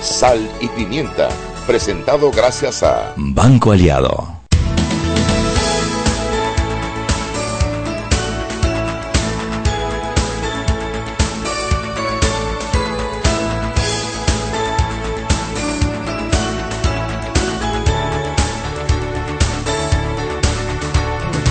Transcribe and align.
Sal 0.00 0.48
y 0.60 0.68
pimienta, 0.68 1.28
presentado 1.66 2.30
gracias 2.30 2.82
a 2.82 3.12
Banco 3.16 3.72
Aliado. 3.72 4.36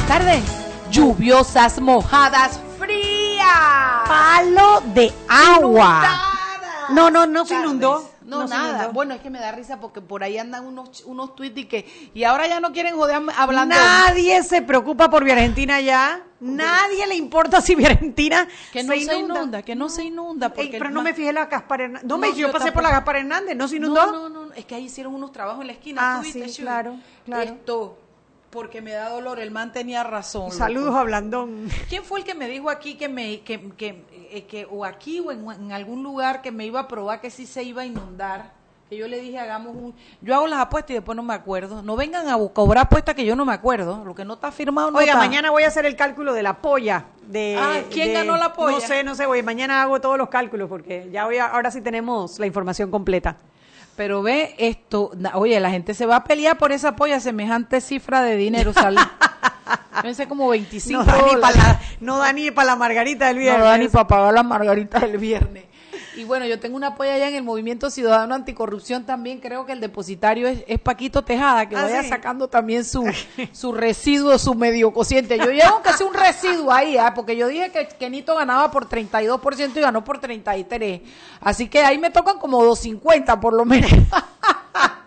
Tardes. 0.08 0.44
Lluviosas, 0.92 1.82
mojadas, 1.82 2.60
frías. 2.80 3.46
Palo 4.08 4.82
de 4.94 5.12
agua. 5.28 6.04
Inundadas. 6.04 6.36
No, 6.92 7.10
no, 7.10 7.26
no 7.26 7.46
se 7.46 7.56
inundó. 7.56 8.15
No, 8.26 8.48
nada. 8.48 8.88
Bueno, 8.88 9.14
es 9.14 9.22
que 9.22 9.30
me 9.30 9.40
da 9.40 9.52
risa 9.52 9.80
porque 9.80 10.02
por 10.02 10.24
ahí 10.24 10.38
andan 10.38 10.66
unos, 10.66 11.04
unos 11.06 11.36
tweets 11.36 11.58
y 11.60 11.66
que. 11.66 12.12
Y 12.14 12.24
ahora 12.24 12.48
ya 12.48 12.60
no 12.60 12.72
quieren 12.72 12.96
joder 12.96 13.22
hablando. 13.38 13.76
Nadie 13.76 14.42
se 14.44 14.62
preocupa 14.62 15.10
por 15.10 15.24
Argentina 15.30 15.80
ya. 15.80 16.24
Nadie 16.40 17.08
le 17.08 17.16
importa 17.16 17.62
si 17.62 17.74
Argentina 17.84 18.48
Que 18.72 18.84
no 18.84 18.94
se 18.94 19.18
inunda, 19.18 19.62
que 19.62 19.76
no 19.76 19.90
se 19.90 20.04
inunda. 20.04 20.48
Ey, 20.48 20.54
Porque 20.54 20.78
pero 20.78 20.90
no 20.90 21.02
me 21.02 21.14
fijé 21.14 21.32
la 21.32 21.46
Gaspar 21.46 21.82
Hernández. 21.82 22.04
No, 22.08 22.16
No, 22.16 22.22
me, 22.22 22.30
yo, 22.32 22.48
yo 22.48 22.52
pasé 22.52 22.72
por 22.72 22.84
la. 22.84 22.90
Gaspar 22.92 23.18
Hernández, 23.18 23.56
¿no 23.56 23.68
se 23.68 23.78
inundó? 23.78 24.06
No, 24.08 24.30
no, 24.30 24.46
no, 24.46 24.54
es 24.54 24.66
que 24.66 24.76
ahí 24.76 24.86
hicieron 24.86 25.14
unos 25.14 25.32
trabajos 25.32 25.62
en 25.62 25.68
la 25.68 25.74
esquina. 25.74 26.02
Ah, 26.04 26.18
¿tú 26.18 26.24
viste, 26.24 26.50
sí, 26.50 26.62
claro, 26.62 26.98
claro. 27.26 27.44
Esto, 27.44 27.98
porque 28.50 28.82
me 28.82 28.92
da 28.92 29.10
dolor, 29.10 29.40
el 29.40 29.52
man 29.52 29.72
tenía 29.72 30.04
razón. 30.04 30.44
loco. 30.44 30.56
Saludos 30.56 30.96
a 30.96 31.04
Blandón. 31.04 31.70
¿Quién 31.90 32.04
fue 32.04 32.20
el 32.20 32.26
que 32.26 32.36
me 32.36 32.48
dijo 32.48 32.70
aquí 32.70 32.96
que 32.96 33.10
me 33.10 33.42
que, 33.42 33.72
que, 33.72 34.04
eh, 34.32 34.46
que 34.46 34.68
o 34.70 34.86
aquí 34.86 35.20
o 35.20 35.32
en, 35.32 35.50
en 35.52 35.72
algún 35.72 36.04
lugar 36.04 36.42
que 36.42 36.52
me 36.52 36.66
iba 36.66 36.80
a 36.82 36.88
probar 36.88 37.22
que 37.22 37.30
sí 37.30 37.46
se 37.46 37.64
iba 37.64 37.82
a 37.84 37.86
inundar? 37.86 38.54
Que 38.90 38.98
yo 38.98 39.08
le 39.08 39.20
dije, 39.20 39.40
hagamos 39.40 39.76
un... 39.76 39.96
Yo 40.22 40.36
hago 40.36 40.46
las 40.46 40.60
apuestas 40.60 40.92
y 40.92 40.94
después 40.94 41.16
no 41.16 41.24
me 41.24 41.34
acuerdo. 41.34 41.82
No 41.82 41.96
vengan 41.96 42.30
a 42.30 42.38
cobrar 42.54 42.84
apuestas 42.86 43.16
que 43.16 43.26
yo 43.26 43.36
no 43.36 43.44
me 43.44 43.54
acuerdo. 43.54 44.06
Lo 44.06 44.14
que 44.14 44.24
no 44.24 44.36
está 44.36 44.52
firmado 44.52 44.92
no 44.92 45.00
Oiga, 45.00 45.14
está. 45.14 45.26
mañana 45.26 45.50
voy 45.50 45.64
a 45.64 45.70
hacer 45.70 45.88
el 45.88 45.96
cálculo 45.96 46.34
de 46.34 46.44
la 46.44 46.62
polla. 46.62 47.06
De, 47.26 47.58
Ah, 47.60 47.80
¿quién 47.90 48.10
de- 48.10 48.14
ganó 48.14 48.38
la 48.38 48.54
polla? 48.54 48.74
No 48.74 48.80
sé, 48.82 49.04
no 49.04 49.16
sé, 49.16 49.26
voy. 49.26 49.42
Mañana 49.42 49.82
hago 49.82 50.00
todos 50.02 50.20
los 50.20 50.30
cálculos 50.30 50.70
porque 50.70 51.10
ya 51.12 51.26
voy 51.26 51.38
a- 51.38 51.48
ahora 51.48 51.72
sí 51.72 51.82
tenemos 51.82 52.38
la 52.38 52.46
información 52.46 52.92
completa. 52.92 53.38
Pero 53.96 54.22
ve 54.22 54.54
esto, 54.60 55.12
oye, 55.34 55.60
la 55.60 55.72
gente 55.72 55.94
se 55.96 56.06
va 56.06 56.18
a 56.18 56.24
pelear 56.26 56.58
por 56.58 56.72
esa 56.72 56.96
polla, 56.96 57.20
semejante 57.20 57.82
cifra 57.82 58.22
de 58.22 58.36
dinero, 58.36 58.72
sale. 58.72 59.00
Pensé 60.02 60.28
como 60.28 60.50
25 60.50 61.04
No 61.04 61.06
da, 61.06 61.22
ni 61.22 61.36
para 61.42 61.58
la, 61.58 61.82
no 62.00 62.18
da 62.18 62.34
ni 62.34 62.52
para 62.52 62.68
la 62.68 62.76
margarita 62.76 63.28
del 63.28 63.38
viernes. 63.40 63.60
No 63.60 63.66
da 63.66 63.78
ni 63.78 63.88
para 63.88 64.08
pagar 64.08 64.34
las 64.34 64.46
margaritas 64.46 65.02
del 65.02 65.18
viernes. 65.18 65.66
Y 66.18 66.24
bueno, 66.24 66.46
yo 66.46 66.58
tengo 66.60 66.78
una 66.78 66.88
apoya 66.88 67.14
allá 67.14 67.28
en 67.28 67.36
el 67.36 67.44
Movimiento 67.44 67.90
Ciudadano 67.90 68.36
Anticorrupción 68.36 69.06
también. 69.06 69.40
Creo 69.40 69.66
que 69.66 69.74
el 69.74 69.82
depositario 69.82 70.48
es, 70.48 70.64
es 70.66 70.80
Paquito 70.80 71.24
Tejada, 71.24 71.68
que 71.68 71.76
Ah, 71.76 71.84
vaya 71.84 72.04
¿sí? 72.04 72.10
sacando 72.10 72.48
también 72.48 72.86
su, 72.86 73.04
su 73.52 73.74
residuo, 73.74 74.38
su 74.40 74.56
medio 74.56 74.94
cociente. 74.94 75.38
Yo 75.38 75.52
llevo 75.52 75.82
que 75.82 75.92
sea 75.92 76.08
un 76.08 76.14
residuo 76.14 76.72
ahí, 76.72 76.98
¿ah? 76.98 77.14
porque 77.14 77.36
yo 77.36 77.48
dije 77.50 77.70
que 77.70 77.88
Kenito 78.00 78.34
ganaba 78.36 78.72
por 78.72 78.88
32% 78.88 79.76
y 79.76 79.80
ganó 79.82 80.06
por 80.06 80.22
33%. 80.22 81.02
Así 81.42 81.68
que 81.68 81.82
ahí 81.82 81.98
me 81.98 82.12
tocan 82.12 82.40
como 82.40 82.64
250 82.64 83.40
por 83.42 83.54
lo 83.54 83.66
menos. 83.66 83.92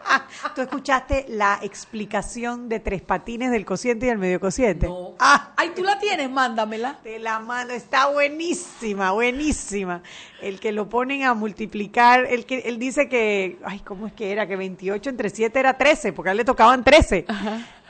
¿Tú 0.54 0.60
escuchaste 0.62 1.26
la 1.28 1.58
explicación 1.62 2.68
de 2.68 2.80
tres 2.80 3.02
patines 3.02 3.50
del 3.50 3.64
cociente 3.64 4.06
y 4.06 4.08
del 4.08 4.18
medio 4.18 4.40
cociente? 4.40 4.86
No. 4.86 5.14
Ah, 5.18 5.52
Ay, 5.56 5.72
tú 5.74 5.82
la 5.82 5.98
tienes, 5.98 6.30
mándamela. 6.30 6.98
te 7.02 7.18
la 7.18 7.38
mano, 7.40 7.72
está 7.72 8.06
buenísima, 8.08 9.12
buenísima. 9.12 10.02
El 10.40 10.60
que 10.60 10.72
lo 10.72 10.88
ponen 10.88 11.24
a 11.24 11.34
multiplicar, 11.34 12.26
el 12.30 12.46
que 12.46 12.60
él 12.60 12.78
dice 12.78 13.08
que, 13.08 13.58
ay, 13.64 13.80
¿cómo 13.80 14.06
es 14.06 14.12
que 14.12 14.30
era? 14.32 14.46
Que 14.46 14.56
28 14.56 15.10
entre 15.10 15.30
7 15.30 15.58
era 15.58 15.76
13, 15.76 16.12
porque 16.12 16.28
a 16.30 16.32
él 16.32 16.38
le 16.38 16.44
tocaban 16.44 16.84
13. 16.84 17.26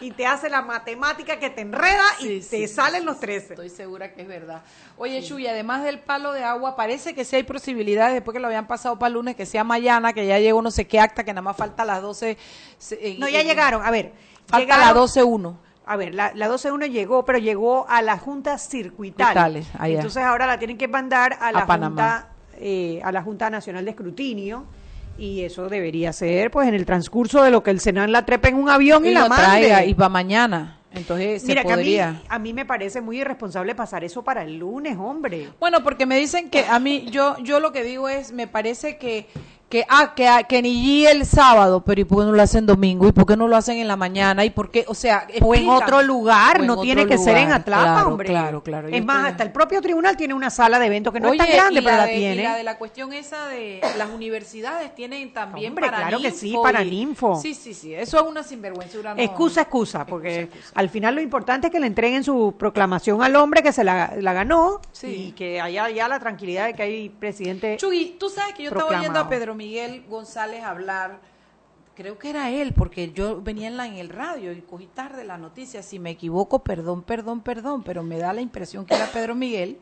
Y 0.01 0.13
te 0.13 0.27
hace 0.27 0.49
la 0.49 0.63
matemática 0.63 1.39
que 1.41 1.51
te 1.51 1.63
enreda 1.63 2.05
y 2.21 2.39
te 2.39 2.43
sí, 2.43 2.69
salen 2.69 3.05
los 3.05 3.17
sí. 3.17 3.23
13. 3.23 3.55
Estoy 3.55 3.69
segura 3.69 4.13
que 4.13 4.23
es 4.23 4.29
verdad. 4.29 4.63
Oye, 4.97 5.23
Chuy, 5.23 5.47
además 5.49 5.83
del 5.83 5.99
palo 5.99 6.33
de 6.33 6.45
agua, 6.45 6.77
parece 6.77 7.15
que 7.15 7.25
sí 7.25 7.35
hay 7.37 7.43
posibilidades, 7.43 8.15
después 8.15 8.33
que 8.33 8.39
lo 8.41 8.47
habían 8.47 8.67
pasado 8.69 8.97
para 8.99 9.09
el 9.09 9.15
lunes, 9.15 9.35
que 9.35 9.45
sea 9.47 9.65
mañana, 9.65 10.13
que 10.13 10.25
ya 10.27 10.39
llegó 10.39 10.63
no 10.63 10.71
sé 10.71 10.87
qué 10.87 11.01
acta, 11.01 11.25
que 11.25 11.33
nada 11.33 11.43
más 11.43 11.57
falta 11.57 11.85
las 11.85 12.01
12. 12.01 12.37
se- 12.79 12.95
eh, 13.09 13.17
No, 13.19 13.29
ya 13.29 13.41
eh, 13.41 13.45
llegaron, 13.45 13.85
a 13.85 13.91
ver. 13.91 14.13
Falta 14.47 14.59
llegaron- 14.77 14.87
la 14.87 14.93
12-1. 14.95 15.59
A 15.85 15.97
ver, 15.97 16.15
la, 16.15 16.33
la 16.35 16.49
12-1 16.49 16.87
llegó, 16.87 17.25
pero 17.25 17.39
llegó 17.39 17.87
a 17.89 18.03
la 18.03 18.19
Junta 18.19 18.59
Circuital. 18.59 19.37
Allá. 19.79 19.97
Entonces 19.97 20.23
ahora 20.23 20.47
la 20.47 20.59
tienen 20.59 20.77
que 20.79 20.87
mandar 20.87 21.39
a 21.41 21.51
la 21.51 21.61
A. 21.61 21.67
Junta 21.67 22.29
eh, 22.61 23.01
a 23.03 23.11
la 23.11 23.23
Junta 23.23 23.49
Nacional 23.51 23.85
de 23.85 23.91
Escrutinio 23.93 24.65
y 25.19 25.43
eso 25.43 25.69
debería 25.69 26.13
ser 26.13 26.51
pues 26.51 26.69
en 26.69 26.75
el 26.75 26.87
transcurso 26.87 27.43
de 27.43 27.51
lo 27.51 27.63
que 27.63 27.71
el 27.71 27.81
Senado 27.81 28.07
la 28.07 28.25
trepe 28.25 28.49
en 28.49 28.55
un 28.55 28.71
avión 28.71 29.05
y, 29.05 29.11
Y 29.11 29.15
la 29.15 29.23
lo 29.25 29.29
mande. 29.29 29.45
traiga, 29.45 29.85
y 29.85 29.95
para 29.95 30.09
mañana. 30.09 30.75
Entonces 30.93 31.45
Mira, 31.45 31.63
se 31.63 31.69
que 31.69 31.75
a 31.75 31.77
mí, 31.77 31.99
a 32.29 32.39
mí 32.39 32.55
me 32.55 32.65
parece 32.65 33.01
muy 33.01 33.21
irresponsable 33.21 33.75
pasar 33.75 34.05
eso 34.05 34.23
para 34.23 34.43
el 34.43 34.59
lunes, 34.59 34.97
hombre. 34.97 35.49
Bueno, 35.61 35.83
porque 35.83 36.07
me 36.07 36.19
dicen 36.19 36.49
que 36.49 36.65
a 36.65 36.79
mí, 36.79 37.07
yo, 37.11 37.37
yo 37.43 37.61
lo 37.61 37.73
que 37.73 37.83
digo 37.83 38.09
es, 38.09 38.33
me 38.33 38.47
parece 38.47 38.97
que, 38.97 39.27
que, 39.69 39.85
ah, 39.89 40.15
que, 40.15 40.27
ah, 40.27 40.43
que 40.45 40.63
ni 40.63 41.05
el 41.07 41.27
sábado, 41.27 41.83
pero 41.85 42.01
¿y 42.01 42.05
por 42.05 42.21
qué 42.21 42.25
no 42.25 42.33
lo 42.33 42.43
hacen 42.43 42.65
domingo? 42.65 43.07
¿Y 43.07 43.13
por 43.13 43.27
qué 43.27 43.37
no 43.37 43.47
lo 43.49 43.55
hacen 43.57 43.77
en 43.79 43.87
la 43.87 43.97
mañana? 43.97 44.43
¿Y 44.45 44.51
por 44.51 44.71
qué? 44.71 44.85
O 44.89 44.95
sea, 44.95 45.27
O 45.43 45.55
en 45.55 45.69
otro 45.69 46.03
lugar, 46.03 46.61
en 46.61 46.67
no 46.69 46.73
otro 46.73 46.83
tiene 46.85 47.07
que 47.07 47.19
ser 47.19 47.37
en. 47.37 47.53
Atlapa, 47.53 47.83
Claro, 47.83 48.09
hombre. 48.09 48.29
Claro, 48.29 48.63
claro. 48.63 48.89
Es 48.89 49.05
más, 49.05 49.17
estoy- 49.19 49.31
hasta 49.33 49.43
el 49.43 49.53
propio 49.53 49.83
tribunal 49.83 50.17
tiene 50.17 50.33
una 50.33 50.49
sala 50.49 50.79
de 50.79 50.87
eventos 50.87 51.13
que 51.13 51.21
no 51.21 51.29
Oye, 51.29 51.39
es 51.43 51.47
tan 51.47 51.55
grande, 51.57 51.83
pero 51.83 51.97
la, 51.97 52.07
de, 52.07 52.15
tiene. 52.15 52.35
Y 52.41 52.45
la 52.45 52.57
de 52.57 52.63
la 52.65 52.79
cuestión 52.79 53.13
esa 53.13 53.47
de 53.49 53.81
las 53.99 54.09
universidades 54.09 54.95
tienen 54.95 55.33
también 55.35 55.73
Hombre, 55.73 55.87
para 55.87 55.99
claro 55.99 56.19
que 56.21 56.31
sí, 56.31 56.55
para 56.63 56.83
y- 56.83 56.91
ninfo. 56.91 57.39
Sí, 57.41 57.53
sí, 57.55 57.75
sí. 57.75 57.93
Eso 57.95 58.17
es 58.19 58.23
una 58.27 58.43
sinvergüenzura. 58.43 59.15
No. 59.15 59.21
Excusa, 59.23 59.63
excusa, 59.63 60.07
porque 60.07 60.41
Excusa, 60.41 60.59
excusa. 60.61 60.81
al 60.81 60.89
final 60.89 61.15
lo 61.15 61.21
importante 61.21 61.67
es 61.67 61.73
que 61.73 61.81
le 61.81 61.87
entreguen 61.87 62.25
su 62.25 62.55
proclamación 62.59 63.23
al 63.23 63.37
hombre 63.37 63.63
que 63.63 63.73
se 63.73 63.85
la, 63.85 64.13
la 64.19 64.33
ganó 64.33 64.81
Sí. 64.93 65.27
y 65.29 65.33
que 65.33 65.61
haya 65.61 65.91
ya 65.91 66.09
la 66.09 66.19
tranquilidad 66.21 66.67
de 66.67 66.75
que 66.75 66.83
hay 66.83 67.09
presidente. 67.11 67.77
Chugui, 67.77 68.17
tú 68.19 68.31
sabes 68.31 68.55
que 68.55 68.63
yo 68.63 68.71
estaba 68.71 68.99
oyendo 68.99 69.19
a 69.21 69.29
Pedro 69.29 69.55
Miguel 69.59 70.05
González 70.09 70.63
hablar, 70.63 71.21
creo 71.97 72.17
que 72.17 72.31
era 72.31 72.51
él, 72.51 72.73
porque 72.73 73.13
yo 73.13 73.43
venía 73.43 73.67
en, 73.67 73.77
la, 73.77 73.87
en 73.87 73.97
el 73.97 74.09
radio 74.09 74.53
y 74.53 74.63
cogí 74.63 74.87
tarde 74.87 75.25
la 75.25 75.37
noticia. 75.37 75.83
Si 75.83 75.99
me 75.99 76.11
equivoco, 76.11 76.61
perdón, 76.61 77.03
perdón, 77.03 77.43
perdón, 77.43 77.83
pero 77.83 78.03
me 78.05 78.19
da 78.19 78.33
la 78.33 78.41
impresión 78.41 78.87
que 78.87 78.95
era 78.95 79.07
Pedro 79.07 79.35
Miguel. 79.35 79.79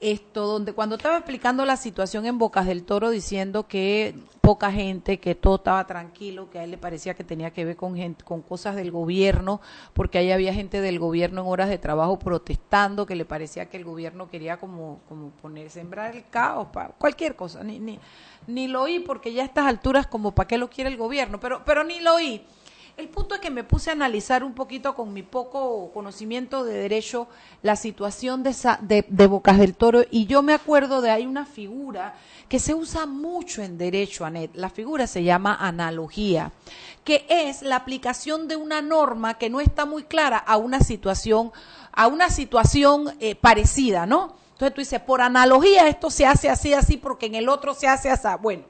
Esto, 0.00 0.46
donde 0.46 0.72
cuando 0.72 0.96
estaba 0.96 1.18
explicando 1.18 1.66
la 1.66 1.76
situación 1.76 2.24
en 2.24 2.38
Bocas 2.38 2.64
del 2.66 2.84
Toro, 2.84 3.10
diciendo 3.10 3.68
que 3.68 4.14
poca 4.40 4.72
gente, 4.72 5.18
que 5.20 5.34
todo 5.34 5.56
estaba 5.56 5.86
tranquilo, 5.86 6.48
que 6.48 6.58
a 6.58 6.64
él 6.64 6.70
le 6.70 6.78
parecía 6.78 7.12
que 7.12 7.22
tenía 7.22 7.50
que 7.50 7.66
ver 7.66 7.76
con 7.76 7.94
gente, 7.96 8.24
con 8.24 8.40
cosas 8.40 8.76
del 8.76 8.90
gobierno, 8.92 9.60
porque 9.92 10.16
ahí 10.16 10.30
había 10.32 10.54
gente 10.54 10.80
del 10.80 10.98
gobierno 10.98 11.42
en 11.42 11.48
horas 11.48 11.68
de 11.68 11.76
trabajo 11.76 12.18
protestando, 12.18 13.04
que 13.04 13.14
le 13.14 13.26
parecía 13.26 13.66
que 13.68 13.76
el 13.76 13.84
gobierno 13.84 14.30
quería 14.30 14.56
como, 14.56 15.00
como 15.06 15.32
poner, 15.42 15.68
sembrar 15.68 16.16
el 16.16 16.24
caos, 16.30 16.68
pa- 16.72 16.88
cualquier 16.96 17.36
cosa, 17.36 17.62
ni, 17.62 17.78
ni, 17.78 17.98
ni 18.46 18.68
lo 18.68 18.80
oí, 18.80 19.00
porque 19.00 19.34
ya 19.34 19.42
a 19.42 19.44
estas 19.44 19.66
alturas 19.66 20.06
como 20.06 20.32
para 20.34 20.48
qué 20.48 20.56
lo 20.56 20.70
quiere 20.70 20.88
el 20.88 20.96
gobierno, 20.96 21.38
pero, 21.38 21.62
pero 21.66 21.84
ni 21.84 22.00
lo 22.00 22.14
oí. 22.14 22.42
El 23.00 23.08
punto 23.08 23.34
es 23.34 23.40
que 23.40 23.48
me 23.48 23.64
puse 23.64 23.88
a 23.88 23.94
analizar 23.94 24.44
un 24.44 24.52
poquito 24.52 24.94
con 24.94 25.14
mi 25.14 25.22
poco 25.22 25.90
conocimiento 25.90 26.64
de 26.64 26.74
derecho 26.74 27.28
la 27.62 27.74
situación 27.74 28.42
de, 28.42 29.26
Bocas 29.26 29.56
del 29.56 29.74
Toro 29.74 30.02
y 30.10 30.26
yo 30.26 30.42
me 30.42 30.52
acuerdo 30.52 31.00
de 31.00 31.10
hay 31.10 31.24
una 31.24 31.46
figura 31.46 32.14
que 32.46 32.58
se 32.58 32.74
usa 32.74 33.06
mucho 33.06 33.62
en 33.62 33.78
derecho, 33.78 34.26
Anet. 34.26 34.54
La 34.54 34.68
figura 34.68 35.06
se 35.06 35.24
llama 35.24 35.56
analogía, 35.58 36.52
que 37.02 37.24
es 37.30 37.62
la 37.62 37.76
aplicación 37.76 38.48
de 38.48 38.56
una 38.56 38.82
norma 38.82 39.38
que 39.38 39.48
no 39.48 39.62
está 39.62 39.86
muy 39.86 40.02
clara 40.02 40.36
a 40.36 40.58
una 40.58 40.80
situación, 40.80 41.52
a 41.92 42.06
una 42.06 42.28
situación 42.28 43.16
eh, 43.18 43.34
parecida, 43.34 44.04
¿no? 44.04 44.36
Entonces 44.52 44.74
tú 44.74 44.80
dices, 44.82 45.00
por 45.00 45.22
analogía 45.22 45.88
esto 45.88 46.10
se 46.10 46.26
hace 46.26 46.50
así, 46.50 46.74
así, 46.74 46.98
porque 46.98 47.24
en 47.24 47.34
el 47.34 47.48
otro 47.48 47.72
se 47.72 47.88
hace 47.88 48.10
así. 48.10 48.28
Bueno, 48.42 48.64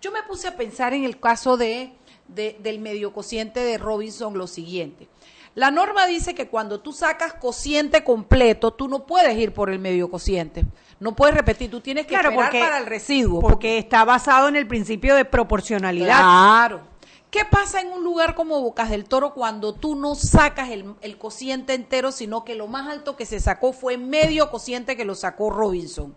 yo 0.00 0.10
me 0.10 0.24
puse 0.24 0.48
a 0.48 0.56
pensar 0.56 0.92
en 0.92 1.04
el 1.04 1.20
caso 1.20 1.56
de, 1.56 1.92
de- 2.34 2.56
del 2.62 2.78
medio 2.78 3.12
cociente 3.12 3.60
de 3.60 3.78
Robinson 3.78 4.36
lo 4.36 4.46
siguiente. 4.46 5.08
La 5.54 5.70
norma 5.72 6.06
dice 6.06 6.34
que 6.34 6.48
cuando 6.48 6.80
tú 6.80 6.92
sacas 6.92 7.34
cociente 7.34 8.04
completo, 8.04 8.70
tú 8.72 8.86
no 8.88 9.04
puedes 9.04 9.36
ir 9.36 9.52
por 9.52 9.68
el 9.70 9.80
medio 9.80 10.08
cociente. 10.08 10.64
No 11.00 11.16
puedes 11.16 11.34
repetir, 11.34 11.70
tú 11.70 11.80
tienes 11.80 12.04
que 12.06 12.10
Claro, 12.10 12.30
esperar 12.30 12.50
porque- 12.50 12.60
para 12.60 12.78
el 12.78 12.86
residuo. 12.86 13.40
Porque 13.40 13.78
está 13.78 14.04
basado 14.04 14.46
en 14.48 14.54
el 14.54 14.68
principio 14.68 15.14
de 15.16 15.24
proporcionalidad. 15.24 16.18
Claro. 16.18 16.80
¿Qué 17.32 17.44
pasa 17.44 17.80
en 17.80 17.88
un 17.92 18.02
lugar 18.04 18.34
como 18.34 18.60
Bocas 18.60 18.90
del 18.90 19.04
Toro 19.04 19.34
cuando 19.34 19.72
tú 19.72 19.94
no 19.96 20.14
sacas 20.16 20.70
el, 20.70 20.94
el 21.00 21.16
cociente 21.16 21.74
entero, 21.74 22.10
sino 22.12 22.44
que 22.44 22.54
lo 22.56 22.66
más 22.66 22.88
alto 22.88 23.16
que 23.16 23.24
se 23.26 23.38
sacó 23.40 23.72
fue 23.72 23.96
medio 23.98 24.50
cociente 24.50 24.96
que 24.96 25.04
lo 25.04 25.14
sacó 25.14 25.50
Robinson? 25.50 26.14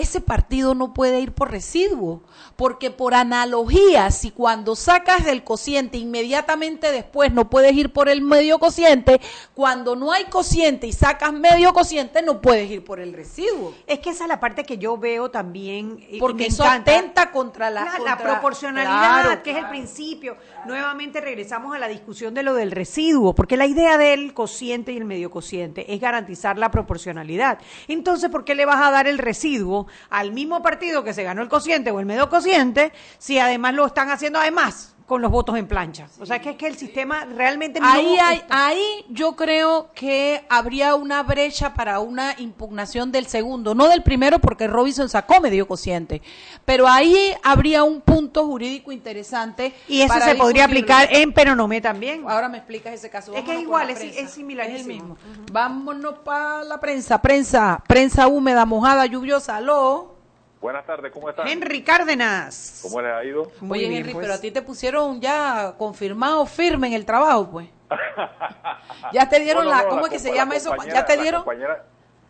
Ese 0.00 0.22
partido 0.22 0.74
no 0.74 0.94
puede 0.94 1.20
ir 1.20 1.32
por 1.32 1.50
residuo, 1.50 2.22
porque 2.56 2.90
por 2.90 3.12
analogía, 3.12 4.10
si 4.10 4.30
cuando 4.30 4.74
sacas 4.74 5.26
del 5.26 5.44
cociente 5.44 5.98
inmediatamente 5.98 6.90
después 6.90 7.30
no 7.34 7.50
puedes 7.50 7.74
ir 7.74 7.92
por 7.92 8.08
el 8.08 8.22
medio 8.22 8.58
cociente, 8.58 9.20
cuando 9.52 9.96
no 9.96 10.10
hay 10.10 10.24
cociente 10.24 10.86
y 10.86 10.92
sacas 10.92 11.34
medio 11.34 11.74
cociente 11.74 12.22
no 12.22 12.40
puedes 12.40 12.70
ir 12.70 12.82
por 12.82 12.98
el 12.98 13.12
residuo. 13.12 13.74
Es 13.86 13.98
que 13.98 14.08
esa 14.08 14.24
es 14.24 14.28
la 14.28 14.40
parte 14.40 14.64
que 14.64 14.78
yo 14.78 14.96
veo 14.96 15.30
también. 15.30 16.02
Porque 16.18 16.46
eso 16.46 16.64
encanta. 16.64 16.92
atenta 16.92 17.30
contra 17.30 17.68
la, 17.68 17.98
La, 18.02 18.16
proporcionalidad, 18.16 19.22
Claro, 19.22 19.42
que 19.42 19.50
es 19.50 19.58
el 19.58 19.68
principio. 19.68 20.36
Nuevamente 20.64 21.20
regresamos 21.20 21.76
a 21.76 21.78
la 21.78 21.88
discusión 21.88 22.32
de 22.32 22.42
lo 22.42 22.54
del 22.54 22.70
residuo, 22.70 23.34
porque 23.34 23.58
la 23.58 23.66
idea 23.66 23.98
del 23.98 24.32
cociente 24.32 24.92
y 24.92 24.96
el 24.96 25.04
medio 25.04 25.30
cociente 25.30 25.92
es 25.92 26.00
garantizar 26.00 26.56
la 26.56 26.70
proporcionalidad. 26.70 27.58
Entonces, 27.86 28.30
¿por 28.30 28.46
qué 28.46 28.54
le 28.54 28.64
vas 28.64 28.80
a 28.80 28.90
dar 28.90 29.06
el 29.06 29.18
residuo 29.18 29.86
al 30.08 30.32
mismo 30.32 30.62
partido 30.62 31.04
que 31.04 31.14
se 31.14 31.22
ganó 31.22 31.42
el 31.42 31.48
cociente 31.48 31.90
o 31.90 32.00
el 32.00 32.06
medio 32.06 32.28
cociente 32.28 32.92
si 33.18 33.38
además 33.38 33.74
lo 33.74 33.86
están 33.86 34.10
haciendo 34.10 34.38
además 34.38 34.94
con 35.10 35.20
los 35.22 35.30
votos 35.32 35.56
en 35.58 35.66
plancha? 35.66 36.06
O 36.20 36.24
sea, 36.24 36.40
que 36.40 36.50
es 36.50 36.56
que 36.56 36.68
el 36.68 36.76
sistema 36.76 37.24
realmente 37.24 37.80
no 37.80 37.86
Ahí, 37.88 38.16
hay, 38.22 38.42
ahí 38.48 39.04
yo 39.08 39.34
creo 39.34 39.90
que 39.92 40.44
habría 40.48 40.94
una 40.94 41.20
brecha 41.24 41.74
para 41.74 41.98
una 41.98 42.36
impugnación 42.38 43.10
del 43.10 43.26
segundo, 43.26 43.74
no 43.74 43.88
del 43.88 44.04
primero 44.04 44.38
porque 44.38 44.68
Robinson 44.68 45.08
sacó 45.08 45.40
medio 45.40 45.66
cociente, 45.66 46.22
pero 46.64 46.86
ahí 46.86 47.34
habría 47.42 47.82
un 47.82 48.00
punto 48.00 48.46
jurídico 48.46 48.92
interesante. 48.92 49.74
y 49.88 50.02
eso 50.02 50.14
se 50.20 50.36
podría 50.36 50.66
aplicar 50.66 51.08
en 51.10 51.32
Peronomé 51.32 51.80
también. 51.80 52.22
Ahora 52.28 52.48
me 52.48 52.58
explicas 52.58 52.94
ese 52.94 53.10
caso. 53.10 53.34
Es 53.34 53.42
que 53.42 53.48
Vámonos 53.56 53.62
es 53.62 53.68
con 53.68 53.78
la 53.86 53.92
igual, 53.92 54.08
es- 54.10 54.16
es 54.16 54.30
similarísimo. 54.30 54.80
el 54.80 54.86
mismo. 54.86 55.16
Vámonos 55.50 56.18
para 56.20 56.62
la 56.62 56.78
prensa, 56.78 57.20
prensa, 57.20 57.82
prensa 57.88 58.28
húmeda, 58.28 58.64
mojada, 58.64 59.06
lluviosa, 59.06 59.56
aló. 59.56 60.19
Buenas 60.60 60.84
tardes, 60.84 61.10
¿cómo 61.12 61.30
están? 61.30 61.48
Henry 61.48 61.82
Cárdenas. 61.82 62.80
¿Cómo 62.82 63.00
les 63.00 63.12
ha 63.12 63.24
ido? 63.24 63.50
Muy 63.60 63.78
Oye, 63.78 63.88
bien, 63.88 64.00
Henry, 64.00 64.12
pues. 64.12 64.24
pero 64.26 64.34
a 64.34 64.40
ti 64.40 64.50
te 64.50 64.60
pusieron 64.60 65.20
ya 65.20 65.74
confirmado 65.78 66.44
firme 66.44 66.88
en 66.88 66.92
el 66.92 67.06
trabajo, 67.06 67.48
pues. 67.50 67.68
Ya 69.12 69.28
te 69.28 69.40
dieron 69.40 69.64
No, 69.64 69.70
no, 69.70 69.76
la, 69.76 69.82
no, 69.84 69.88
¿cómo 69.88 70.00
la 70.02 70.06
es 70.08 70.12
que 70.12 70.18
se 70.18 70.34
llama 70.34 70.52
la 70.52 70.58
eso? 70.58 70.74
¿Ya 70.92 71.04
te 71.06 71.16
la 71.16 71.22
dieron? 71.22 71.44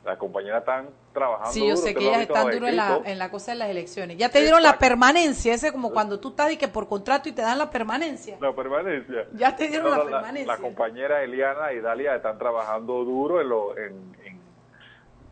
Las 0.05 0.17
compañeras 0.17 0.61
están 0.61 0.89
trabajando 1.13 1.53
Sí, 1.53 1.61
yo 1.61 1.75
duro, 1.75 1.77
sé 1.87 1.95
que 1.95 2.09
ellas 2.09 2.23
están 2.23 2.51
duras 2.51 2.71
en 2.71 2.77
la, 2.77 3.01
en 3.05 3.19
la 3.19 3.31
cosa 3.31 3.53
de 3.53 3.59
las 3.59 3.69
elecciones. 3.69 4.17
Ya 4.17 4.31
te 4.31 4.41
dieron 4.41 4.63
la 4.63 4.71
Exacto. 4.71 4.87
permanencia, 4.87 5.53
ese 5.53 5.73
como 5.73 5.91
cuando 5.91 6.19
tú 6.21 6.31
estás 6.31 6.51
y 6.53 6.57
que 6.57 6.69
por 6.69 6.89
contrato 6.89 7.29
y 7.29 7.33
te 7.33 7.43
dan 7.43 7.59
la 7.59 7.69
permanencia. 7.71 8.39
La 8.41 8.55
permanencia. 8.55 9.27
Ya 9.35 9.55
te 9.57 9.69
dieron 9.69 9.91
la 9.91 9.99
La, 9.99 10.05
permanencia. 10.05 10.57
compañera 10.57 11.23
Eliana 11.23 11.73
y 11.75 11.81
Dalia 11.81 12.15
están 12.17 12.39
trabajando 12.39 13.05
duro 13.05 13.43
en, 13.43 13.49
lo, 13.51 13.77
en, 13.77 13.93
en 14.20 14.20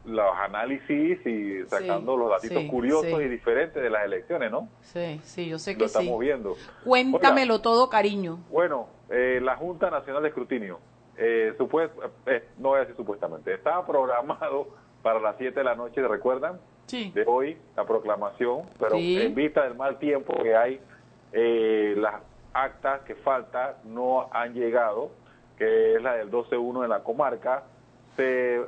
los 0.08 0.34
análisis 0.36 1.24
y 1.26 1.64
sacando 1.66 2.16
los 2.16 2.30
datitos 2.30 2.62
sí, 2.62 2.68
curiosos 2.68 3.06
sí. 3.18 3.24
y 3.24 3.28
diferentes 3.28 3.82
de 3.82 3.90
las 3.90 4.04
elecciones, 4.04 4.50
¿no? 4.50 4.68
Sí, 4.80 5.20
sí, 5.22 5.48
yo 5.48 5.58
sé 5.58 5.72
Lo 5.74 5.78
que 5.78 5.88
sí. 5.88 5.98
estamos 5.98 6.18
viendo. 6.20 6.56
Cuéntamelo 6.84 7.54
Oiga, 7.54 7.62
todo, 7.62 7.88
cariño. 7.90 8.38
Bueno, 8.50 8.88
eh, 9.10 9.40
la 9.42 9.56
Junta 9.56 9.90
Nacional 9.90 10.22
de 10.22 10.28
Escrutinio, 10.28 10.80
eh, 11.16 11.54
supues- 11.58 11.90
eh, 12.26 12.48
no 12.58 12.70
voy 12.70 12.78
a 12.78 12.80
decir 12.80 12.96
supuestamente, 12.96 13.52
estaba 13.54 13.86
programado 13.86 14.68
para 15.02 15.20
las 15.20 15.36
7 15.38 15.60
de 15.60 15.64
la 15.64 15.74
noche, 15.74 16.06
¿recuerdan? 16.06 16.58
Sí. 16.86 17.10
De 17.14 17.24
hoy, 17.26 17.58
la 17.76 17.84
proclamación, 17.84 18.62
pero 18.78 18.96
en 18.96 19.34
vista 19.34 19.64
del 19.64 19.74
mal 19.74 19.98
tiempo 19.98 20.32
que 20.42 20.56
hay, 20.56 20.80
eh, 21.32 21.94
las 21.98 22.14
actas 22.54 23.02
que 23.02 23.14
faltan 23.14 23.74
no 23.84 24.28
han 24.32 24.54
llegado, 24.54 25.10
que 25.58 25.96
es 25.96 26.02
la 26.02 26.14
del 26.14 26.30
12-1 26.30 26.84
en 26.84 26.88
la 26.90 27.00
comarca, 27.02 27.64
se 28.16 28.60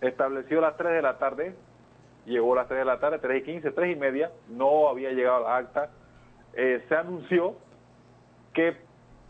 estableció 0.00 0.60
las 0.60 0.76
3 0.76 0.92
de 0.92 1.02
la 1.02 1.18
tarde, 1.18 1.54
llegó 2.26 2.54
las 2.54 2.68
3 2.68 2.80
de 2.80 2.84
la 2.84 2.98
tarde, 3.00 3.18
3 3.18 3.42
y 3.42 3.44
15, 3.44 3.70
3 3.70 3.96
y 3.96 3.98
media, 3.98 4.30
no 4.48 4.88
había 4.88 5.10
llegado 5.12 5.44
la 5.44 5.56
acta, 5.56 5.90
Eh, 6.58 6.82
se 6.88 6.94
anunció 6.96 7.54
que 8.54 8.74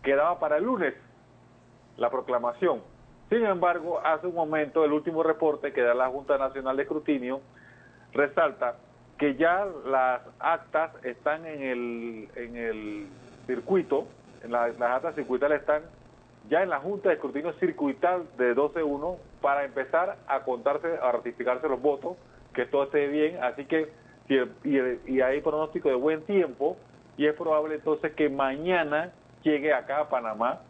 quedaba 0.04 0.38
para 0.38 0.58
el 0.58 0.64
lunes 0.64 0.94
la 1.96 2.08
proclamación. 2.08 2.80
Sin 3.28 3.44
embargo, 3.44 4.00
hace 4.04 4.28
un 4.28 4.34
momento 4.36 4.84
el 4.84 4.92
último 4.92 5.24
reporte 5.24 5.72
que 5.72 5.82
da 5.82 5.92
la 5.92 6.06
Junta 6.08 6.38
Nacional 6.38 6.76
de 6.76 6.84
Escrutinio 6.84 7.40
resalta 8.12 8.76
que 9.18 9.34
ya 9.34 9.66
las 9.86 10.20
actas 10.38 10.92
están 11.04 11.44
en 11.46 11.62
el, 11.62 12.28
en 12.36 12.56
el 12.56 13.06
circuito, 13.46 14.06
en 14.44 14.52
la- 14.52 14.68
las 14.68 14.90
actas 14.96 15.16
circuitales 15.16 15.62
están 15.62 15.82
ya 16.48 16.62
en 16.62 16.70
la 16.70 16.78
Junta 16.78 17.08
de 17.08 17.16
Escrutinio 17.16 17.52
Circuital 17.54 18.22
de 18.38 18.54
12-1 18.54 19.16
para 19.46 19.64
empezar 19.64 20.16
a 20.26 20.40
contarse, 20.42 20.88
a 21.00 21.12
ratificarse 21.12 21.68
los 21.68 21.80
votos, 21.80 22.16
que 22.52 22.66
todo 22.66 22.82
esté 22.82 23.06
bien. 23.06 23.38
Así 23.44 23.64
que, 23.64 23.92
y, 24.28 24.76
el- 24.76 25.22
hay 25.22 25.40
pronóstico 25.40 25.88
de 25.88 25.94
buen 25.94 26.22
tiempo, 26.22 26.76
y 27.16 27.28
es 27.28 27.34
probable 27.34 27.76
entonces 27.76 28.12
que 28.14 28.28
mañana 28.28 29.12
llegue 29.44 29.72
acá 29.72 30.00
a 30.00 30.08
Panamá 30.08 30.62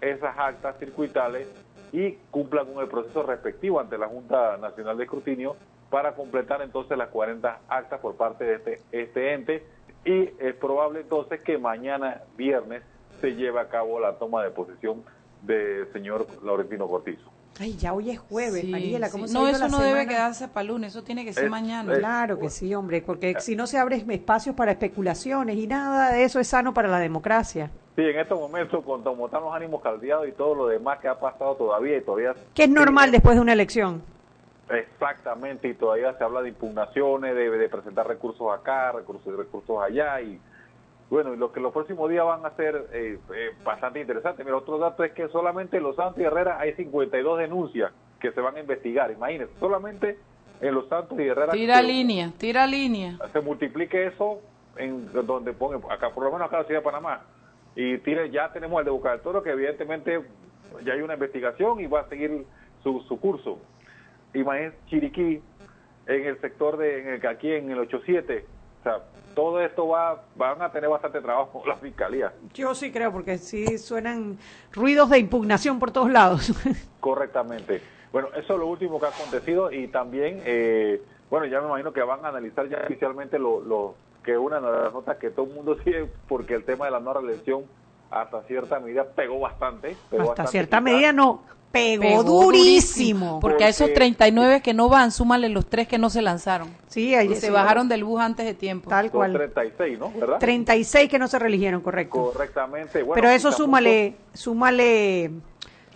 esas 0.00 0.34
actas 0.38 0.78
circuitales 0.78 1.46
y 1.92 2.12
cumplan 2.30 2.72
con 2.72 2.82
el 2.82 2.88
proceso 2.88 3.22
respectivo 3.22 3.80
ante 3.80 3.98
la 3.98 4.06
Junta 4.08 4.56
Nacional 4.56 4.96
de 4.96 5.04
Escrutinio 5.04 5.54
para 5.90 6.14
completar 6.14 6.62
entonces 6.62 6.96
las 6.96 7.08
40 7.10 7.60
actas 7.68 8.00
por 8.00 8.16
parte 8.16 8.44
de 8.44 8.54
este, 8.54 8.80
este 8.92 9.34
ente 9.34 9.66
y 10.06 10.30
es 10.38 10.54
probable 10.54 11.00
entonces 11.00 11.42
que 11.42 11.58
mañana 11.58 12.22
viernes 12.38 12.82
se 13.20 13.34
lleve 13.34 13.60
a 13.60 13.68
cabo 13.68 14.00
la 14.00 14.14
toma 14.14 14.42
de 14.42 14.50
posesión 14.52 15.04
del 15.42 15.92
señor 15.92 16.26
Laurentino 16.42 16.88
Cortizo. 16.88 17.30
Ay, 17.60 17.76
ya 17.76 17.92
hoy 17.92 18.10
es 18.10 18.18
jueves, 18.18 18.62
Sí, 18.62 18.66
Mariela. 18.70 19.10
¿cómo 19.10 19.26
sí. 19.26 19.32
se 19.32 19.38
No, 19.38 19.46
eso 19.46 19.58
la 19.58 19.68
no 19.68 19.80
debe 19.80 20.06
quedarse 20.06 20.48
para 20.48 20.64
lunes, 20.64 20.92
eso 20.92 21.04
tiene 21.04 21.24
que 21.24 21.32
ser 21.32 21.44
Es- 21.44 21.50
mañana. 21.50 21.92
es- 21.92 21.98
Claro 21.98 22.38
que 22.38 22.48
sí, 22.48 22.74
hombre, 22.74 23.02
porque 23.02 23.36
si 23.40 23.54
no 23.56 23.66
se 23.66 23.78
abren 23.78 24.10
espacios 24.10 24.56
para 24.56 24.72
especulaciones 24.72 25.56
y 25.56 25.66
nada 25.66 26.12
de 26.12 26.24
eso 26.24 26.40
es 26.40 26.48
sano 26.48 26.72
para 26.72 26.88
la 26.88 26.98
democracia. 26.98 27.70
Sí, 27.94 28.02
en 28.02 28.18
estos 28.18 28.40
momentos, 28.40 28.82
con 28.84 29.02
como 29.04 29.26
están 29.26 29.42
los 29.42 29.54
ánimos 29.54 29.82
caldeados 29.82 30.26
y 30.26 30.32
todo 30.32 30.54
lo 30.54 30.66
demás 30.66 30.98
que 31.00 31.08
ha 31.08 31.20
pasado 31.20 31.54
todavía 31.56 31.98
y 31.98 32.00
todavía... 32.00 32.34
Que 32.54 32.64
es 32.64 32.70
normal 32.70 33.06
Sí, 33.06 33.12
después 33.12 33.34
de 33.36 33.42
una 33.42 33.52
elección. 33.52 34.02
Exactamente, 34.70 35.68
y 35.68 35.74
todavía 35.74 36.16
se 36.16 36.24
habla 36.24 36.40
de 36.40 36.48
impugnaciones, 36.48 37.34
de, 37.34 37.50
de 37.50 37.68
presentar 37.68 38.08
recursos 38.08 38.46
acá, 38.50 38.92
recursos 38.92 39.36
recursos 39.36 39.76
allá, 39.82 40.18
y 40.22 40.40
bueno, 41.12 41.34
y 41.34 41.36
lo 41.36 41.52
que 41.52 41.60
los 41.60 41.72
próximos 41.72 42.08
días 42.10 42.24
van 42.24 42.44
a 42.46 42.50
ser 42.56 42.86
eh, 42.92 43.18
eh, 43.34 43.50
bastante 43.62 44.00
interesantes. 44.00 44.44
Mira, 44.46 44.56
otro 44.56 44.78
dato 44.78 45.04
es 45.04 45.12
que 45.12 45.28
solamente 45.28 45.76
en 45.76 45.82
Los 45.82 45.96
Santos 45.96 46.18
y 46.20 46.24
Herrera 46.24 46.58
hay 46.58 46.72
52 46.74 47.38
denuncias 47.38 47.92
que 48.20 48.32
se 48.32 48.40
van 48.40 48.56
a 48.56 48.60
investigar, 48.60 49.10
imagínense, 49.10 49.52
solamente 49.60 50.18
en 50.60 50.74
Los 50.74 50.88
Santos 50.88 51.18
y 51.20 51.24
Herrera. 51.28 51.52
Tira 51.52 51.76
se- 51.76 51.82
línea, 51.82 52.30
tira 52.38 52.66
línea. 52.66 53.18
Se 53.32 53.40
multiplique 53.40 54.06
eso 54.06 54.40
en 54.76 55.12
donde 55.12 55.52
pone, 55.52 55.78
acá 55.90 56.10
por 56.14 56.24
lo 56.24 56.32
menos 56.32 56.46
acá 56.46 56.56
en 56.56 56.62
la 56.62 56.66
ciudad 56.66 56.80
de 56.80 56.84
Panamá, 56.84 57.20
y 57.76 57.98
tire, 57.98 58.30
ya 58.30 58.50
tenemos 58.52 58.78
el 58.78 58.84
de 58.86 58.90
Boca 58.90 59.10
del 59.10 59.20
Toro, 59.20 59.42
que 59.42 59.50
evidentemente 59.50 60.22
ya 60.84 60.94
hay 60.94 61.02
una 61.02 61.14
investigación 61.14 61.80
y 61.80 61.86
va 61.86 62.00
a 62.00 62.08
seguir 62.08 62.46
su, 62.82 63.00
su 63.02 63.20
curso 63.20 63.58
imagínense 64.34 64.78
Chiriquí 64.88 65.42
en 66.06 66.24
el 66.24 66.40
sector 66.40 66.78
de 66.78 67.00
en 67.00 67.08
el, 67.08 67.26
aquí 67.26 67.52
en 67.52 67.70
el 67.70 67.80
87 67.80 68.46
o 68.80 68.82
sea 68.82 68.98
todo 69.34 69.60
esto 69.60 69.88
va 69.88 70.22
van 70.36 70.60
a 70.62 70.70
tener 70.70 70.88
bastante 70.90 71.20
trabajo 71.20 71.62
la 71.66 71.76
fiscalía 71.76 72.32
Yo 72.54 72.74
sí 72.74 72.90
creo, 72.92 73.12
porque 73.12 73.38
sí 73.38 73.78
suenan 73.78 74.38
ruidos 74.72 75.10
de 75.10 75.18
impugnación 75.18 75.78
por 75.78 75.90
todos 75.90 76.10
lados. 76.10 76.52
correctamente 77.00 77.82
bueno 78.12 78.28
eso 78.36 78.52
es 78.54 78.58
lo 78.58 78.66
último 78.66 79.00
que 79.00 79.06
ha 79.06 79.10
acontecido 79.10 79.70
y 79.72 79.88
también 79.88 80.40
eh, 80.44 81.02
bueno 81.30 81.46
ya 81.46 81.60
me 81.60 81.66
imagino 81.68 81.92
que 81.92 82.02
van 82.02 82.24
a 82.24 82.28
analizar 82.28 82.68
ya 82.68 82.78
oficialmente 82.84 83.38
lo, 83.38 83.60
lo 83.60 83.94
que 84.24 84.36
una 84.38 84.60
de 84.60 84.70
las 84.84 84.92
notas 84.92 85.16
que 85.16 85.30
todo 85.30 85.46
el 85.46 85.52
mundo 85.52 85.76
sigue 85.84 86.08
porque 86.28 86.54
el 86.54 86.64
tema 86.64 86.84
de 86.84 86.90
la 86.92 87.00
no 87.00 87.12
reelección 87.12 87.64
hasta 88.10 88.42
cierta 88.42 88.78
medida 88.78 89.04
pegó 89.04 89.40
bastante 89.40 89.96
pegó 90.10 90.22
Hasta 90.22 90.42
bastante 90.42 90.50
cierta 90.50 90.76
quizás. 90.78 90.84
medida 90.84 91.12
no, 91.12 91.42
pegó, 91.72 92.02
Pegó 92.02 92.22
durísimo. 92.22 93.40
Porque 93.40 93.64
a 93.64 93.68
esos 93.68 93.86
Porque- 93.88 93.94
39 93.94 94.60
que 94.62 94.74
no 94.74 94.88
van, 94.88 95.10
súmale 95.10 95.48
los 95.48 95.66
tres 95.66 95.88
que 95.88 95.98
no 95.98 96.10
se 96.10 96.22
lanzaron. 96.22 96.68
Sí, 96.88 97.14
ahí 97.14 97.32
Y 97.32 97.34
se 97.34 97.46
sí, 97.46 97.50
bajaron 97.52 97.88
del 97.88 98.04
bus 98.04 98.20
antes 98.20 98.44
de 98.46 98.54
tiempo. 98.54 98.90
Tal 98.90 99.10
cual. 99.10 99.32
36 99.32 99.98
no 99.98 100.12
verdad 100.12 100.38
36 100.38 101.08
que 101.08 101.18
no 101.18 101.26
se 101.28 101.38
religieron, 101.38 101.80
correcto. 101.80 102.30
correctamente 102.32 103.02
bueno 103.02 103.14
Pero 103.20 103.30
eso 103.34 103.50
súmale, 103.50 104.14
súmale, 104.34 105.30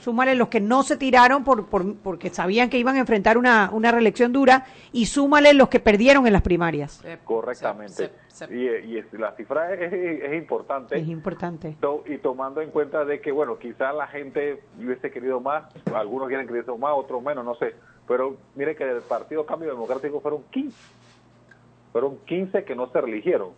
súmale 0.06 0.36
los 0.36 0.46
que 0.46 0.60
no 0.60 0.84
se 0.84 0.96
tiraron 0.96 1.42
por, 1.42 1.66
por- 1.66 1.96
porque 1.96 2.30
sabían 2.30 2.70
que 2.70 2.78
iban 2.78 2.94
a 2.94 3.00
enfrentar 3.00 3.36
una, 3.36 3.70
una 3.72 3.90
reelección 3.90 4.32
dura 4.32 4.64
y 4.92 5.06
súmale 5.06 5.52
los 5.52 5.68
que 5.68 5.80
perdieron 5.80 6.28
en 6.28 6.32
las 6.32 6.42
primarias. 6.42 7.02
Correctamente. 7.24 8.12
Y, 8.48 9.02
la 9.18 9.32
cifra 9.32 9.74
es, 9.74 10.32
importante. 10.32 10.96
Es 10.96 11.08
importante. 11.08 11.76
Y 12.06 12.18
tomando 12.18 12.60
en 12.60 12.70
cuenta 12.70 13.04
de 13.04 13.20
que, 13.20 13.32
bueno, 13.32 13.58
quizás 13.58 13.92
la 13.96 14.06
gente 14.06 14.62
hubiese 14.78 15.10
querido 15.10 15.40
más, 15.40 15.64
algunos 15.92 16.28
quieren 16.28 16.46
querido 16.46 16.78
más, 16.78 16.92
otros 16.94 17.20
menos, 17.20 17.44
no 17.44 17.56
sé. 17.56 17.74
Pero 18.06 18.36
mire 18.54 18.76
que 18.76 18.84
del 18.84 19.02
Partido 19.02 19.44
Cambio 19.44 19.70
Democrático 19.70 20.20
fueron 20.20 20.44
15. 20.52 20.76
Fueron 21.90 22.18
15 22.26 22.62
que 22.62 22.76
no 22.76 22.92
se 22.92 23.00
reeligieron, 23.00 23.48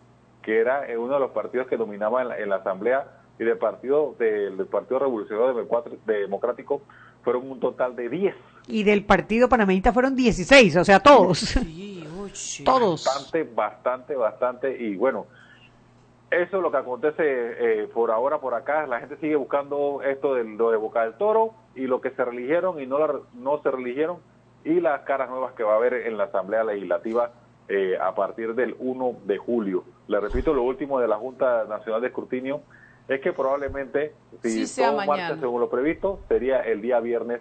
que 0.40 0.60
era 0.60 0.86
uno 0.96 1.12
de 1.12 1.20
los 1.20 1.32
partidos 1.32 1.66
que 1.66 1.76
dominaba 1.76 2.22
en 2.22 2.28
la, 2.28 2.38
en 2.38 2.48
la 2.48 2.56
Asamblea 2.56 3.17
y 3.38 3.44
del 3.44 3.58
Partido 3.58 4.14
del, 4.18 4.56
del 4.56 4.66
Partido 4.66 4.98
Revolucionario 4.98 5.54
Democrático- 5.54 5.98
Democrático 6.06 6.82
fueron 7.22 7.50
un 7.50 7.60
total 7.60 7.94
de 7.96 8.08
10. 8.08 8.34
Y 8.68 8.82
del 8.84 9.04
Partido 9.04 9.48
Panameñista 9.48 9.92
fueron 9.92 10.14
16, 10.16 10.76
o 10.76 10.84
sea, 10.84 11.00
todos. 11.00 11.38
Sí, 11.38 12.06
oye. 12.22 12.64
todos. 12.64 13.04
Bastante, 13.04 13.42
bastante, 13.54 14.14
bastante. 14.16 14.82
Y 14.82 14.96
bueno, 14.96 15.26
eso 16.30 16.56
es 16.58 16.62
lo 16.62 16.70
que 16.70 16.76
acontece 16.76 17.22
eh, 17.24 17.88
por 17.92 18.10
ahora, 18.10 18.38
por 18.38 18.54
acá. 18.54 18.86
La 18.86 19.00
gente 19.00 19.16
sigue 19.16 19.36
buscando 19.36 20.02
esto 20.02 20.34
de 20.34 20.44
lo 20.44 20.70
de 20.70 20.76
Boca 20.76 21.02
del 21.04 21.14
Toro 21.14 21.54
y 21.74 21.86
lo 21.86 22.00
que 22.00 22.10
se 22.10 22.24
religieron 22.24 22.80
y 22.80 22.86
no, 22.86 22.98
la- 22.98 23.20
no 23.34 23.62
se 23.62 23.70
religieron 23.70 24.18
y 24.64 24.80
las 24.80 25.02
caras 25.02 25.30
nuevas 25.30 25.54
que 25.54 25.62
va 25.62 25.72
a 25.74 25.76
haber 25.76 25.94
en 25.94 26.18
la 26.18 26.24
Asamblea 26.24 26.64
Legislativa 26.64 27.30
eh, 27.68 27.96
a 28.00 28.14
partir 28.14 28.54
del 28.54 28.74
1 28.78 29.16
de 29.24 29.38
julio. 29.38 29.84
Le 30.08 30.20
repito, 30.20 30.52
lo 30.52 30.62
último 30.62 31.00
de 31.00 31.08
la 31.08 31.16
Junta 31.16 31.64
Nacional 31.64 32.00
de 32.02 32.08
Escrutinio 32.08 32.60
es 33.08 33.20
que 33.20 33.32
probablemente, 33.32 34.12
si 34.42 34.66
Sí 34.66 34.82
todo 34.82 34.96
marcha 34.98 35.36
según 35.40 35.60
lo 35.60 35.70
previsto, 35.70 36.20
sería 36.28 36.60
el 36.60 36.82
día 36.82 37.00
viernes. 37.00 37.40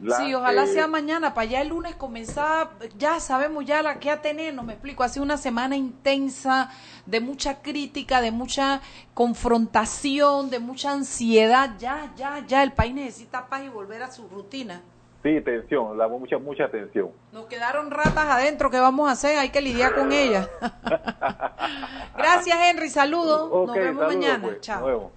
la, 0.00 0.18
sí, 0.18 0.34
ojalá 0.34 0.64
eh, 0.64 0.66
sea 0.66 0.86
mañana, 0.86 1.32
para 1.32 1.46
ya 1.46 1.62
el 1.62 1.68
lunes 1.68 1.94
comenzar, 1.94 2.70
ya 2.98 3.18
sabemos 3.18 3.64
ya 3.64 3.82
la 3.82 3.98
que 3.98 4.14
tener, 4.18 4.52
no 4.52 4.62
me 4.62 4.74
explico, 4.74 5.02
ha 5.02 5.08
sido 5.08 5.24
una 5.24 5.38
semana 5.38 5.74
intensa, 5.74 6.70
de 7.06 7.20
mucha 7.20 7.62
crítica, 7.62 8.20
de 8.20 8.30
mucha 8.30 8.82
confrontación, 9.14 10.50
de 10.50 10.58
mucha 10.58 10.92
ansiedad, 10.92 11.76
ya, 11.78 12.12
ya, 12.14 12.44
ya, 12.46 12.62
el 12.62 12.72
país 12.72 12.94
necesita 12.94 13.48
paz 13.48 13.64
y 13.64 13.68
volver 13.70 14.02
a 14.02 14.10
su 14.10 14.28
rutina. 14.28 14.82
Sí, 15.26 15.40
tensión, 15.40 15.98
la, 15.98 16.06
mucha, 16.06 16.38
mucha 16.38 16.68
tensión. 16.68 17.10
Nos 17.32 17.46
quedaron 17.46 17.90
ratas 17.90 18.26
adentro, 18.26 18.70
¿qué 18.70 18.78
vamos 18.78 19.08
a 19.08 19.12
hacer? 19.12 19.36
Hay 19.38 19.48
que 19.48 19.60
lidiar 19.60 19.92
con 19.96 20.12
ellas. 20.12 20.48
Gracias, 22.16 22.56
Henry, 22.62 22.88
saludos, 22.88 23.50
nos 23.50 23.74
vemos 23.74 24.06
mañana, 24.06 24.40
pues. 24.40 24.60
chao. 24.60 24.78
Nos 24.82 24.88
vemos. 24.88 25.12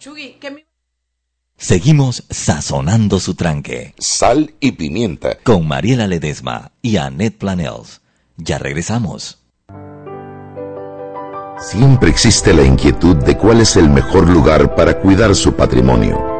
Chugui, 0.00 0.32
¿qué 0.40 0.50
me... 0.50 0.66
Seguimos 1.56 2.26
sazonando 2.28 3.20
su 3.20 3.36
tranque 3.36 3.94
Sal 3.98 4.52
y 4.58 4.72
pimienta. 4.72 5.36
con 5.44 5.68
Mariela 5.68 6.08
Ledesma 6.08 6.72
y 6.82 6.96
Annette 6.96 7.38
Planels. 7.38 8.00
Ya 8.36 8.58
regresamos. 8.58 9.44
Siempre 11.60 12.10
existe 12.10 12.52
la 12.52 12.64
inquietud 12.64 13.14
de 13.14 13.36
cuál 13.36 13.60
es 13.60 13.76
el 13.76 13.90
mejor 13.90 14.28
lugar 14.28 14.74
para 14.74 14.98
cuidar 14.98 15.36
su 15.36 15.54
patrimonio. 15.54 16.39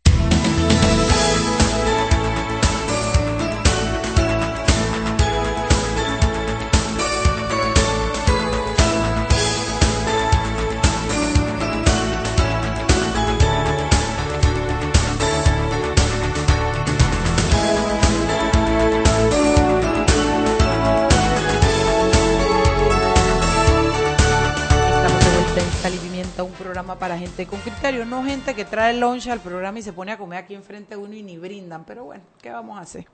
En 25.61 25.71
Sal 25.73 26.45
un 26.45 26.51
programa 26.53 26.97
para 26.97 27.17
gente 27.17 27.45
con 27.45 27.59
criterio, 27.59 28.05
no 28.05 28.23
gente 28.23 28.55
que 28.55 28.65
trae 28.65 28.93
lunch 28.93 29.27
al 29.27 29.39
programa 29.39 29.77
y 29.77 29.83
se 29.83 29.93
pone 29.93 30.11
a 30.11 30.17
comer 30.17 30.39
aquí 30.39 30.55
enfrente 30.55 30.95
de 30.95 31.01
uno 31.01 31.13
y 31.13 31.21
ni 31.21 31.37
brindan. 31.37 31.83
Pero 31.85 32.05
bueno, 32.05 32.23
¿qué 32.41 32.49
vamos 32.49 32.79
a 32.79 32.81
hacer? 32.81 33.05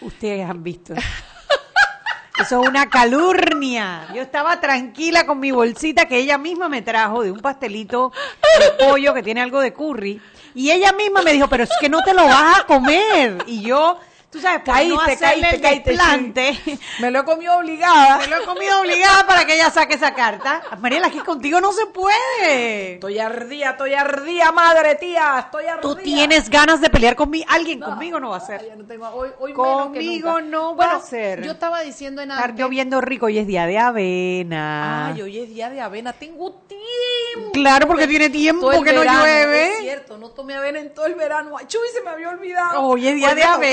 Ustedes 0.00 0.48
han 0.48 0.62
visto. 0.62 0.94
Eso 2.40 2.62
es 2.62 2.68
una 2.68 2.88
calurnia. 2.88 4.08
Yo 4.14 4.22
estaba 4.22 4.60
tranquila 4.60 5.26
con 5.26 5.40
mi 5.40 5.50
bolsita 5.50 6.06
que 6.06 6.18
ella 6.18 6.38
misma 6.38 6.68
me 6.68 6.82
trajo 6.82 7.22
de 7.22 7.32
un 7.32 7.40
pastelito 7.40 8.12
de 8.60 8.84
pollo 8.84 9.12
que 9.14 9.22
tiene 9.22 9.40
algo 9.40 9.60
de 9.60 9.72
curry. 9.72 10.20
Y 10.54 10.70
ella 10.70 10.92
misma 10.92 11.22
me 11.22 11.32
dijo, 11.32 11.48
pero 11.48 11.64
es 11.64 11.70
que 11.80 11.88
no 11.88 12.02
te 12.02 12.14
lo 12.14 12.24
vas 12.24 12.60
a 12.60 12.66
comer. 12.66 13.42
Y 13.46 13.62
yo, 13.62 13.98
tú 14.30 14.40
sabes, 14.40 14.60
por 14.60 14.68
no 14.68 14.96
Caíste, 14.96 15.12
hacerle 15.24 15.40
caíste, 15.42 15.56
el 15.56 15.62
caíste, 15.62 15.90
desplante, 15.90 16.60
Me 17.00 17.10
lo 17.10 17.20
he 17.20 17.24
comido 17.24 17.56
obligada. 17.56 18.18
me 18.18 18.26
lo 18.26 18.42
he 18.42 18.44
comido 18.44 18.80
obligada 18.80 19.26
para 19.26 19.44
que 19.44 19.54
ella 19.54 19.70
saque 19.70 19.94
esa 19.94 20.12
carta. 20.14 20.62
Mariela, 20.78 21.06
aquí 21.06 21.18
contigo 21.20 21.60
no 21.60 21.72
se 21.72 21.86
puede. 21.86 22.94
Estoy 22.94 23.18
ardía, 23.18 23.70
estoy 23.70 23.94
ardía, 23.94 24.52
madre 24.52 24.94
tía, 24.96 25.36
estoy 25.38 25.66
ardía. 25.66 25.80
Tú 25.80 25.96
tienes 25.96 26.50
ganas 26.50 26.80
de 26.80 26.90
pelear 26.90 27.16
conmigo. 27.16 27.46
Alguien 27.48 27.80
conmigo 27.80 28.20
no 28.20 28.30
va 28.30 28.36
a 28.38 28.40
ser. 28.40 28.76
no 28.76 28.84
tengo- 28.84 29.08
hoy, 29.08 29.30
hoy 29.38 29.52
menos 29.52 29.76
que 29.88 29.98
Conmigo 29.98 30.40
nunca. 30.40 30.42
no 30.56 30.76
va 30.76 30.92
a 30.96 31.00
ser. 31.00 31.42
Yo 31.42 31.52
estaba 31.52 31.80
diciendo 31.80 32.20
en 32.22 32.30
Estar 32.30 32.54
lloviendo 32.54 33.00
rico 33.00 33.28
y 33.28 33.38
es 33.38 33.46
día 33.46 33.66
de 33.66 33.78
avena. 33.78 35.06
Ay, 35.08 35.22
hoy 35.22 35.38
es 35.38 35.48
día 35.48 35.70
de 35.70 35.80
avena. 35.80 36.12
Tengo 36.12 36.52
tiempo. 36.66 37.52
Claro, 37.52 37.86
porque 37.86 38.06
tiene 38.06 38.30
tiempo 38.30 38.70
que 38.82 38.92
no 38.92 39.00
verano, 39.00 39.20
llueve. 39.20 39.72
Es 39.72 39.78
cierto, 39.80 40.18
no 40.18 40.30
tomé 40.30 40.54
avena 40.54 40.78
en 40.80 40.92
todo 40.94 41.06
el 41.06 41.14
verano. 41.14 41.56
Ay, 41.58 41.66
Chuy, 41.66 41.80
se 41.92 42.02
me 42.02 42.10
había 42.10 42.30
olvidado. 42.30 42.82
Hoy 42.82 43.08
es 43.08 43.14
día 43.14 43.28
de 43.34 43.44
me 43.58 43.70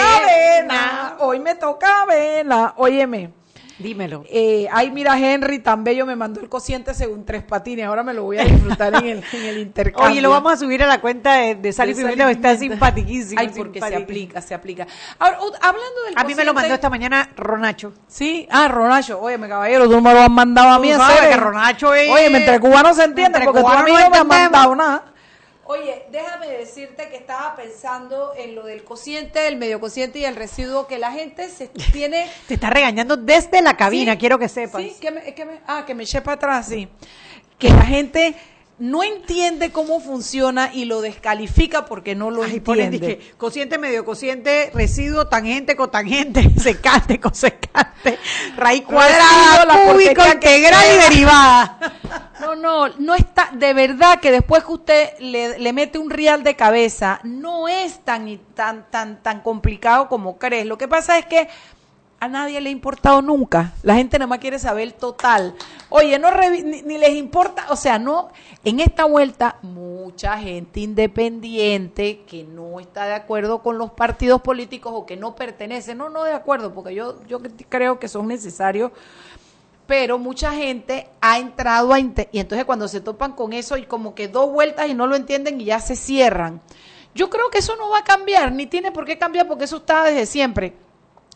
avena. 0.48 1.16
Hoy 1.20 1.40
me 1.40 1.56
toca 1.56 2.04
avena. 2.04 2.74
Óyeme. 2.78 3.32
Dímelo. 3.80 4.24
Eh, 4.30 4.68
ay, 4.72 4.92
mira, 4.92 5.18
Henry, 5.18 5.58
tan 5.60 5.84
bello, 5.84 6.06
me 6.06 6.16
mandó 6.16 6.40
el 6.40 6.48
cociente 6.48 6.94
según 6.94 7.26
tres 7.26 7.42
patines. 7.44 7.86
Ahora 7.88 8.04
me 8.04 8.14
lo 8.14 8.24
voy 8.24 8.38
a 8.38 8.44
disfrutar 8.44 8.94
en 8.96 9.06
el, 9.08 9.24
en 9.34 9.44
el 9.46 9.58
intercambio. 9.58 10.12
Oye, 10.12 10.22
lo 10.22 10.30
vamos 10.30 10.54
a 10.54 10.58
subir 10.58 10.84
a 10.84 10.88
la 10.88 11.02
cuenta 11.02 11.34
de, 11.38 11.56
de 11.56 11.74
Sal 11.74 11.90
y 11.90 11.94
De 11.94 12.02
Sal 12.04 12.12
y 12.12 12.16
Pimienta, 12.16 12.32
está 12.32 12.52
Pimienta. 12.54 12.76
simpatiquísimo. 12.76 13.42
Ay, 13.42 13.50
porque 13.58 13.82
se 13.82 13.96
aplica, 13.96 14.42
se 14.42 14.54
aplica. 14.54 14.88
Ahora, 15.18 15.38
hablando 15.60 16.04
del 16.06 16.14
A 16.16 16.24
mí 16.24 16.36
me 16.36 16.46
lo 16.46 16.54
cociente- 16.54 16.54
mandó 16.54 16.74
esta 16.76 16.90
mañana 16.92 17.30
Ronacho. 17.36 17.94
Sí, 18.08 18.48
ah, 18.52 18.68
Ronacho. 18.68 19.20
Oye, 19.20 19.40
mi 19.40 19.48
caballero, 19.50 19.90
tú 19.90 20.00
me 20.00 20.14
lo 20.14 20.20
has 20.22 20.30
mandado 20.30 20.70
a 20.70 20.80
mí. 20.80 20.94
sabes 20.94 21.22
que 21.30 21.36
Ronacho 21.38 21.94
es- 21.96 22.10
Oye, 22.12 22.28
entre 22.28 22.60
cubanos 22.60 22.96
se 22.96 23.04
entiende, 23.06 23.42
porque 23.44 23.60
tú 23.60 23.68
a 23.68 23.84
mí 23.84 23.92
no 23.92 24.10
me 24.12 24.18
has 24.18 24.26
mandado 24.26 24.76
nada. 24.76 25.04
Oye, 25.74 26.06
déjame 26.12 26.48
decirte 26.50 27.10
que 27.10 27.16
estaba 27.18 27.56
pensando 27.56 28.34
en 28.38 28.54
lo 28.54 28.64
del 28.66 28.84
cociente, 28.84 29.48
el 29.48 29.56
medio 29.58 29.80
cociente 29.80 30.20
y 30.20 30.26
el 30.26 30.36
residuo, 30.36 30.86
que 30.86 31.00
la 31.00 31.12
gente 31.12 31.50
se 31.50 31.68
tiene... 31.94 32.30
Te 32.48 32.54
está 32.54 32.70
regañando 32.70 33.18
desde 33.18 33.60
la 33.62 33.76
cabina, 33.76 34.12
Sí, 34.14 34.18
quiero 34.20 34.38
que 34.38 34.50
sepas. 34.50 34.84
Sí, 34.84 34.96
que 35.02 35.10
me, 35.10 35.34
que 35.34 35.46
me- 35.46 35.62
ah, 35.66 35.84
que 35.88 35.96
me 35.96 36.04
eché 36.04 36.22
para 36.22 36.36
atrás, 36.36 36.68
sí. 36.68 36.88
Que 37.58 37.70
la 37.70 37.82
gente 37.84 38.36
no 38.80 39.04
entiende 39.04 39.72
cómo 39.72 40.00
funciona 40.00 40.72
y 40.74 40.86
lo 40.86 41.02
descalifica 41.02 41.86
porque 41.86 42.16
no 42.16 42.32
lo 42.32 42.44
Ay, 42.44 42.56
entiende. 42.56 42.90
dije, 42.90 43.32
cociente, 43.38 43.78
medio 43.78 44.04
cociente, 44.04 44.72
residuo, 44.74 45.28
tangente, 45.28 45.76
cotangente, 45.76 46.50
secante, 46.60 47.20
cosecante, 47.20 48.18
raíz 48.58 48.82
cuadrada, 48.84 49.66
la 49.66 49.92
cúbico, 49.92 50.22
integral 50.28 50.84
y 50.96 51.10
derivada. 51.10 51.80
No, 52.42 52.56
no, 52.56 52.90
no 52.98 53.16
está, 53.16 53.52
de 53.54 53.74
verdad 53.74 54.20
que 54.20 54.30
después 54.30 54.66
que 54.66 54.72
usted 54.74 55.10
le, 55.20 55.58
le 55.60 55.72
mete 55.72 55.98
un 55.98 56.10
real 56.10 56.44
de 56.44 56.58
cabeza, 56.58 57.22
no 57.24 57.70
es 57.70 58.04
tan, 58.04 58.38
tan, 58.54 58.86
tan, 58.92 59.24
tan 59.24 59.40
complicado 59.40 60.10
como 60.10 60.38
crees. 60.38 60.66
Lo 60.66 60.78
que 60.78 60.90
pasa 60.90 61.18
es 61.18 61.26
que 61.26 61.48
a 62.24 62.28
nadie 62.30 62.62
le 62.62 62.70
ha 62.70 62.72
importado 62.72 63.22
nunca. 63.22 63.74
La 63.84 63.96
gente 63.96 64.18
nada 64.18 64.28
más 64.28 64.40
quiere 64.40 64.58
saber 64.58 64.84
el 64.84 64.94
total. 64.94 65.56
Oye, 65.90 66.18
no 66.20 66.30
ni, 66.32 66.82
ni 66.82 66.98
les 66.98 67.16
importa, 67.16 67.66
o 67.70 67.76
sea, 67.76 68.00
no, 68.00 68.30
en 68.64 68.80
esta 68.80 69.04
vuelta 69.04 69.58
mucha 69.62 70.38
gente 70.38 70.80
independiente 70.80 72.22
que 72.26 72.46
no 72.46 72.80
está 72.80 73.08
de 73.08 73.16
acuerdo 73.16 73.62
con 73.62 73.78
los 73.78 73.92
partidos 73.92 74.42
políticos 74.42 74.94
o 74.96 75.06
que 75.06 75.18
no 75.18 75.36
pertenece, 75.36 75.96
no, 75.96 76.08
no 76.10 76.24
de 76.24 76.32
acuerdo, 76.32 76.74
porque 76.74 76.96
yo, 76.96 77.22
yo 77.28 77.40
creo 77.68 78.00
que 78.00 78.08
son 78.08 78.28
necesarios 78.28 78.92
pero 79.86 80.18
mucha 80.18 80.54
gente 80.54 81.10
ha 81.20 81.40
entrado 81.40 81.92
a 81.92 82.00
y 82.00 82.40
entonces 82.40 82.64
cuando 82.64 82.88
se 82.88 83.02
topan 83.02 83.34
con 83.34 83.52
eso 83.52 83.76
y 83.76 83.86
como 83.86 84.16
que 84.16 84.30
dos 84.30 84.50
vueltas 84.50 84.88
y 84.88 84.94
no 84.94 85.08
lo 85.08 85.18
entienden 85.18 85.60
y 85.60 85.66
ya 85.66 85.80
se 85.80 85.98
cierran. 85.98 86.62
Yo 87.14 87.30
creo 87.30 87.50
que 87.50 87.58
eso 87.58 87.76
no 87.76 87.90
va 87.90 88.00
a 88.00 88.04
cambiar, 88.06 88.54
ni 88.54 88.66
tiene 88.66 88.94
por 88.94 89.04
qué 89.04 89.18
cambiar 89.18 89.46
porque 89.46 89.66
eso 89.66 89.78
está 89.78 90.06
desde 90.06 90.26
siempre. 90.26 90.74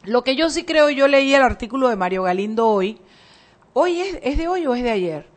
Lo 0.08 0.24
que 0.24 0.38
yo 0.38 0.50
sí 0.50 0.64
creo, 0.64 0.90
yo 0.90 1.06
leí 1.10 1.34
el 1.36 1.42
artículo 1.42 1.90
de 1.90 1.98
Mario 1.98 2.24
Galindo 2.24 2.66
hoy. 2.70 2.98
¿Hoy 3.74 4.00
es, 4.00 4.20
es 4.24 4.38
de 4.38 4.48
hoy 4.48 4.66
o 4.66 4.74
es 4.74 4.82
de 4.82 4.92
ayer? 4.92 5.28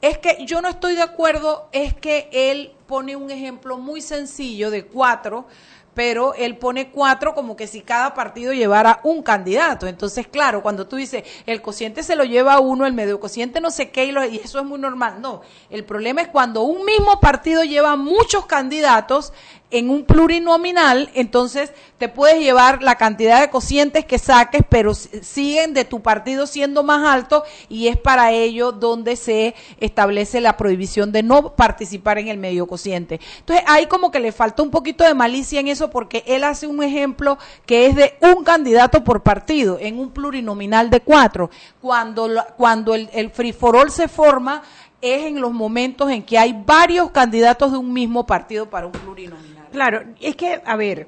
Es 0.00 0.18
que 0.18 0.46
yo 0.46 0.62
no 0.62 0.68
estoy 0.68 0.94
de 0.94 1.02
acuerdo, 1.02 1.68
es 1.72 1.94
que 1.94 2.28
él 2.32 2.70
pone 2.86 3.16
un 3.16 3.32
ejemplo 3.32 3.76
muy 3.76 4.00
sencillo 4.00 4.70
de 4.70 4.86
cuatro, 4.86 5.46
pero 5.94 6.32
él 6.34 6.58
pone 6.58 6.90
cuatro 6.92 7.34
como 7.34 7.56
que 7.56 7.66
si 7.66 7.80
cada 7.80 8.14
partido 8.14 8.52
llevara 8.52 9.00
un 9.02 9.20
candidato. 9.24 9.88
Entonces, 9.88 10.28
claro, 10.28 10.62
cuando 10.62 10.86
tú 10.86 10.94
dices, 10.94 11.24
el 11.46 11.60
cociente 11.60 12.04
se 12.04 12.14
lo 12.14 12.22
lleva 12.22 12.60
uno, 12.60 12.86
el 12.86 12.92
medio 12.92 13.18
cociente 13.18 13.60
no 13.60 13.72
sé 13.72 13.90
qué, 13.90 14.04
y, 14.06 14.12
lo- 14.12 14.24
y 14.24 14.36
eso 14.36 14.60
es 14.60 14.64
muy 14.64 14.78
normal. 14.78 15.20
No, 15.20 15.40
el 15.70 15.84
problema 15.84 16.20
es 16.22 16.28
cuando 16.28 16.62
un 16.62 16.84
mismo 16.84 17.18
partido 17.18 17.64
lleva 17.64 17.96
muchos 17.96 18.46
candidatos 18.46 19.32
en 19.70 19.90
un 19.90 20.04
plurinominal, 20.04 21.10
entonces 21.14 21.72
te 21.98 22.08
puedes 22.08 22.38
llevar 22.38 22.82
la 22.82 22.96
cantidad 22.96 23.40
de 23.40 23.50
cocientes 23.50 24.04
que 24.04 24.18
saques, 24.18 24.62
pero 24.68 24.94
siguen 24.94 25.74
de 25.74 25.84
tu 25.84 26.00
partido 26.00 26.46
siendo 26.46 26.82
más 26.82 27.04
alto 27.06 27.44
y 27.68 27.88
es 27.88 27.96
para 27.96 28.30
ello 28.30 28.72
donde 28.72 29.16
se 29.16 29.54
establece 29.80 30.40
la 30.40 30.56
prohibición 30.56 31.12
de 31.12 31.22
no 31.22 31.56
participar 31.56 32.18
en 32.18 32.28
el 32.28 32.38
medio 32.38 32.66
cociente. 32.66 33.20
Entonces 33.40 33.64
ahí 33.66 33.86
como 33.86 34.10
que 34.10 34.20
le 34.20 34.32
falta 34.32 34.62
un 34.62 34.70
poquito 34.70 35.02
de 35.02 35.14
malicia 35.14 35.60
en 35.60 35.68
eso 35.68 35.90
porque 35.90 36.22
él 36.26 36.44
hace 36.44 36.66
un 36.66 36.82
ejemplo 36.82 37.38
que 37.66 37.86
es 37.86 37.96
de 37.96 38.14
un 38.20 38.44
candidato 38.44 39.02
por 39.02 39.22
partido 39.22 39.78
en 39.80 39.98
un 39.98 40.10
plurinominal 40.10 40.90
de 40.90 41.00
cuatro. 41.00 41.50
Cuando, 41.80 42.28
cuando 42.56 42.94
el, 42.94 43.08
el 43.12 43.30
free 43.30 43.52
for 43.52 43.76
all 43.76 43.90
se 43.90 44.08
forma 44.08 44.62
es 45.00 45.26
en 45.26 45.40
los 45.40 45.52
momentos 45.52 46.10
en 46.10 46.22
que 46.22 46.38
hay 46.38 46.58
varios 46.64 47.10
candidatos 47.10 47.72
de 47.72 47.78
un 47.78 47.92
mismo 47.92 48.24
partido 48.26 48.70
para 48.70 48.86
un 48.86 48.92
plurinominal. 48.92 49.53
Claro, 49.74 50.04
es 50.20 50.36
que, 50.36 50.62
a 50.64 50.76
ver, 50.76 51.06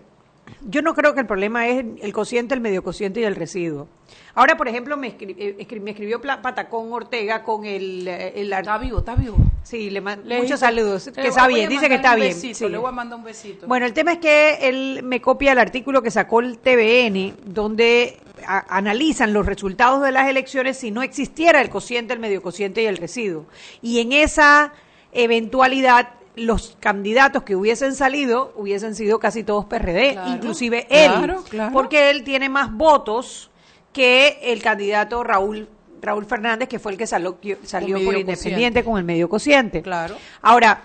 yo 0.68 0.82
no 0.82 0.94
creo 0.94 1.14
que 1.14 1.20
el 1.20 1.26
problema 1.26 1.66
es 1.68 1.84
el 2.02 2.12
cociente, 2.12 2.54
el 2.54 2.60
medio 2.60 2.82
cociente 2.82 3.20
y 3.20 3.24
el 3.24 3.34
residuo. 3.36 3.88
Ahora, 4.34 4.56
por 4.56 4.68
ejemplo, 4.68 4.96
me, 4.96 5.16
escri- 5.16 5.34
eh, 5.38 5.56
escri- 5.58 5.80
me 5.80 5.92
escribió 5.92 6.20
Patacón 6.20 6.92
Ortega 6.92 7.42
con 7.42 7.64
el... 7.64 8.06
eh, 8.06 8.32
el 8.36 8.52
Está 8.52 8.76
vivo, 8.78 8.98
está 8.98 9.14
vivo. 9.14 9.36
Sí, 9.62 9.88
le 9.90 10.00
mando 10.00 10.24
Le 10.28 10.40
muchos 10.42 10.60
saludos. 10.60 11.06
le 11.06 11.12
Que 11.22 11.28
está 11.28 11.48
bien, 11.48 11.68
dice 11.68 11.88
que 11.88 11.94
está 11.96 12.10
un 12.14 12.20
bien. 12.20 12.28
besito, 12.34 12.58
sí. 12.58 12.68
Le 12.68 12.76
voy 12.78 12.88
a 12.88 12.92
mandar 12.92 13.18
un 13.18 13.24
besito. 13.24 13.66
Bueno, 13.66 13.86
el 13.86 13.92
tema 13.94 14.12
es 14.12 14.18
que 14.18 14.68
él 14.68 15.00
me 15.02 15.20
copia 15.20 15.52
el 15.52 15.58
artículo 15.58 16.02
que 16.02 16.10
sacó 16.10 16.40
el 16.40 16.58
TVN, 16.58 17.34
donde 17.46 18.18
analizan 18.46 19.32
los 19.32 19.46
resultados 19.46 20.02
de 20.02 20.12
las 20.12 20.28
elecciones 20.28 20.76
si 20.76 20.90
no 20.90 21.02
existiera 21.02 21.60
el 21.60 21.68
cociente, 21.70 22.12
el 22.12 22.20
medio 22.20 22.42
cociente 22.42 22.82
y 22.82 22.86
el 22.86 22.96
residuo. 22.98 23.46
Y 23.82 24.00
en 24.00 24.12
esa 24.12 24.72
eventualidad, 25.12 26.10
los 26.36 26.76
candidatos 26.80 27.42
que 27.42 27.56
hubiesen 27.56 27.94
salido 27.94 28.52
hubiesen 28.56 28.94
sido 28.94 29.18
casi 29.18 29.42
todos 29.42 29.64
PRD, 29.64 30.12
Claro, 30.12 30.30
inclusive 30.32 30.86
él, 30.90 31.10
claro, 31.12 31.44
claro. 31.48 31.72
porque 31.72 32.10
él 32.10 32.22
tiene 32.24 32.48
más 32.48 32.72
votos 32.72 33.50
que 33.92 34.38
el 34.42 34.62
candidato 34.62 35.24
Raúl 35.24 35.68
Raúl 36.02 36.26
Fernández, 36.26 36.68
que 36.68 36.78
fue 36.78 36.92
el 36.92 36.98
que 36.98 37.06
salió, 37.06 37.38
salió 37.64 37.96
por 37.96 38.14
independiente 38.14 38.34
cociente. 38.36 38.84
con 38.84 38.98
el 38.98 39.04
medio 39.04 39.28
cociente. 39.28 39.82
Claro. 39.82 40.16
Ahora, 40.42 40.82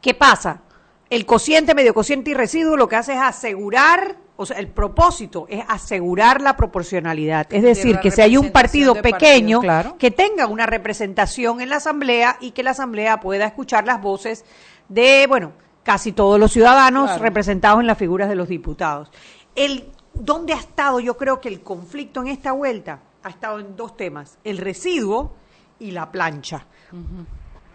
¿Qué 0.00 0.14
pasa? 0.14 0.62
El 1.08 1.26
cociente, 1.26 1.74
medio 1.74 1.92
cociente 1.92 2.30
y 2.30 2.34
residuo 2.34 2.76
lo 2.76 2.88
que 2.88 2.96
hace 2.96 3.12
es 3.12 3.18
asegurar, 3.20 4.16
o 4.40 4.46
sea, 4.46 4.58
el 4.58 4.68
propósito 4.68 5.44
es 5.50 5.62
asegurar 5.68 6.40
la 6.40 6.56
proporcionalidad. 6.56 7.46
Es 7.52 7.62
decir, 7.62 7.98
que 8.00 8.10
si 8.10 8.22
hay 8.22 8.38
un 8.38 8.50
partido 8.52 8.94
pequeño, 8.94 9.60
claro. 9.60 9.98
que 9.98 10.10
tenga 10.10 10.46
una 10.46 10.64
representación 10.64 11.60
en 11.60 11.68
la 11.68 11.76
asamblea 11.76 12.38
y 12.40 12.52
que 12.52 12.62
la 12.62 12.70
asamblea 12.70 13.20
pueda 13.20 13.44
escuchar 13.44 13.84
las 13.84 14.00
voces 14.00 14.46
de, 14.88 15.26
bueno, 15.28 15.52
casi 15.82 16.12
todos 16.12 16.40
los 16.40 16.52
ciudadanos 16.52 17.10
Claro. 17.10 17.22
representados 17.22 17.80
en 17.80 17.86
las 17.86 17.98
figuras 17.98 18.30
de 18.30 18.34
los 18.34 18.48
diputados. 18.48 19.10
El, 19.54 19.90
¿Dónde 20.14 20.54
ha 20.54 20.58
estado? 20.58 21.00
Yo 21.00 21.18
creo 21.18 21.38
que 21.38 21.50
el 21.50 21.60
conflicto 21.60 22.22
en 22.22 22.28
esta 22.28 22.52
vuelta 22.52 23.00
ha 23.22 23.28
estado 23.28 23.58
en 23.58 23.76
dos 23.76 23.94
temas, 23.94 24.38
el 24.42 24.56
residuo 24.56 25.34
y 25.78 25.90
la 25.90 26.10
plancha. 26.10 26.64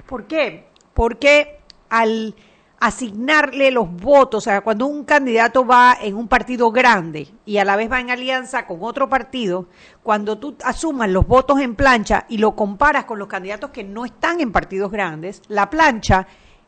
¿Por 0.07 0.25
qué? 0.25 0.69
Porque 0.95 1.59
al 1.89 2.33
asignarle 2.79 3.71
los 3.71 3.89
votos, 3.89 4.39
o 4.39 4.49
sea, 4.49 4.61
cuando 4.61 4.85
un 4.85 5.05
candidato 5.05 5.65
va 5.65 5.97
en 6.01 6.15
un 6.15 6.27
partido 6.27 6.71
grande 6.71 7.27
y 7.45 7.57
a 7.57 7.65
la 7.65 7.75
vez 7.75 7.91
va 7.91 7.99
en 7.99 8.11
alianza 8.11 8.67
con 8.67 8.79
otro 8.81 9.09
partido, 9.09 9.67
cuando 10.03 10.37
tú 10.37 10.55
asumas 10.63 11.09
los 11.09 11.25
votos 11.27 11.59
en 11.61 11.75
plancha 11.75 12.25
y 12.29 12.37
lo 12.37 12.55
comparas 12.55 13.05
con 13.05 13.17
los 13.19 13.27
candidatos 13.27 13.71
que 13.71 13.83
no 13.83 14.05
están 14.05 14.41
en 14.41 14.51
partidos 14.51 14.91
grandes, 14.91 15.41
la 15.47 15.69
plancha 15.69 16.27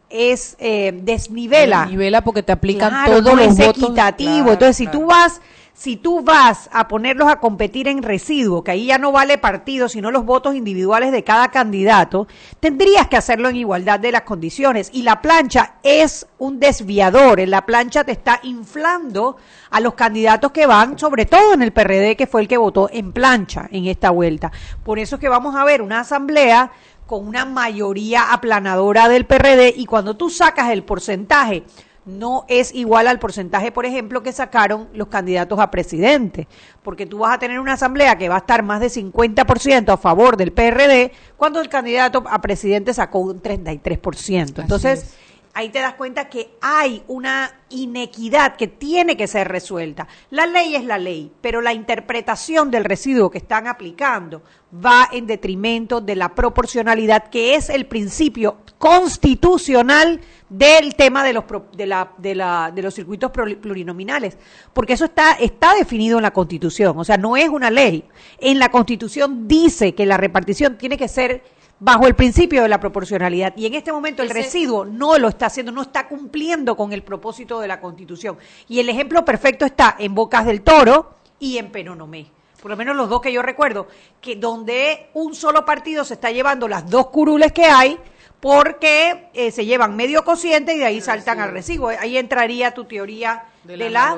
es 0.10 0.56
eh, 0.60 0.98
desnivela. 1.04 1.86
Nivela 1.86 2.22
porque 2.24 2.42
te 2.42 2.54
aplican 2.54 2.90
Claro, 2.90 3.12
todos 3.22 3.24
no 3.26 3.36
los 3.36 3.48
es 3.48 3.58
votos. 3.68 3.84
equitativo. 3.84 4.34
Claro, 4.36 4.52
Entonces, 4.54 4.78
si 4.78 4.88
tú 4.88 5.06
vas, 5.06 5.42
si 5.78 5.96
tú 5.96 6.24
vas 6.24 6.72
a 6.74 6.88
ponerlos 6.88 7.30
a 7.30 7.40
competir 7.40 7.88
en 7.88 8.02
residuo, 8.02 8.64
que 8.64 8.72
ahí 8.72 8.88
ya 8.88 8.98
no 8.98 9.12
vale 9.12 9.38
partido, 9.38 9.88
sino 9.88 10.10
los 10.10 10.26
votos 10.26 10.56
individuales 10.56 11.12
de 11.12 11.24
cada 11.24 11.52
candidato, 11.52 12.28
tendrías 12.60 13.08
que 13.08 13.16
hacerlo 13.16 13.48
en 13.48 13.58
igualdad 13.58 14.00
de 14.00 14.12
las 14.12 14.24
condiciones. 14.24 14.90
Y 14.92 15.04
la 15.04 15.22
plancha 15.22 15.76
es 15.84 16.26
un 16.40 16.60
desviador, 16.60 17.40
en 17.40 17.52
la 17.52 17.68
plancha 17.68 18.04
te 18.04 18.12
está 18.12 18.40
inflando 18.42 19.38
a 19.70 19.80
los 19.80 19.94
candidatos 19.94 20.52
que 20.52 20.66
van, 20.66 20.98
sobre 20.98 21.28
todo 21.28 21.54
en 21.54 21.62
el 21.62 21.72
PRD, 21.72 22.16
que 22.16 22.26
fue 22.26 22.42
el 22.42 22.48
que 22.48 22.58
votó 22.58 22.90
en 22.92 23.12
plancha 23.12 23.68
en 23.72 23.86
esta 23.86 24.10
vuelta. 24.10 24.52
Por 24.84 24.98
eso 24.98 25.18
es 25.18 25.22
que 25.22 25.30
vamos 25.30 25.56
a 25.56 25.64
ver 25.64 25.84
una 25.84 26.00
asamblea 26.00 26.72
con 27.06 27.28
una 27.28 27.46
mayoría 27.46 28.34
aplanadora 28.34 29.10
del 29.10 29.28
PRD 29.28 29.76
y 29.78 29.86
cuando 29.86 30.18
tú 30.18 30.32
sacas 30.32 30.72
el 30.72 30.84
porcentaje 30.84 31.64
no 32.08 32.46
es 32.48 32.74
igual 32.74 33.08
al 33.08 33.20
porcentaje, 33.20 33.72
por 33.72 33.86
ejemplo, 33.86 34.24
que 34.24 34.32
sacaron 34.32 34.88
los 34.94 35.10
candidatos 35.10 35.60
a 35.60 35.70
presidente, 35.70 36.48
porque 36.82 37.06
tú 37.06 37.20
vas 37.20 37.36
a 37.36 37.40
tener 37.40 37.60
una 37.60 37.74
asamblea 37.74 38.18
que 38.18 38.30
va 38.30 38.36
a 38.36 38.40
estar 38.40 38.64
más 38.64 38.80
de 38.80 38.88
50% 38.88 39.94
a 39.94 39.98
favor 39.98 40.38
del 40.38 40.54
PRD, 40.54 41.12
cuando 41.36 41.60
el 41.60 41.70
candidato 41.70 42.24
a 42.28 42.42
presidente 42.42 42.94
sacó 42.94 43.20
un 43.20 43.42
33%. 43.42 44.62
Entonces, 44.62 45.16
ahí 45.58 45.70
te 45.70 45.80
das 45.80 45.96
cuenta 45.96 46.30
que 46.30 46.52
hay 46.62 47.02
una 47.08 47.52
inequidad 47.70 48.58
que 48.58 48.68
tiene 48.68 49.18
que 49.18 49.26
ser 49.26 49.48
resuelta. 49.48 50.08
La 50.30 50.46
ley 50.46 50.76
es 50.76 50.84
la 50.84 51.00
ley, 51.00 51.32
pero 51.42 51.62
la 51.62 51.74
interpretación 51.74 52.70
del 52.70 52.86
residuo 52.86 53.32
que 53.32 53.40
están 53.40 53.66
aplicando 53.66 54.44
va 54.72 55.10
en 55.12 55.26
detrimento 55.26 56.00
de 56.00 56.16
la 56.16 56.36
proporcionalidad, 56.36 57.30
que 57.30 57.56
es 57.56 57.72
el 57.72 57.88
principio 57.88 58.58
constitucional 58.78 60.22
del 60.48 60.94
tema 60.94 61.24
de 61.24 61.34
los 61.34 61.46
de, 61.76 61.88
la, 61.88 62.12
de, 62.20 62.36
la, 62.36 62.72
de 62.72 62.84
los 62.84 62.94
circuitos 62.94 63.32
plurinominales, 63.32 64.38
porque 64.74 64.94
eso 64.94 65.06
está 65.06 65.32
está 65.34 65.74
definido 65.74 66.18
en 66.18 66.24
la 66.24 66.34
Constitución, 66.34 67.00
o 67.00 67.04
sea, 67.04 67.18
no 67.18 67.36
es 67.36 67.50
una 67.50 67.72
ley. 67.72 68.04
En 68.38 68.60
la 68.60 68.70
Constitución 68.70 69.48
dice 69.48 69.96
que 69.96 70.06
la 70.06 70.18
repartición 70.18 70.78
tiene 70.78 70.98
que 70.98 71.08
ser 71.08 71.42
bajo 71.80 72.08
el 72.08 72.16
principio 72.16 72.64
de 72.64 72.70
la 72.70 72.80
proporcionalidad 72.80 73.54
y 73.56 73.66
en 73.66 73.76
este 73.76 73.92
momento 73.92 74.24
el 74.24 74.30
residuo 74.30 74.86
no 74.86 75.18
lo 75.18 75.28
está 75.28 75.48
haciendo, 75.48 75.72
no 75.72 75.84
está 75.84 76.08
cumpliendo 76.08 76.76
con 76.76 76.94
el 76.94 77.04
propósito 77.04 77.60
de 77.60 77.68
la 77.68 77.80
Constitución. 77.80 78.38
Y 78.68 78.80
el 78.80 78.90
ejemplo 78.90 79.24
perfecto 79.24 79.66
está 79.66 79.96
en 80.00 80.16
Bocas 80.16 80.46
del 80.46 80.62
Toro 80.62 81.12
y 81.40 81.58
en 81.58 81.72
Penonomé 81.72 82.32
por 82.62 82.72
lo 82.72 82.78
menos 82.78 82.96
los 82.96 83.08
dos 83.08 83.22
que 83.22 83.32
yo 83.32 83.42
recuerdo, 83.42 83.88
que 84.20 84.36
donde 84.36 85.10
un 85.14 85.36
solo 85.36 85.64
partido 85.64 86.04
se 86.04 86.16
está 86.16 86.32
llevando 86.32 86.68
las 86.68 86.90
dos 86.90 87.08
curules 87.08 87.54
que 87.54 87.66
hay, 87.66 87.98
porque 88.40 89.30
eh, 89.34 89.52
se 89.52 89.66
llevan 89.66 89.96
medio 89.96 90.24
cociente 90.24 90.74
y 90.74 90.80
de 90.80 90.86
ahí 90.86 91.02
saltan 91.02 91.40
al 91.40 91.52
recibo. 91.52 91.90
Ahí 91.90 92.18
entraría 92.18 92.74
tu 92.74 92.86
teoría 92.86 93.46
de, 93.64 93.90
la. 93.90 94.18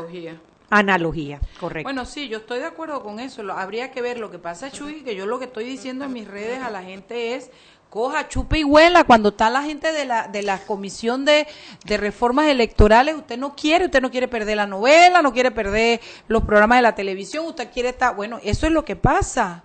Analogía. 0.69 1.39
correcto. 1.59 1.85
Bueno, 1.85 2.05
sí, 2.05 2.27
yo 2.27 2.39
estoy 2.39 2.59
de 2.59 2.65
acuerdo 2.65 3.01
con 3.03 3.19
eso. 3.19 3.43
Lo, 3.43 3.53
habría 3.53 3.91
que 3.91 4.01
ver. 4.01 4.19
Lo 4.19 4.31
que 4.31 4.39
pasa, 4.39 4.71
Chuy, 4.71 5.03
que 5.03 5.15
yo 5.15 5.25
lo 5.25 5.39
que 5.39 5.45
estoy 5.45 5.65
diciendo 5.65 6.05
en 6.05 6.13
mis 6.13 6.27
redes 6.27 6.61
a 6.61 6.69
la 6.69 6.83
gente 6.83 7.35
es 7.35 7.51
coja, 7.89 8.27
chupe 8.27 8.59
y 8.59 8.63
huela. 8.63 9.03
Cuando 9.03 9.29
está 9.29 9.49
la 9.49 9.63
gente 9.63 9.91
de 9.91 10.05
la, 10.05 10.27
de 10.27 10.43
la 10.43 10.59
comisión 10.59 11.25
de, 11.25 11.47
de, 11.85 11.97
reformas 11.97 12.47
electorales, 12.47 13.15
usted 13.15 13.37
no 13.37 13.55
quiere, 13.55 13.85
usted 13.85 14.01
no 14.01 14.11
quiere 14.11 14.27
perder 14.27 14.57
la 14.57 14.67
novela, 14.67 15.21
no 15.21 15.33
quiere 15.33 15.51
perder 15.51 15.99
los 16.27 16.43
programas 16.43 16.77
de 16.77 16.83
la 16.83 16.95
televisión, 16.95 17.45
usted 17.45 17.69
quiere 17.71 17.89
estar, 17.89 18.15
bueno, 18.15 18.39
eso 18.43 18.67
es 18.67 18.71
lo 18.71 18.85
que 18.85 18.95
pasa. 18.95 19.63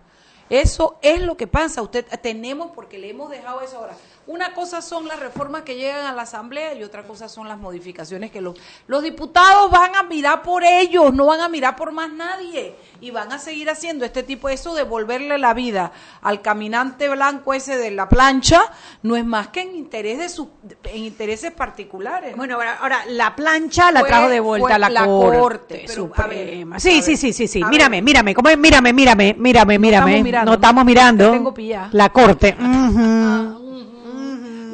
Eso 0.50 0.98
es 1.00 1.22
lo 1.22 1.36
que 1.36 1.46
pasa. 1.46 1.80
Usted 1.82 2.04
tenemos, 2.20 2.72
porque 2.74 2.98
le 2.98 3.10
hemos 3.10 3.30
dejado 3.30 3.62
eso 3.62 3.78
ahora. 3.78 3.96
Una 4.26 4.54
cosa 4.54 4.80
son 4.80 5.06
las 5.06 5.20
reformas 5.20 5.62
que 5.62 5.76
llegan 5.76 6.06
a 6.06 6.12
la 6.12 6.22
Asamblea 6.22 6.74
y 6.74 6.82
otra 6.82 7.02
cosa 7.02 7.28
son 7.28 7.48
las 7.48 7.58
modificaciones 7.58 8.30
que 8.30 8.40
los, 8.40 8.56
los 8.86 9.02
diputados 9.02 9.70
van 9.70 9.94
a 9.96 10.02
mirar 10.04 10.42
por 10.42 10.64
ellos, 10.64 11.12
no 11.12 11.26
van 11.26 11.40
a 11.40 11.48
mirar 11.48 11.76
por 11.76 11.92
más 11.92 12.10
nadie 12.12 12.74
y 13.00 13.10
van 13.10 13.32
a 13.32 13.38
seguir 13.38 13.68
haciendo 13.68 14.04
este 14.04 14.22
tipo, 14.22 14.48
eso 14.48 14.74
de 14.74 14.84
devolverle 14.84 15.38
la 15.38 15.54
vida 15.54 15.92
al 16.22 16.42
caminante 16.42 17.08
blanco 17.08 17.54
ese 17.54 17.76
de 17.76 17.90
la 17.90 18.08
plancha, 18.08 18.62
no 19.02 19.16
es 19.16 19.24
más 19.24 19.48
que 19.48 19.62
en 19.62 19.74
interés 19.74 20.18
de 20.18 20.28
sus, 20.28 20.48
en 20.84 21.04
intereses 21.04 21.52
particulares. 21.52 22.36
Bueno, 22.36 22.58
ahora, 22.80 23.04
la 23.08 23.34
plancha 23.34 23.90
la 23.90 24.04
trajo 24.04 24.28
de 24.28 24.40
vuelta 24.40 24.78
la, 24.78 24.88
la 24.88 25.06
Corte, 25.06 25.88
Suprema. 25.88 26.78
sí, 26.78 27.02
sí, 27.02 27.16
sí, 27.16 27.32
sí, 27.32 27.48
sí, 27.48 27.64
mírame, 27.64 28.02
mírame, 28.02 28.34
¿cómo 28.34 28.50
es? 28.50 28.58
Mírame, 28.58 28.92
mírame, 28.92 29.34
mírame, 29.38 29.78
mírame. 29.78 30.22
No 30.44 30.54
estamos 30.54 30.84
mirando. 30.84 31.30
Tengo 31.30 31.54
la 31.92 32.08
Corte. 32.10 32.56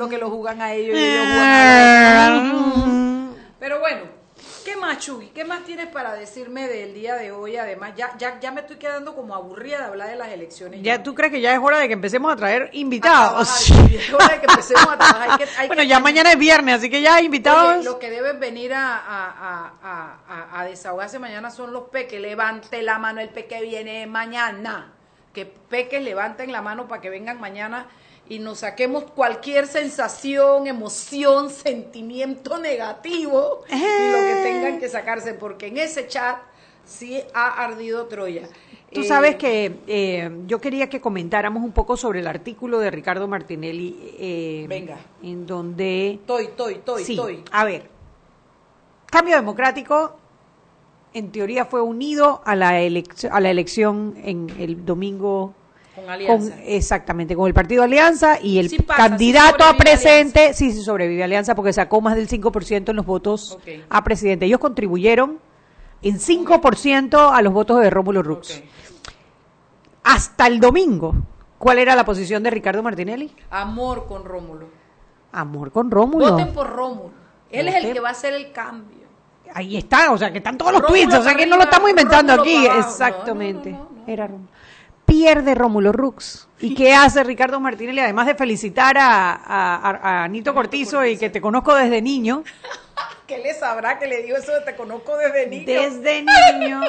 Lo 0.01 0.09
que 0.09 0.17
lo 0.17 0.31
jugan 0.31 0.63
a 0.63 0.73
ellos 0.73 0.97
y 0.97 0.99
ellos 0.99 1.27
juegan 1.27 2.57
Pero 3.59 3.81
bueno, 3.81 4.05
¿qué 4.65 4.75
más, 4.75 4.97
Chuy? 4.97 5.27
¿Qué 5.35 5.45
más 5.45 5.63
tienes 5.65 5.89
para 5.89 6.15
decirme 6.15 6.69
del 6.69 6.95
día 6.95 7.17
de 7.17 7.33
hoy? 7.33 7.59
Además, 7.59 7.93
ya, 7.99 8.17
ya, 8.17 8.41
ya 8.41 8.51
me 8.51 8.63
estoy 8.63 8.77
quedando 8.77 9.15
como 9.15 9.35
aburrida 9.35 9.77
de 9.77 9.85
hablar 9.85 10.09
de 10.09 10.17
las 10.17 10.29
elecciones. 10.29 10.81
¿Ya, 10.83 11.03
tú 11.03 11.15
crees 11.15 11.31
que 11.31 11.43
ya 11.43 11.53
es 11.53 11.59
hora 11.59 11.81
de 11.81 11.87
que 11.87 11.93
empecemos 11.93 12.33
a 12.33 12.37
traer 12.37 12.71
invitados? 12.73 13.71
es 13.71 14.11
hora 14.11 14.29
de 14.29 14.41
que 14.41 14.47
empecemos 14.47 14.89
a 14.89 14.97
trabajar. 14.97 15.47
bueno, 15.67 15.83
ya 15.83 16.01
mañana 16.01 16.33
es 16.33 16.39
viernes, 16.39 16.77
así 16.77 16.89
que 16.89 17.03
ya 17.03 17.21
invitados. 17.21 17.85
lo 17.85 17.99
que 17.99 18.09
deben 18.09 18.41
venir 18.41 18.73
a, 18.73 18.97
a, 18.97 19.75
a, 19.83 20.61
a, 20.61 20.65
desahogarse 20.65 21.19
mañana 21.19 21.51
son 21.51 21.75
los 21.75 21.91
peques. 21.91 22.23
Levante 22.23 22.81
la 22.81 22.99
mano 22.99 23.21
el 23.21 23.29
peque 23.29 23.61
viene 23.61 24.07
mañana. 24.07 24.95
Que 25.35 25.45
peques 25.45 26.03
levanten 26.03 26.53
la 26.53 26.63
mano 26.63 26.89
para 26.89 27.03
que 27.03 27.11
vengan 27.11 27.39
mañana 27.39 27.87
y 28.31 28.39
nos 28.39 28.61
saquemos 28.61 29.05
cualquier 29.11 29.67
sensación, 29.67 30.69
emoción, 30.69 31.51
sentimiento 31.51 32.59
negativo 32.59 33.65
y 33.69 33.73
lo 33.73 34.19
que 34.19 34.41
tengan 34.45 34.79
que 34.79 34.89
sacarse, 34.89 35.35
porque 35.35 35.67
en 35.67 35.79
ese 35.79 36.07
chat 36.07 36.39
sí 36.85 37.21
ha 37.35 37.65
ardido 37.65 38.07
Troya. 38.07 38.49
Tú 38.93 39.03
sabes 39.03 39.35
eh, 39.35 39.37
que 39.37 39.77
eh, 39.89 40.31
yo 40.47 40.61
quería 40.61 40.89
que 40.89 41.01
comentáramos 41.01 41.65
un 41.65 41.73
poco 41.73 41.97
sobre 41.97 42.21
el 42.21 42.29
artículo 42.29 42.79
de 42.79 42.93
Ricardo 42.93 43.27
Martinelli. 43.27 44.15
Eh, 44.17 44.67
Venga. 44.69 44.99
En 45.25 45.45
donde... 45.45 46.13
Estoy, 46.13 46.45
estoy, 46.45 46.75
estoy, 46.75 47.05
sí, 47.05 47.15
estoy. 47.15 47.43
A 47.51 47.65
ver, 47.65 47.91
Cambio 49.07 49.35
Democrático 49.35 50.17
en 51.15 51.33
teoría 51.33 51.65
fue 51.65 51.83
unido 51.83 52.43
a 52.45 52.55
la, 52.55 52.69
a 52.69 53.41
la 53.41 53.51
elección 53.51 54.15
en 54.23 54.49
el 54.57 54.85
domingo 54.87 55.53
con 55.95 56.53
exactamente, 56.65 57.35
con 57.35 57.47
el 57.49 57.55
partido 57.55 57.83
Alianza 57.83 58.41
y 58.41 58.59
el 58.59 58.85
candidato 58.87 59.65
a 59.65 59.77
presidente, 59.77 60.55
sí, 60.55 60.73
sí 60.73 60.83
sobrevive 60.83 61.25
Alianza 61.25 61.55
porque 61.55 61.73
sacó 61.73 62.01
más 62.01 62.15
del 62.15 62.29
5% 62.29 62.91
en 62.91 62.97
los 62.97 63.07
votos 63.07 63.59
a 63.89 64.05
presidente. 64.05 64.47
Ellos 64.47 64.61
contribuyeron 64.61 65.39
en 66.03 66.19
5% 66.19 67.33
a 67.33 67.43
los 67.43 67.53
votos 67.53 67.81
de 67.81 67.91
Rómulo 67.91 68.23
Rux. 68.23 68.63
Hasta 70.05 70.47
el 70.47 70.61
domingo, 70.61 71.15
¿cuál 71.59 71.79
era 71.79 71.95
la 71.95 72.05
posición 72.05 72.43
de 72.43 72.51
Ricardo 72.51 72.83
Martinelli? 72.83 73.35
Amor 73.51 74.07
con 74.07 74.25
Rómulo. 74.25 74.69
Amor 75.33 75.73
con 75.73 75.91
Rómulo. 75.91 76.31
Voten 76.31 76.53
por 76.53 76.71
Rómulo. 76.71 77.11
Él 77.51 77.69
es 77.69 77.85
el 77.85 77.93
que 77.93 78.01
va 78.01 78.09
a 78.09 78.13
hacer 78.13 78.33
el 78.33 78.53
cambio. 78.53 79.01
Ahí 79.53 79.77
está, 79.77 80.13
o 80.13 80.19
sea, 80.19 80.31
que 80.31 80.39
están 80.39 80.57
todos 80.57 80.73
los 80.73 80.87
tweets, 80.87 81.15
o 81.15 81.23
sea, 81.23 81.35
que 81.35 81.45
no 81.45 81.57
lo 81.57 81.65
estamos 81.65 81.91
inventando 81.91 82.33
aquí. 82.33 82.67
Exactamente. 82.79 83.77
Era 84.07 84.29
Rómulo 84.29 84.60
pierde 85.11 85.55
Rómulo 85.55 85.93
Rux. 85.93 86.47
¿Y 86.61 86.75
qué 86.75 86.95
hace 86.95 87.25
Ricardo 87.25 87.59
Martínez? 87.59 87.99
Además 88.05 88.27
de 88.27 88.35
felicitar 88.35 88.97
a, 88.99 89.35
a, 89.35 90.25
Anito 90.25 90.55
Cortizo 90.55 91.05
y 91.05 91.17
que 91.17 91.31
te 91.31 91.41
conozco 91.41 91.75
desde 91.75 92.01
niño. 92.01 92.45
¿Qué 93.27 93.39
le 93.39 93.55
sabrá 93.55 93.99
que 93.99 94.07
le 94.07 94.23
digo 94.23 94.37
eso 94.37 94.53
de 94.53 94.61
te 94.61 94.75
conozco 94.75 95.17
desde 95.17 95.47
niño? 95.47 95.65
Desde 95.67 96.25
niño, 96.59 96.81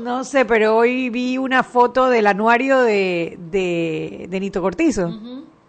no 0.00 0.22
sé, 0.22 0.44
pero 0.44 0.76
hoy 0.76 1.08
vi 1.08 1.38
una 1.38 1.62
foto 1.62 2.10
del 2.10 2.26
anuario 2.26 2.80
de, 2.80 3.38
de, 3.50 4.40
Nito 4.40 4.60
Cortizo, 4.60 5.10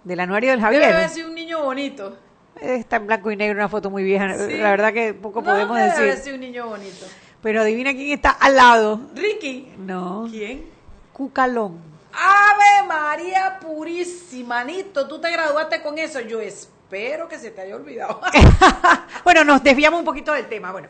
del 0.04 0.20
anuario 0.20 0.52
del 0.52 0.60
Javier. 0.60 0.94
Debe 0.94 1.08
sido 1.08 1.30
un 1.30 1.36
niño 1.36 1.64
bonito. 1.64 2.18
Está 2.60 2.98
en 2.98 3.08
blanco 3.08 3.32
y 3.32 3.38
negro, 3.38 3.60
una 3.60 3.70
foto 3.70 3.90
muy 3.90 4.04
vieja. 4.04 4.28
La 4.28 4.72
verdad 4.72 4.92
que 4.92 5.14
poco 5.14 5.42
podemos 5.42 5.78
decir. 5.78 6.04
Debe 6.04 6.18
sido 6.18 6.36
un 6.36 6.42
niño 6.42 6.68
bonito. 6.68 7.06
Pero 7.42 7.62
adivina 7.62 7.94
quién 7.94 8.12
está 8.12 8.32
al 8.32 8.58
lado. 8.58 9.00
Ricky. 9.16 9.72
No. 9.78 10.28
¿Quién? 10.30 10.79
Cucalón. 11.20 11.78
Ave 12.14 12.88
María 12.88 13.60
Purísima, 13.60 14.64
Nito, 14.64 15.06
tú 15.06 15.20
te 15.20 15.30
graduaste 15.30 15.82
con 15.82 16.00
eso. 16.00 16.22
Yo 16.22 16.40
espero 16.40 17.28
que 17.28 17.38
se 17.38 17.52
te 17.52 17.60
haya 17.60 17.76
olvidado. 17.76 18.22
bueno, 19.26 19.44
nos 19.44 19.62
desviamos 19.62 20.00
un 20.00 20.06
poquito 20.06 20.32
del 20.32 20.48
tema. 20.48 20.72
Bueno, 20.72 20.88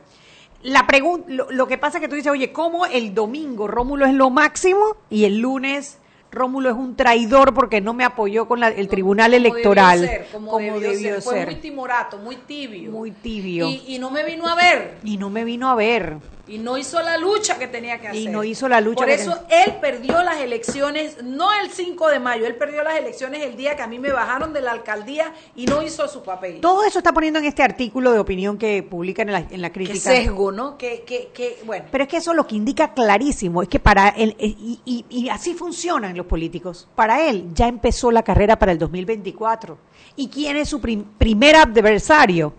la 0.61 0.85
pregunta, 0.85 1.25
lo, 1.31 1.67
que 1.67 1.79
pasa 1.79 1.97
es 1.97 2.03
que 2.03 2.07
tú 2.07 2.13
dices, 2.15 2.31
oye, 2.31 2.53
¿cómo 2.53 2.85
el 2.85 3.15
domingo 3.15 3.67
Rómulo 3.67 4.05
es 4.05 4.13
lo 4.13 4.29
máximo 4.29 4.97
y 5.09 5.25
el 5.25 5.39
lunes 5.39 5.97
Rómulo 6.31 6.69
es 6.69 6.75
un 6.75 6.95
traidor 6.95 7.55
porque 7.55 7.81
no 7.81 7.95
me 7.95 8.03
apoyó 8.03 8.47
con 8.47 8.63
el 8.63 8.87
tribunal 8.87 9.33
electoral. 9.33 10.27
como, 10.31 10.59
debió, 10.59 10.93
ser. 10.93 11.21
Fue 11.23 11.45
muy 11.47 11.55
timorato, 11.55 12.19
muy 12.19 12.35
tibio. 12.35 12.91
Muy 12.91 13.09
tibio. 13.09 13.67
Y, 13.67 13.95
y, 13.95 13.97
no 13.97 14.11
me 14.11 14.23
vino 14.23 14.47
a 14.47 14.53
ver. 14.53 14.99
Y 15.03 15.17
no 15.17 15.31
me 15.31 15.43
vino 15.43 15.71
a 15.71 15.73
ver. 15.73 16.17
Y 16.49 16.57
no 16.57 16.77
hizo 16.77 17.01
la 17.01 17.17
lucha 17.17 17.57
que 17.59 17.67
tenía 17.67 17.99
que 17.99 18.07
hacer. 18.09 18.21
Y 18.21 18.27
no 18.27 18.43
hizo 18.43 18.67
la 18.67 18.81
lucha 18.81 18.97
Por 18.97 19.05
que 19.07 19.13
eso 19.13 19.37
él 19.49 19.75
perdió 19.79 20.21
las 20.23 20.37
elecciones, 20.41 21.23
no 21.23 21.49
el 21.53 21.69
5 21.69 22.07
de 22.09 22.19
mayo, 22.19 22.45
él 22.47 22.55
perdió 22.55 22.83
las 22.83 22.97
elecciones 22.97 23.43
el 23.43 23.55
día 23.55 23.75
que 23.75 23.83
a 23.83 23.87
mí 23.87 23.99
me 23.99 24.11
bajaron 24.11 24.51
de 24.51 24.61
la 24.61 24.71
alcaldía 24.71 25.33
y 25.55 25.65
no 25.67 25.81
hizo 25.81 26.07
su 26.07 26.23
papel. 26.23 26.59
Todo 26.59 26.83
eso 26.83 26.97
está 26.99 27.13
poniendo 27.13 27.39
en 27.39 27.45
este 27.45 27.61
artículo 27.63 28.11
de 28.11 28.19
opinión 28.19 28.57
que 28.57 28.81
publican 28.83 29.29
en 29.29 29.33
la, 29.33 29.39
en 29.49 29.61
la 29.61 29.69
Qué 29.69 29.73
crítica. 29.85 30.11
sesgo, 30.11 30.51
¿no? 30.51 30.77
Que, 30.77 31.03
que, 31.05 31.29
que, 31.33 31.59
bueno. 31.65 31.85
Pero 31.91 32.03
es 32.03 32.09
que 32.09 32.17
eso 32.17 32.33
lo 32.33 32.47
que 32.47 32.55
indica 32.55 32.93
clarísimo 32.93 33.61
es 33.61 33.69
que 33.69 33.79
para 33.79 34.09
él, 34.09 34.35
eh, 34.39 34.47
y, 34.47 34.79
y- 34.85 35.05
y 35.09 35.29
así 35.29 35.53
funcionan 35.53 36.17
los 36.17 36.25
políticos, 36.25 36.87
para 36.95 37.29
él 37.29 37.49
ya 37.53 37.67
empezó 37.67 38.09
la 38.11 38.23
carrera 38.23 38.57
para 38.57 38.71
el 38.71 38.79
2024. 38.79 39.77
¿Y 40.15 40.27
quién 40.29 40.57
es 40.57 40.69
su 40.69 40.81
prim- 40.81 41.05
primer 41.17 41.55
adversario? 41.55 42.53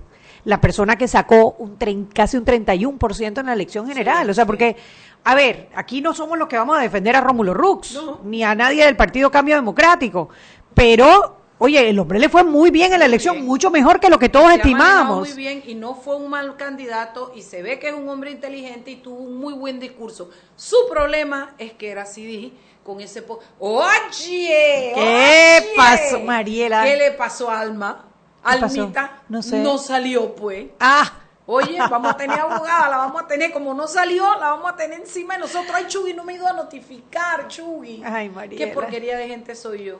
La 0.44 0.60
persona 0.60 0.96
que 0.96 1.06
sacó 1.08 1.56
un 1.58 1.76
casi 2.14 2.36
un 2.36 2.44
31% 2.44 3.40
en 3.40 3.46
la 3.46 3.52
elección 3.52 3.86
general. 3.86 4.28
o 4.30 4.34
sea, 4.34 4.46
porque, 4.46 4.76
a 5.24 5.34
ver, 5.34 5.68
aquí 5.74 6.00
no 6.00 6.14
somos 6.14 6.38
los 6.38 6.48
que 6.48 6.56
vamos 6.56 6.78
a 6.78 6.80
defender 6.82 7.14
a 7.16 7.20
Rómulo 7.20 7.52
Rux, 7.54 7.98
ni 8.24 8.42
a 8.42 8.54
nadie 8.54 8.84
del 8.84 8.96
Partido 8.96 9.30
Cambio 9.30 9.54
Democrático, 9.56 10.28
pero... 10.74 11.36
Oye, 11.62 11.90
el 11.90 11.98
hombre 11.98 12.18
le 12.18 12.30
fue 12.30 12.42
muy 12.42 12.70
bien 12.70 12.94
en 12.94 13.00
la 13.00 13.04
elección, 13.04 13.44
mucho 13.44 13.70
mejor 13.70 14.00
que 14.00 14.08
lo 14.08 14.18
que 14.18 14.30
todos 14.30 14.48
Se 14.48 14.54
estimamos. 14.56 15.28
muy 15.28 15.36
bien 15.36 15.62
y 15.66 15.74
no 15.74 15.94
fue 15.94 16.16
un 16.16 16.30
mal 16.30 16.56
candidato 16.56 17.32
y 17.36 17.42
se 17.42 17.60
ve 17.62 17.78
que 17.78 17.88
es 17.88 17.94
un 17.94 18.08
hombre 18.08 18.30
inteligente 18.30 18.90
y 18.92 18.96
tuvo 18.96 19.18
un 19.18 19.36
muy 19.36 19.52
buen 19.52 19.78
discurso. 19.78 20.30
Su 20.56 20.74
problema 20.90 21.54
es 21.58 21.74
que 21.74 21.90
era 21.90 22.06
CD 22.06 22.52
con 22.82 23.02
ese... 23.02 23.20
po- 23.20 23.40
¡Oye! 23.58 24.92
¿Qué 24.94 25.60
oye, 25.64 25.76
pasó, 25.76 26.20
Mariela? 26.20 26.82
¿Qué 26.84 26.96
le 26.96 27.10
pasó 27.12 27.50
a 27.50 27.60
Alma? 27.60 28.06
¿Qué? 28.42 28.48
Almita 28.50 29.22
No 29.28 29.42
sé. 29.42 29.78
salió, 29.78 30.34
pues. 30.34 30.70
Ah, 30.80 31.12
Oye, 31.52 31.78
vamos 31.90 32.12
a 32.12 32.16
tener 32.16 32.38
abogada, 32.38 32.88
la 32.88 32.96
vamos 32.98 33.22
a 33.22 33.26
tener, 33.26 33.50
como 33.50 33.74
no 33.74 33.88
salió, 33.88 34.22
la 34.38 34.50
vamos 34.50 34.70
a 34.70 34.76
tener 34.76 35.00
encima 35.00 35.34
de 35.34 35.40
nosotros. 35.40 35.72
Ay, 35.74 35.86
Chugui, 35.88 36.14
no 36.14 36.22
me 36.22 36.34
iba 36.34 36.48
a 36.48 36.52
notificar, 36.52 37.48
Chugui. 37.48 38.02
Ay, 38.04 38.28
Qué 38.28 38.34
Mariela. 38.34 38.72
porquería 38.72 39.18
de 39.18 39.26
gente 39.26 39.56
soy 39.56 39.82
yo. 39.82 39.98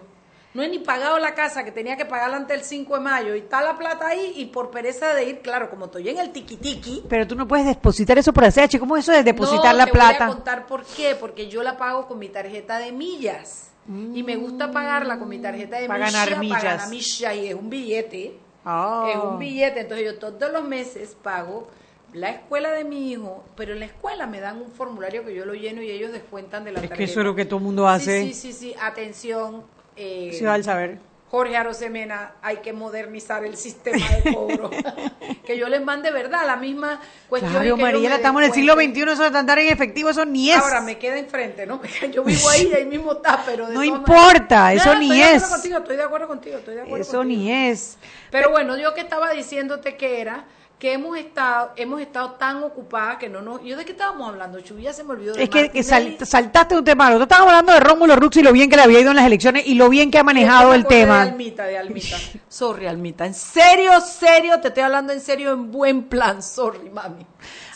No 0.52 0.62
he 0.62 0.68
ni 0.68 0.80
pagado 0.80 1.18
la 1.18 1.34
casa 1.34 1.64
que 1.64 1.72
tenía 1.72 1.96
que 1.96 2.04
pagarla 2.04 2.36
antes 2.36 2.56
del 2.56 2.64
5 2.66 2.94
de 2.94 3.00
mayo 3.00 3.34
y 3.36 3.40
está 3.40 3.62
la 3.62 3.78
plata 3.78 4.08
ahí 4.08 4.32
y 4.36 4.46
por 4.46 4.70
pereza 4.70 5.14
de 5.14 5.24
ir, 5.24 5.40
claro, 5.40 5.70
como 5.70 5.86
estoy 5.86 6.08
en 6.08 6.18
el 6.18 6.30
tiquitiqui. 6.30 7.04
Pero 7.08 7.26
tú 7.26 7.36
no 7.36 7.46
puedes 7.46 7.66
depositar 7.66 8.18
eso 8.18 8.32
por 8.32 8.44
ACH. 8.44 8.78
¿Cómo 8.78 8.96
es 8.96 9.04
eso 9.04 9.12
de 9.12 9.22
depositar 9.22 9.72
no, 9.72 9.78
la 9.78 9.86
te 9.86 9.92
plata? 9.92 10.26
Voy 10.26 10.32
a 10.32 10.36
contar 10.36 10.66
por 10.66 10.84
qué, 10.84 11.14
porque 11.14 11.48
yo 11.48 11.62
la 11.62 11.76
pago 11.76 12.06
con 12.08 12.18
mi 12.18 12.28
tarjeta 12.28 12.78
de 12.78 12.90
millas. 12.90 13.70
Y 13.88 14.22
me 14.22 14.36
gusta 14.36 14.70
pagarla 14.70 15.18
con 15.18 15.28
mi 15.28 15.38
tarjeta 15.38 15.78
de 15.80 15.88
Para 15.88 16.06
millas. 16.06 16.12
ganar 16.26 16.40
millas. 16.40 16.58
Para 16.62 16.76
ganar 16.76 17.36
y 17.36 17.46
es 17.48 17.54
un 17.54 17.70
billete. 17.70 18.34
Ah. 18.64 19.10
Es 19.12 19.16
un 19.20 19.38
billete. 19.38 19.80
Entonces 19.80 20.06
yo 20.06 20.18
todos 20.18 20.52
los 20.52 20.62
meses 20.64 21.16
pago 21.22 21.68
la 22.12 22.30
escuela 22.30 22.70
de 22.72 22.84
mi 22.84 23.10
hijo, 23.12 23.44
pero 23.56 23.72
en 23.72 23.80
la 23.80 23.86
escuela 23.86 24.26
me 24.26 24.40
dan 24.40 24.60
un 24.60 24.70
formulario 24.70 25.24
que 25.24 25.34
yo 25.34 25.44
lo 25.44 25.54
lleno 25.54 25.80
y 25.82 25.90
ellos 25.90 26.12
descuentan 26.12 26.64
de 26.64 26.72
la 26.72 26.78
Es 26.78 26.82
que 26.82 26.88
tarjeta. 26.88 27.10
eso 27.10 27.20
es 27.20 27.26
lo 27.26 27.34
que 27.34 27.44
todo 27.44 27.58
el 27.58 27.64
mundo 27.64 27.88
hace. 27.88 28.22
Sí, 28.26 28.34
sí, 28.34 28.52
sí, 28.52 28.58
sí. 28.70 28.74
Atención. 28.80 29.62
eh, 29.96 30.30
Sí, 30.38 30.44
al 30.44 30.62
saber. 30.64 30.98
Jorge 31.30 31.56
Arosemena, 31.56 32.32
hay 32.42 32.56
que 32.56 32.72
modernizar 32.72 33.44
el 33.44 33.56
sistema 33.56 34.04
de 34.24 34.34
cobro. 34.34 34.68
que 35.46 35.56
yo 35.56 35.68
les 35.68 35.80
mande 35.80 36.10
verdad 36.10 36.44
la 36.44 36.56
misma 36.56 37.00
cuestión. 37.28 37.52
Claro, 37.52 37.76
que 37.76 37.82
Mariela, 37.82 38.16
estamos 38.16 38.42
en 38.42 38.48
el 38.48 38.52
siglo. 38.54 38.74
XXI, 38.74 39.02
eso 39.12 39.30
de 39.30 39.38
andar 39.38 39.58
en 39.60 39.68
efectivo, 39.68 40.10
eso 40.10 40.24
ni 40.24 40.50
es. 40.50 40.58
Ahora 40.58 40.80
me 40.80 40.98
queda 40.98 41.18
enfrente, 41.18 41.66
¿no? 41.66 41.80
Yo 42.12 42.24
vivo 42.24 42.48
ahí 42.48 42.68
y 42.72 42.74
ahí 42.74 42.84
mismo 42.84 43.12
está, 43.12 43.42
pero 43.46 43.68
de 43.68 43.74
No 43.74 43.84
importa, 43.84 44.62
maneras- 44.64 44.82
eso 44.86 44.94
No, 44.94 44.98
ni 45.00 45.06
estoy 45.06 45.18
de 45.18 45.24
acuerdo 45.24 45.36
es. 45.46 45.52
contigo, 45.52 45.78
estoy 45.78 45.96
de 45.96 46.02
acuerdo 46.02 46.26
contigo, 46.28 46.58
estoy 46.58 46.74
de 46.74 46.80
acuerdo 46.82 47.02
Eso 47.02 47.16
contigo. 47.18 47.40
ni 47.42 47.52
es. 47.52 47.96
Pero 48.32 48.50
bueno, 48.50 48.76
yo 48.76 48.92
que 48.94 49.00
estaba 49.02 49.30
diciéndote 49.30 49.96
que 49.96 50.20
era 50.20 50.44
que 50.80 50.94
hemos 50.94 51.16
estado 51.18 51.72
hemos 51.76 52.00
estado 52.00 52.32
tan 52.32 52.62
ocupadas 52.64 53.18
que 53.18 53.28
no 53.28 53.42
nos... 53.42 53.62
¿Yo 53.62 53.76
de 53.76 53.84
qué 53.84 53.92
estábamos 53.92 54.30
hablando? 54.30 54.60
Chuy, 54.62 54.82
ya 54.82 54.92
se 54.94 55.04
me 55.04 55.10
olvidó. 55.12 55.34
de 55.34 55.42
Es 55.44 55.50
que, 55.50 55.68
que 55.70 55.82
sal- 55.82 56.16
saltaste 56.24 56.74
un 56.76 56.82
tema. 56.84 57.04
Nosotros 57.10 57.26
estábamos 57.26 57.52
hablando 57.52 57.72
de 57.74 57.80
Rómulo 57.80 58.16
Rux 58.16 58.38
y 58.38 58.42
lo 58.42 58.50
bien 58.52 58.70
que 58.70 58.76
le 58.76 58.82
había 58.82 58.98
ido 59.00 59.10
en 59.10 59.16
las 59.16 59.26
elecciones 59.26 59.66
y 59.66 59.74
lo 59.74 59.90
bien 59.90 60.10
que 60.10 60.18
ha 60.18 60.24
manejado 60.24 60.72
el 60.72 60.80
acordé 60.80 60.96
De 60.96 61.02
tema. 61.02 61.20
Almita, 61.22 61.64
de 61.66 61.76
Almita. 61.76 62.16
Sorry, 62.48 62.86
Almita. 62.86 63.26
En 63.26 63.34
serio, 63.34 63.92
serio, 64.00 64.58
te 64.60 64.68
estoy 64.68 64.82
hablando 64.82 65.12
en 65.12 65.20
serio, 65.20 65.52
en 65.52 65.70
buen 65.70 66.04
plan. 66.04 66.42
Sorry, 66.42 66.88
mami. 66.88 67.26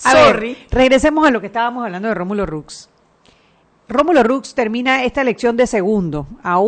A 0.04 0.10
Sorry. 0.12 0.54
ver, 0.54 0.66
regresemos 0.70 1.28
a 1.28 1.30
lo 1.30 1.42
que 1.42 1.48
estábamos 1.48 1.84
hablando 1.84 2.08
de 2.08 2.14
Rómulo 2.14 2.46
Rux. 2.46 2.88
Rómulo 3.86 4.22
Rux 4.22 4.54
termina 4.54 5.04
esta 5.04 5.20
elección 5.20 5.58
de 5.58 5.66
segundo, 5.66 6.26
a 6.42 6.58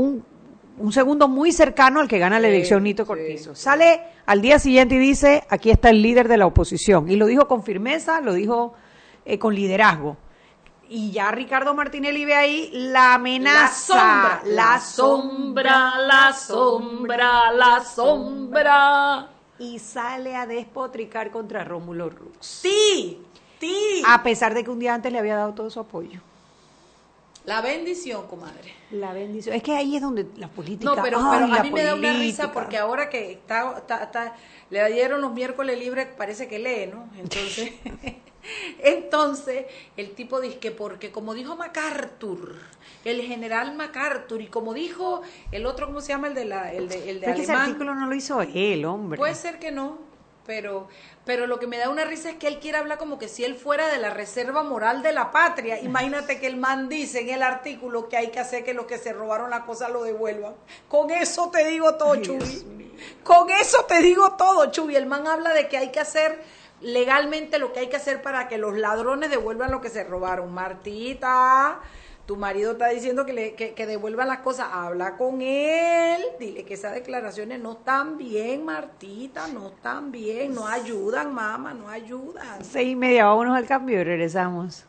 un, 0.78 0.86
un 0.86 0.92
segundo 0.92 1.28
muy 1.28 1.52
cercano 1.52 2.00
al 2.00 2.08
que 2.08 2.18
gana 2.18 2.38
la 2.40 2.48
Sí, 2.48 2.54
elección 2.54 2.82
Nito 2.82 3.04
sí, 3.04 3.06
Cortizo. 3.08 3.54
Sale 3.54 4.02
al 4.26 4.40
día 4.42 4.58
siguiente 4.58 4.94
y 4.94 4.98
dice, 4.98 5.44
aquí 5.48 5.70
está 5.70 5.90
el 5.90 6.02
líder 6.02 6.28
de 6.28 6.36
la 6.36 6.46
oposición. 6.46 7.10
Y 7.10 7.16
lo 7.16 7.26
dijo 7.26 7.46
con 7.48 7.62
firmeza, 7.62 8.20
lo 8.20 8.32
dijo 8.32 8.74
eh, 9.24 9.38
con 9.38 9.54
liderazgo. 9.54 10.16
Y 10.88 11.10
ya 11.10 11.32
Ricardo 11.32 11.74
Martinelli 11.74 12.24
ve 12.24 12.34
ahí 12.34 12.70
la 12.72 13.14
amenaza. 13.14 14.40
La 14.44 14.78
sombra, 14.80 15.98
la 15.98 16.32
sombra, 16.32 17.52
la 17.52 17.82
sombra. 17.84 19.28
Y 19.58 19.78
sale 19.78 20.36
a 20.36 20.46
despotricar 20.46 21.30
contra 21.30 21.64
Rómulo 21.64 22.10
Rux. 22.10 22.36
Sí, 22.40 23.20
sí. 23.58 24.02
A 24.06 24.22
pesar 24.22 24.54
de 24.54 24.62
que 24.62 24.70
un 24.70 24.78
día 24.78 24.94
antes 24.94 25.10
le 25.12 25.18
había 25.18 25.34
dado 25.36 25.54
todo 25.54 25.70
su 25.70 25.80
apoyo. 25.80 26.20
La 27.46 27.60
bendición, 27.60 28.26
comadre. 28.26 28.74
La 28.90 29.12
bendición. 29.12 29.54
Es 29.54 29.62
que 29.62 29.72
ahí 29.74 29.94
es 29.96 30.02
donde 30.02 30.26
la 30.36 30.48
política. 30.48 30.94
No, 30.96 31.02
pero, 31.02 31.18
a 31.20 31.62
mí 31.62 31.70
me 31.70 31.82
da 31.84 31.94
una 31.94 32.12
risa 32.12 32.52
porque 32.52 32.76
ahora 32.76 33.08
que 33.08 33.30
está, 33.32 33.78
está- 33.78 34.02
está- 34.02 34.36
le 34.68 34.92
dieron 34.92 35.20
los 35.20 35.32
miércoles 35.32 35.78
libres, 35.78 36.08
parece 36.18 36.48
que 36.48 36.58
lee, 36.58 36.90
¿no? 36.92 37.08
Entonces, 37.16 37.72
entonces 38.82 39.66
el 39.96 40.10
tipo 40.12 40.40
dice 40.40 40.58
que 40.58 40.70
porque 40.72 41.10
como 41.12 41.34
dijo 41.34 41.56
MacArthur, 41.56 42.56
el 43.04 43.22
general 43.22 43.76
MacArthur, 43.76 44.42
y 44.42 44.48
como 44.48 44.74
dijo 44.74 45.22
el 45.52 45.66
otro, 45.66 45.86
¿cómo 45.86 46.00
se 46.00 46.08
llama? 46.08 46.26
El 46.28 46.34
de 46.34 46.44
la, 46.46 46.72
el 46.72 46.88
de, 46.88 47.10
el 47.10 47.20
de 47.20 47.34
que 47.34 47.42
ese 47.42 47.52
artículo 47.52 47.94
no 47.94 48.06
lo 48.08 48.14
hizo 48.14 48.40
él, 48.42 48.84
hombre. 48.84 49.18
Puede 49.18 49.34
ser 49.34 49.58
que 49.60 49.70
no, 49.70 49.98
pero, 50.46 50.88
pero 51.24 51.46
lo 51.46 51.58
que 51.58 51.66
me 51.66 51.78
da 51.78 51.90
una 51.90 52.04
risa 52.04 52.30
es 52.30 52.36
que 52.36 52.48
él 52.48 52.60
quiere 52.60 52.78
hablar 52.78 52.98
como 52.98 53.18
que 53.18 53.28
si 53.28 53.44
él 53.44 53.56
fuera 53.56 53.88
de 53.88 53.98
la 53.98 54.10
reserva 54.10 54.62
moral 54.62 55.02
de 55.02 55.12
la 55.12 55.30
patria. 55.30 55.80
Imagínate 55.80 56.38
que 56.38 56.46
el 56.46 56.56
man 56.56 56.88
dice 56.88 57.20
en 57.20 57.30
el 57.30 57.42
artículo 57.42 58.08
que 58.08 58.16
hay 58.16 58.30
que 58.30 58.40
hacer 58.40 58.64
que 58.64 58.74
los 58.74 58.86
que 58.86 58.98
se 58.98 59.12
robaron 59.12 59.50
la 59.50 59.64
cosa 59.64 59.88
lo 59.88 60.04
devuelvan. 60.04 60.54
Con 60.88 61.10
eso 61.10 61.50
te 61.50 61.66
digo 61.66 61.96
todo, 61.96 62.16
Chubi. 62.16 62.94
Con 63.22 63.50
eso 63.50 63.84
te 63.84 64.00
digo 64.00 64.34
todo, 64.36 64.70
Chubi. 64.70 64.96
El 64.96 65.06
man 65.06 65.26
habla 65.26 65.52
de 65.52 65.68
que 65.68 65.76
hay 65.76 65.90
que 65.90 66.00
hacer 66.00 66.40
legalmente 66.80 67.58
lo 67.58 67.72
que 67.72 67.80
hay 67.80 67.88
que 67.88 67.96
hacer 67.96 68.22
para 68.22 68.48
que 68.48 68.58
los 68.58 68.76
ladrones 68.76 69.30
devuelvan 69.30 69.70
lo 69.70 69.80
que 69.80 69.90
se 69.90 70.04
robaron. 70.04 70.52
Martita, 70.52 71.80
tu 72.26 72.36
marido 72.36 72.72
está 72.72 72.88
diciendo 72.88 73.24
que, 73.24 73.32
le, 73.32 73.54
que, 73.54 73.72
que 73.74 73.86
devuelvan 73.86 74.28
las 74.28 74.38
cosas. 74.40 74.66
Habla 74.72 75.16
con 75.16 75.40
él. 75.42 76.20
Dile 76.40 76.64
que 76.64 76.74
esas 76.74 76.94
declaraciones 76.94 77.60
no 77.60 77.72
están 77.72 78.18
bien, 78.18 78.64
Martita. 78.64 79.46
No 79.46 79.68
están 79.68 80.10
bien. 80.10 80.54
No 80.54 80.66
ayudan, 80.66 81.32
mamá. 81.32 81.72
No 81.72 81.88
ayudan. 81.88 82.64
Seis 82.64 82.92
y 82.92 82.96
media, 82.96 83.26
vámonos 83.26 83.56
al 83.56 83.66
cambio 83.66 84.00
y 84.00 84.04
regresamos. 84.04 84.84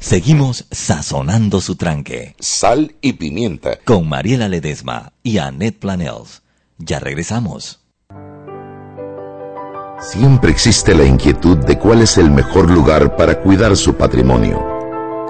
Seguimos 0.00 0.66
sazonando 0.70 1.60
su 1.60 1.76
tranque 1.76 2.34
Sal 2.38 2.96
y 3.00 3.12
pimienta. 3.14 3.78
con 3.84 4.08
Mariela 4.08 4.48
Ledesma 4.48 5.12
y 5.22 5.38
Annette 5.38 5.78
Planels. 5.78 6.42
Ya 6.78 7.00
regresamos. 7.00 7.84
Siempre 10.00 10.52
existe 10.52 10.94
la 10.94 11.04
inquietud 11.04 11.58
de 11.58 11.78
cuál 11.78 12.02
es 12.02 12.16
el 12.18 12.30
mejor 12.30 12.70
lugar 12.70 13.16
para 13.16 13.40
cuidar 13.40 13.76
su 13.76 13.94
patrimonio. 13.96 14.77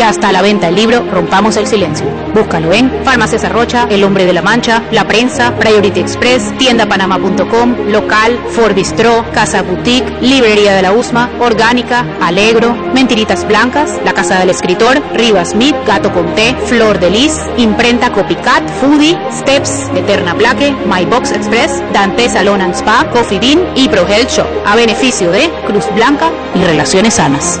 Ya 0.00 0.08
está 0.08 0.30
a 0.30 0.32
la 0.32 0.40
venta 0.40 0.68
el 0.68 0.76
libro 0.76 1.04
Rompamos 1.12 1.58
el 1.58 1.66
Silencio. 1.66 2.06
Búscalo 2.32 2.72
en 2.72 2.90
Farmacias 3.04 3.44
Arrocha, 3.44 3.86
El 3.90 4.02
Hombre 4.02 4.24
de 4.24 4.32
la 4.32 4.40
Mancha, 4.40 4.82
La 4.92 5.06
Prensa, 5.06 5.54
Priority 5.58 6.00
Express, 6.00 6.56
tiendapanama.com, 6.56 7.90
Local, 7.90 8.40
Forbistro, 8.48 9.26
Casa 9.34 9.60
Boutique, 9.60 10.10
Librería 10.22 10.72
de 10.72 10.80
la 10.80 10.92
USMA, 10.92 11.28
Orgánica, 11.38 12.06
Alegro, 12.22 12.74
Mentiritas 12.94 13.46
Blancas, 13.46 14.00
La 14.02 14.14
Casa 14.14 14.38
del 14.38 14.48
Escritor, 14.48 15.02
Rivas 15.12 15.50
Smith, 15.50 15.76
Gato 15.86 16.10
con 16.14 16.34
Té, 16.34 16.56
Flor 16.64 16.98
de 16.98 17.10
Lis, 17.10 17.38
Imprenta 17.58 18.10
Copycat, 18.10 18.66
Foodie, 18.80 19.18
Steps, 19.30 19.90
Eterna 19.94 20.34
Plaque, 20.34 20.74
My 20.86 21.04
Box 21.04 21.30
Express, 21.32 21.82
Dante 21.92 22.26
Salon 22.30 22.62
and 22.62 22.74
Spa, 22.74 23.06
Coffee 23.12 23.38
Bean 23.38 23.60
y 23.76 23.86
Pro 23.90 24.08
Health 24.08 24.30
Shop, 24.30 24.48
a 24.64 24.76
beneficio 24.76 25.30
de 25.30 25.50
Cruz 25.66 25.84
Blanca 25.94 26.30
y 26.54 26.64
Relaciones 26.64 27.12
Sanas. 27.12 27.60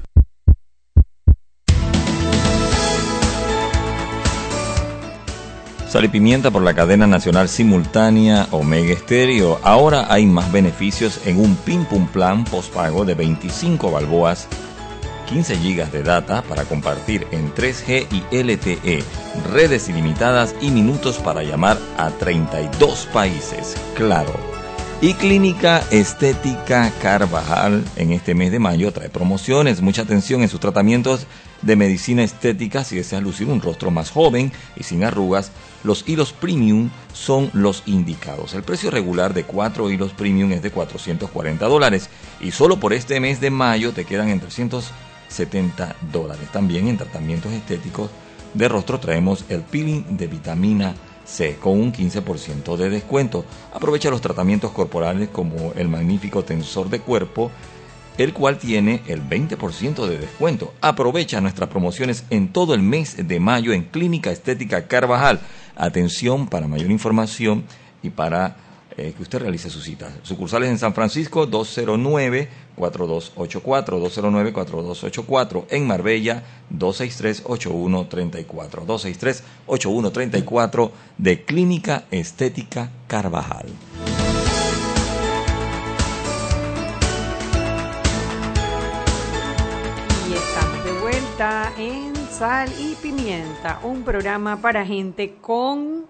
Sal 5.91 6.05
y 6.05 6.07
pimienta 6.07 6.51
por 6.51 6.61
la 6.61 6.73
cadena 6.73 7.05
nacional 7.05 7.49
simultánea 7.49 8.47
Omega 8.51 8.95
Stereo. 8.95 9.59
Ahora 9.61 10.05
hay 10.07 10.25
más 10.25 10.49
beneficios 10.49 11.19
en 11.25 11.37
un 11.37 11.57
Pim 11.57 11.83
Pum 11.83 12.07
Plan 12.07 12.45
postpago 12.45 13.03
de 13.03 13.13
25 13.13 13.91
balboas, 13.91 14.47
15 15.27 15.57
gigas 15.57 15.91
de 15.91 16.01
data 16.01 16.43
para 16.43 16.63
compartir 16.63 17.27
en 17.31 17.53
3G 17.53 18.07
y 18.09 18.37
LTE, 18.41 19.03
redes 19.51 19.89
ilimitadas 19.89 20.55
y 20.61 20.69
minutos 20.69 21.17
para 21.17 21.43
llamar 21.43 21.77
a 21.97 22.09
32 22.09 23.09
países. 23.11 23.75
Claro. 23.93 24.31
Y 25.01 25.15
Clínica 25.15 25.83
Estética 25.91 26.89
Carvajal 27.01 27.83
en 27.97 28.13
este 28.13 28.33
mes 28.33 28.53
de 28.53 28.59
mayo 28.59 28.93
trae 28.93 29.09
promociones, 29.09 29.81
mucha 29.81 30.03
atención 30.03 30.41
en 30.41 30.47
sus 30.47 30.61
tratamientos 30.61 31.27
de 31.61 31.75
medicina 31.75 32.23
estética 32.23 32.83
si 32.83 32.95
deseas 32.95 33.21
lucir 33.21 33.47
un 33.47 33.61
rostro 33.61 33.91
más 33.91 34.11
joven 34.11 34.51
y 34.75 34.83
sin 34.83 35.03
arrugas. 35.03 35.51
Los 35.83 36.07
hilos 36.07 36.33
premium 36.33 36.89
son 37.13 37.49
los 37.53 37.83
indicados. 37.85 38.53
El 38.53 38.63
precio 38.63 38.91
regular 38.91 39.33
de 39.33 39.43
4 39.43 39.89
hilos 39.89 40.13
premium 40.13 40.51
es 40.51 40.61
de 40.61 40.71
440 40.71 41.65
dólares 41.65 42.09
y 42.39 42.51
solo 42.51 42.79
por 42.79 42.93
este 42.93 43.19
mes 43.19 43.41
de 43.41 43.49
mayo 43.49 43.91
te 43.91 44.05
quedan 44.05 44.29
en 44.29 44.39
370 44.39 45.95
dólares. 46.11 46.49
También 46.51 46.87
en 46.87 46.97
tratamientos 46.97 47.51
estéticos 47.51 48.09
de 48.53 48.67
rostro 48.67 48.99
traemos 48.99 49.45
el 49.49 49.61
peeling 49.61 50.17
de 50.17 50.27
vitamina 50.27 50.93
C 51.25 51.55
con 51.55 51.79
un 51.79 51.93
15% 51.93 52.75
de 52.75 52.89
descuento. 52.89 53.45
Aprovecha 53.73 54.09
los 54.09 54.21
tratamientos 54.21 54.71
corporales 54.71 55.29
como 55.29 55.73
el 55.75 55.87
magnífico 55.87 56.43
tensor 56.43 56.89
de 56.89 56.99
cuerpo, 56.99 57.51
el 58.17 58.33
cual 58.33 58.57
tiene 58.57 59.01
el 59.07 59.27
20% 59.27 60.07
de 60.07 60.17
descuento. 60.17 60.73
Aprovecha 60.81 61.41
nuestras 61.41 61.69
promociones 61.69 62.25
en 62.29 62.51
todo 62.51 62.73
el 62.73 62.81
mes 62.81 63.27
de 63.27 63.39
mayo 63.39 63.73
en 63.73 63.83
Clínica 63.83 64.31
Estética 64.31 64.87
Carvajal. 64.87 65.39
Atención 65.75 66.47
para 66.47 66.67
mayor 66.67 66.91
información 66.91 67.63
y 68.03 68.09
para 68.09 68.57
eh, 68.97 69.13
que 69.15 69.23
usted 69.23 69.39
realice 69.39 69.69
su 69.69 69.79
cita. 69.79 70.11
Sucursales 70.21 70.69
en 70.69 70.77
San 70.77 70.93
Francisco 70.93 71.47
209-4284, 71.47 72.49
209-4284. 72.77 75.67
En 75.69 75.87
Marbella 75.87 76.43
263-8134, 76.77 78.85
263-8134 79.67 80.91
de 81.17 81.45
Clínica 81.45 82.03
Estética 82.11 82.91
Carvajal. 83.07 83.67
Vuelta 91.41 91.73
en 91.75 92.15
Sal 92.29 92.69
y 92.79 92.93
Pimienta, 93.01 93.79
un 93.81 94.03
programa 94.03 94.61
para 94.61 94.85
gente 94.85 95.37
con 95.41 96.05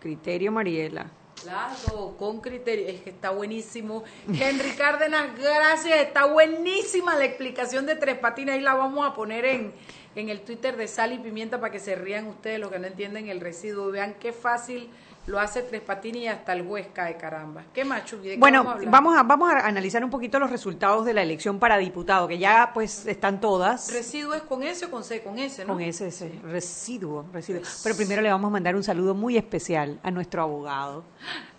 criterio, 0.00 0.50
Mariela. 0.50 1.06
Claro, 1.40 2.16
con 2.18 2.40
criterio. 2.40 2.88
Es 2.88 3.02
que 3.02 3.10
está 3.10 3.30
buenísimo. 3.30 4.02
Henry 4.26 4.70
Cárdenas, 4.76 5.38
gracias. 5.38 6.00
Está 6.00 6.24
buenísima 6.24 7.14
la 7.14 7.26
explicación 7.26 7.86
de 7.86 7.94
Tres 7.94 8.18
Patines. 8.18 8.56
Ahí 8.56 8.60
la 8.60 8.74
vamos 8.74 9.06
a 9.06 9.14
poner 9.14 9.44
en, 9.44 9.72
en 10.16 10.30
el 10.30 10.40
Twitter 10.40 10.76
de 10.76 10.88
Sal 10.88 11.12
y 11.12 11.18
Pimienta 11.18 11.60
para 11.60 11.70
que 11.70 11.78
se 11.78 11.94
rían 11.94 12.26
ustedes 12.26 12.58
los 12.58 12.72
que 12.72 12.80
no 12.80 12.88
entienden 12.88 13.28
el 13.28 13.40
residuo. 13.40 13.92
Vean 13.92 14.14
qué 14.18 14.32
fácil 14.32 14.90
lo 15.26 15.40
hace 15.40 15.62
Tres 15.62 15.82
Patines 15.82 16.22
y 16.22 16.26
hasta 16.28 16.52
el 16.52 16.66
juez 16.66 16.88
cae 16.92 17.16
caramba. 17.16 17.64
¿Qué 17.72 17.84
más, 17.84 18.04
Chucky? 18.04 18.28
¿De 18.28 18.36
Bueno, 18.36 18.64
vamos 18.64 18.86
a 18.86 18.90
vamos 18.90 19.16
a, 19.16 19.22
vamos 19.22 19.50
a 19.50 19.66
analizar 19.66 20.04
un 20.04 20.10
poquito 20.10 20.38
los 20.38 20.50
resultados 20.50 21.04
de 21.04 21.14
la 21.14 21.22
elección 21.22 21.58
para 21.58 21.76
diputado, 21.78 22.28
que 22.28 22.38
ya 22.38 22.70
pues 22.72 23.06
están 23.06 23.40
todas. 23.40 23.92
¿Residuo 23.92 24.34
es 24.34 24.42
con 24.42 24.62
S 24.62 24.84
o 24.84 24.90
con 24.90 25.04
C? 25.04 25.22
Con 25.22 25.38
S, 25.38 25.64
¿no? 25.64 25.74
Con 25.74 25.82
ese, 25.82 26.08
ese 26.08 26.40
residuo, 26.42 27.26
residuo. 27.32 27.62
Pero 27.82 27.96
primero 27.96 28.22
le 28.22 28.30
vamos 28.30 28.48
a 28.48 28.52
mandar 28.52 28.76
un 28.76 28.84
saludo 28.84 29.14
muy 29.14 29.36
especial 29.36 29.98
a 30.02 30.10
nuestro 30.10 30.42
abogado. 30.42 31.04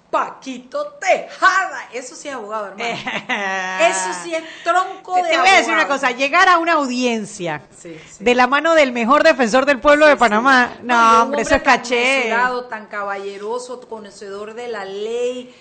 Paquito 0.10 0.94
Tejada. 1.02 1.90
Eso 1.94 2.16
sí 2.16 2.28
es 2.30 2.34
abogado, 2.36 2.68
hermano. 2.68 2.84
Eso 3.90 4.10
sí 4.24 4.34
es 4.34 4.44
tronco 4.64 5.16
de 5.16 5.24
te 5.24 5.38
voy 5.38 5.48
a 5.48 5.52
decir 5.58 5.74
una 5.74 5.82
abogado. 5.84 6.00
cosa, 6.00 6.12
llegar 6.12 6.48
a 6.48 6.58
una 6.60 6.74
audiencia 6.74 7.62
Sí, 7.78 8.00
sí. 8.10 8.24
de 8.24 8.36
la 8.36 8.48
mano 8.48 8.74
del 8.74 8.92
mejor 8.94 9.24
defensor 9.24 9.66
del 9.66 9.80
pueblo 9.80 10.08
de 10.08 10.16
Panamá, 10.16 10.78
no, 10.84 10.96
un 10.98 11.22
hombre, 11.22 11.42
eso 11.42 11.56
es 11.56 11.62
caché. 11.62 12.34
tan 12.70 12.86
caballeroso, 12.88 13.82
conocedor 13.82 14.54
de 14.54 14.68
la 14.70 14.86
ley. 14.86 15.54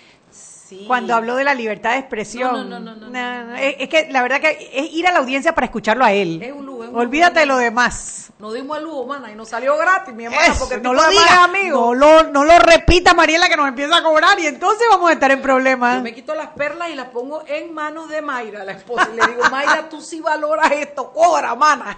Sí. 0.67 0.83
Cuando 0.85 1.15
habló 1.15 1.37
de 1.37 1.45
la 1.45 1.53
libertad 1.53 1.91
de 1.91 1.99
expresión. 1.99 2.51
No, 2.51 2.63
no, 2.63 2.79
no, 2.79 2.93
no, 2.93 3.07
no, 3.07 3.09
No, 3.09 3.43
no, 3.43 3.43
no. 3.51 3.55
Es, 3.55 3.75
es 3.79 3.87
que 3.87 4.07
la 4.11 4.21
verdad 4.21 4.41
que 4.41 4.69
es 4.73 4.93
ir 4.93 5.07
a 5.07 5.13
la 5.13 5.19
audiencia 5.19 5.55
para 5.55 5.65
escucharlo 5.65 6.03
a 6.03 6.11
él. 6.11 6.41
Es 6.43 6.51
un 6.51 6.65
lujo, 6.65 6.83
es 6.83 6.89
un 6.89 6.95
Olvídate 6.97 7.39
de 7.39 7.45
lo 7.45 7.57
demás. 7.57 8.31
Nos 8.37 8.53
dimos 8.53 8.77
el 8.77 8.83
lujo, 8.83 9.05
mana, 9.05 9.31
y 9.31 9.35
nos 9.35 9.49
salió 9.49 9.77
gratis, 9.77 10.13
mi 10.13 10.25
hermana, 10.25 10.45
Eso, 10.45 10.59
porque 10.59 10.77
no 10.77 10.93
lo 10.93 11.01
además 11.01 11.23
diga, 11.23 11.35
es 11.35 11.39
amigo. 11.39 11.79
No 11.79 11.93
lo, 11.95 12.23
no 12.29 12.43
lo 12.43 12.59
repita, 12.59 13.13
Mariela, 13.13 13.49
que 13.49 13.57
nos 13.57 13.67
empieza 13.67 13.97
a 13.97 14.03
cobrar 14.03 14.37
y 14.39 14.45
entonces 14.45 14.85
vamos 14.91 15.09
a 15.09 15.13
estar 15.13 15.31
en 15.31 15.41
problemas. 15.41 15.95
Yo 15.95 16.03
me 16.03 16.13
quito 16.13 16.35
las 16.35 16.49
perlas 16.49 16.89
y 16.89 16.95
las 16.95 17.07
pongo 17.07 17.43
en 17.47 17.73
manos 17.73 18.09
de 18.09 18.21
Mayra, 18.21 18.63
la 18.63 18.73
esposa. 18.73 19.09
Y 19.11 19.15
le 19.15 19.25
digo, 19.25 19.41
Mayra, 19.49 19.89
tú 19.89 20.01
sí 20.01 20.19
valoras 20.19 20.71
esto, 20.71 21.11
cobra, 21.13 21.55
mana. 21.55 21.97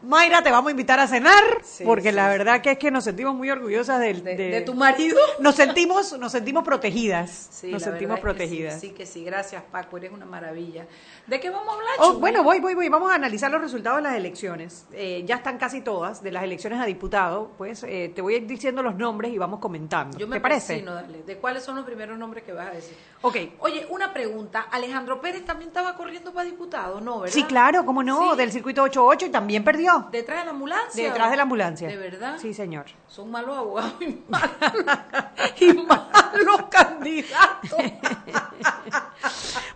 Mayra, 0.00 0.42
te 0.42 0.50
vamos 0.52 0.68
a 0.68 0.70
invitar 0.70 1.00
a 1.00 1.08
cenar, 1.08 1.42
Sí, 1.64 1.82
porque 1.84 2.10
sí, 2.10 2.14
la 2.14 2.30
sí. 2.30 2.38
verdad 2.38 2.60
que 2.62 2.70
es 2.70 2.78
que 2.78 2.88
nos 2.90 3.02
sentimos 3.02 3.34
muy 3.34 3.50
orgullosas 3.50 3.98
del- 3.98 4.22
De, 4.22 4.36
de, 4.36 4.48
de 4.50 4.60
tu 4.60 4.74
marido. 4.74 5.18
Nos 5.40 5.56
sentimos, 5.56 6.16
nos 6.18 6.30
sentimos 6.30 6.62
protegidas. 6.64 7.48
Nos 7.64 7.82
sentimos 7.82 8.14
es 8.14 8.20
que 8.20 8.22
protegidas. 8.22 8.80
Sí, 8.80 8.90
que 8.90 9.06
sí, 9.06 9.24
gracias 9.24 9.62
Paco, 9.72 9.96
eres 9.96 10.12
una 10.12 10.24
maravilla. 10.24 10.86
¿De 11.26 11.40
qué 11.40 11.50
vamos 11.50 11.68
a 11.68 11.72
hablar? 11.76 11.94
Oh, 11.98 12.14
bueno, 12.20 12.44
voy, 12.44 12.60
voy, 12.60 12.74
voy. 12.76 12.88
Vamos 12.88 13.10
a 13.10 13.16
analizar 13.16 13.50
los 13.50 13.60
resultados 13.60 13.96
de 13.98 14.02
las 14.04 14.14
elecciones. 14.14 14.86
Eh, 14.92 15.24
ya 15.26 15.36
están 15.36 15.58
casi 15.58 15.80
todas 15.80 16.22
de 16.22 16.30
las 16.30 16.44
elecciones 16.44 16.80
a 16.80 16.84
diputado. 16.86 17.50
Pues 17.58 17.82
eh, 17.82 18.12
te 18.14 18.22
voy 18.22 18.34
a 18.34 18.36
ir 18.36 18.46
diciendo 18.46 18.84
los 18.84 18.94
nombres 18.94 19.32
y 19.32 19.38
vamos 19.38 19.58
comentando. 19.58 20.16
Yo 20.16 20.28
me 20.28 20.36
¿Te 20.36 20.40
parece? 20.40 20.80
dale. 20.80 21.22
¿De 21.24 21.36
cuáles 21.38 21.64
son 21.64 21.74
los 21.74 21.84
primeros 21.84 22.16
nombres 22.16 22.44
que 22.44 22.52
vas 22.52 22.68
a 22.68 22.70
decir? 22.70 22.96
Ok. 23.22 23.36
Oye, 23.58 23.84
una 23.90 24.12
pregunta. 24.12 24.68
Alejandro 24.70 25.20
Pérez 25.20 25.44
también 25.44 25.68
estaba 25.70 25.96
corriendo 25.96 26.32
para 26.32 26.44
diputado, 26.48 27.00
¿no? 27.00 27.20
¿Verdad? 27.20 27.34
Sí, 27.34 27.42
claro, 27.42 27.84
cómo 27.84 28.04
no, 28.04 28.36
del 28.36 28.52
circuito 28.52 28.82
88 28.84 29.26
y 29.26 29.30
también 29.30 29.64
perdió. 29.64 29.87
¿Detrás 30.10 30.38
de 30.40 30.44
la 30.44 30.50
ambulancia? 30.50 31.04
Detrás 31.04 31.30
de 31.30 31.36
la 31.36 31.42
ambulancia. 31.42 31.88
¿De 31.88 31.96
verdad? 31.96 32.36
Sí, 32.40 32.54
señor. 32.54 32.86
Son 33.06 33.30
malos 33.30 33.56
abogados 33.56 33.94
y 34.00 34.22
malos, 34.28 34.52
y 35.60 35.72
malos 35.72 36.62
candidatos. 36.70 37.80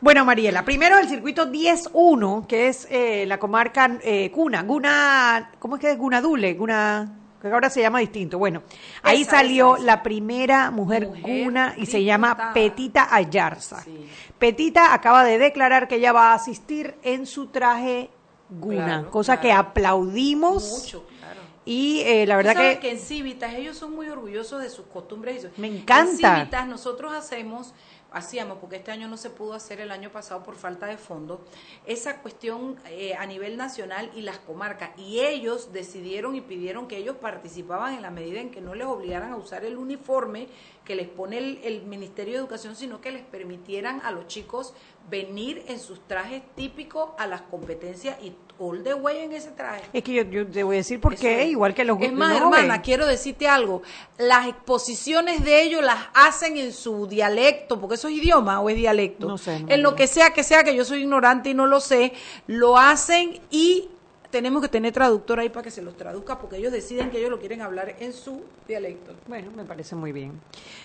Bueno, 0.01 0.25
Mariela, 0.25 0.65
primero 0.65 0.99
el 0.99 1.09
circuito 1.09 1.47
10-1, 1.51 2.47
que 2.47 2.69
es 2.69 2.89
eh, 2.91 3.25
la 3.27 3.39
comarca 3.39 3.99
eh, 4.03 4.31
Cuna, 4.33 4.63
Guna, 4.63 5.53
¿cómo 5.59 5.77
es 5.77 5.81
que 5.81 5.93
es 5.93 5.99
Gunadule? 5.99 6.55
Guna, 6.55 7.09
que 7.41 7.49
ahora 7.49 7.71
se 7.71 7.81
llama 7.81 8.01
distinto. 8.01 8.39
Bueno, 8.39 8.63
ahí 9.03 9.23
Esa, 9.23 9.33
salió 9.39 9.75
esa, 9.75 9.77
esa. 9.79 9.87
la 9.87 10.03
primera 10.03 10.71
mujer, 10.71 11.07
Mujer 11.09 11.23
Guna 11.23 11.75
y 11.77 11.87
se 11.87 12.03
llama. 12.03 12.53
Petita 12.53 13.15
Ayarza. 13.15 13.81
Sí. 13.83 14.09
Petita 14.39 14.93
acaba 14.93 15.25
de 15.25 15.39
declarar 15.39 15.87
que 15.87 15.97
ella 15.97 16.13
va 16.13 16.33
a 16.33 16.35
asistir 16.35 16.97
en 17.03 17.27
su 17.27 17.47
traje 17.47 18.11
Claro, 18.61 19.11
cosa 19.11 19.41
que 19.41 19.53
aplaudimos. 19.53 20.69
Mucho, 20.71 21.05
claro. 21.19 21.41
Y 21.65 22.01
eh, 22.01 22.27
la 22.27 22.37
verdad 22.37 22.79
que, 22.81 22.91
en 22.91 22.99
Civitas 22.99 23.55
ellos 23.55 23.77
son 23.77 23.95
muy 23.95 24.09
orgullosos 24.09 24.63
de 24.63 24.69
sus 24.69 24.87
costumbres. 24.87 25.47
Me 25.57 25.69
encanta. 25.69 26.33
En 26.33 26.39
Civitas 26.41 26.67
nosotros 26.67 27.13
hacemos 27.13 27.73
hacíamos, 28.13 28.59
porque 28.59 28.77
este 28.77 28.91
año 28.91 29.09
no 29.09 29.17
se 29.17 29.31
pudo 29.31 29.55
hacer 29.55 29.81
el 29.81 29.91
año 29.91 30.11
pasado 30.11 30.43
por 30.43 30.55
falta 30.55 30.87
de 30.87 30.97
fondos, 30.97 31.41
esa 31.87 32.21
cuestión 32.21 32.77
eh, 32.87 33.15
a 33.15 33.27
nivel 33.27 33.57
nacional 33.57 34.11
y 34.15 34.23
las 34.23 34.39
comarcas. 34.39 34.91
Y 34.99 35.21
ellos 35.21 35.73
decidieron 35.73 36.35
y 36.37 36.41
pidieron 36.41 36.89
que 36.89 36.99
ellos 36.99 37.17
participaban 37.17 37.95
en 37.95 38.03
la 38.03 38.11
medida 38.11 38.41
en 38.41 38.51
que 38.51 38.61
no 38.61 38.75
les 38.75 38.87
obligaran 38.87 39.33
a 39.33 39.37
usar 39.37 39.65
el 39.65 39.77
uniforme 39.77 40.49
que 40.85 40.95
les 40.95 41.09
pone 41.09 41.39
el, 41.39 41.61
el 41.63 41.83
Ministerio 41.83 42.35
de 42.35 42.41
Educación, 42.41 42.77
sino 42.77 43.01
que 43.01 43.13
les 43.13 43.23
permitieran 43.23 44.01
a 44.05 44.11
los 44.11 44.27
chicos 44.27 44.75
venir 45.11 45.65
en 45.69 45.79
sus 45.79 46.01
trajes 46.07 46.43
típicos 46.55 47.11
a 47.19 47.27
las 47.27 47.43
competencias 47.43 48.17
y 48.23 48.33
all 48.59 48.83
the 48.83 48.95
way 48.95 49.19
en 49.19 49.33
ese 49.33 49.51
traje. 49.51 49.83
Es 49.93 50.03
que 50.03 50.13
yo, 50.13 50.23
yo 50.23 50.47
te 50.47 50.63
voy 50.63 50.77
a 50.77 50.79
decir 50.79 51.01
por 51.01 51.17
qué, 51.17 51.43
es. 51.43 51.51
igual 51.51 51.75
que 51.75 51.85
los 51.85 52.01
Es 52.01 52.13
más, 52.13 52.37
hermana, 52.37 52.81
quiero 52.81 53.07
decirte 53.07 53.49
algo. 53.49 53.83
Las 54.19 54.47
exposiciones 54.47 55.45
de 55.45 55.63
ellos 55.63 55.83
las 55.83 55.99
hacen 56.15 56.57
en 56.57 56.73
su 56.73 57.07
dialecto, 57.07 57.81
porque 57.81 57.97
eso 57.97 58.09
es 58.09 58.15
idioma 58.15 58.61
o 58.61 58.71
es 58.71 58.77
dialecto. 58.77 59.27
No 59.27 59.39
sé, 59.39 59.61
no 59.61 59.73
en 59.73 59.83
lo 59.83 59.95
que 59.95 60.07
sea 60.07 60.33
que 60.33 60.43
sea, 60.43 60.65
que 60.65 60.75
yo 60.75 60.85
soy 60.85 61.03
ignorante 61.03 61.51
y 61.51 61.55
no 61.55 61.67
lo 61.67 61.81
sé, 61.81 62.13
lo 62.47 62.79
hacen 62.79 63.41
y 63.51 63.89
tenemos 64.33 64.63
que 64.63 64.69
tener 64.69 64.93
traductor 64.93 65.39
ahí 65.39 65.49
para 65.51 65.63
que 65.63 65.71
se 65.71 65.83
los 65.83 65.97
traduzca, 65.97 66.39
porque 66.41 66.57
ellos 66.57 66.73
deciden 66.73 67.11
que 67.11 67.19
ellos 67.19 67.31
lo 67.31 67.39
quieren 67.39 67.61
hablar 67.63 67.95
en 68.01 68.13
su 68.13 68.43
dialecto. 68.67 69.15
Bueno, 69.29 69.53
me 69.55 69.65
parece 69.65 69.95
muy 69.95 70.11
bien. 70.11 70.41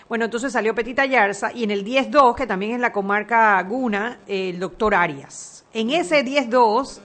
Bueno, 0.08 0.26
entonces 0.26 0.52
salió 0.52 0.74
Petita 0.74 1.04
Yarza 1.06 1.50
y 1.52 1.64
en 1.64 1.70
el 1.72 1.84
10-2, 1.84 2.36
que 2.36 2.46
también 2.46 2.72
es 2.72 2.80
la 2.80 2.92
comarca 2.92 3.60
Guna, 3.62 4.20
el 4.28 4.60
doctor 4.60 4.94
Arias. 4.94 5.64
En 5.72 5.90
ese 5.90 6.24
10-2, 6.24 7.00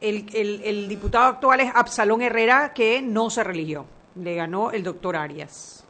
el, 0.00 0.26
el- 0.34 0.60
el 0.64 0.88
diputado 0.88 1.24
actual 1.26 1.60
es 1.60 1.70
Absalón 1.74 2.20
Herrera, 2.20 2.72
que 2.74 3.00
no 3.00 3.30
se 3.30 3.42
religió. 3.44 3.86
Le 4.16 4.34
ganó 4.34 4.72
el 4.72 4.82
doctor 4.82 5.16
Arias. 5.16 5.84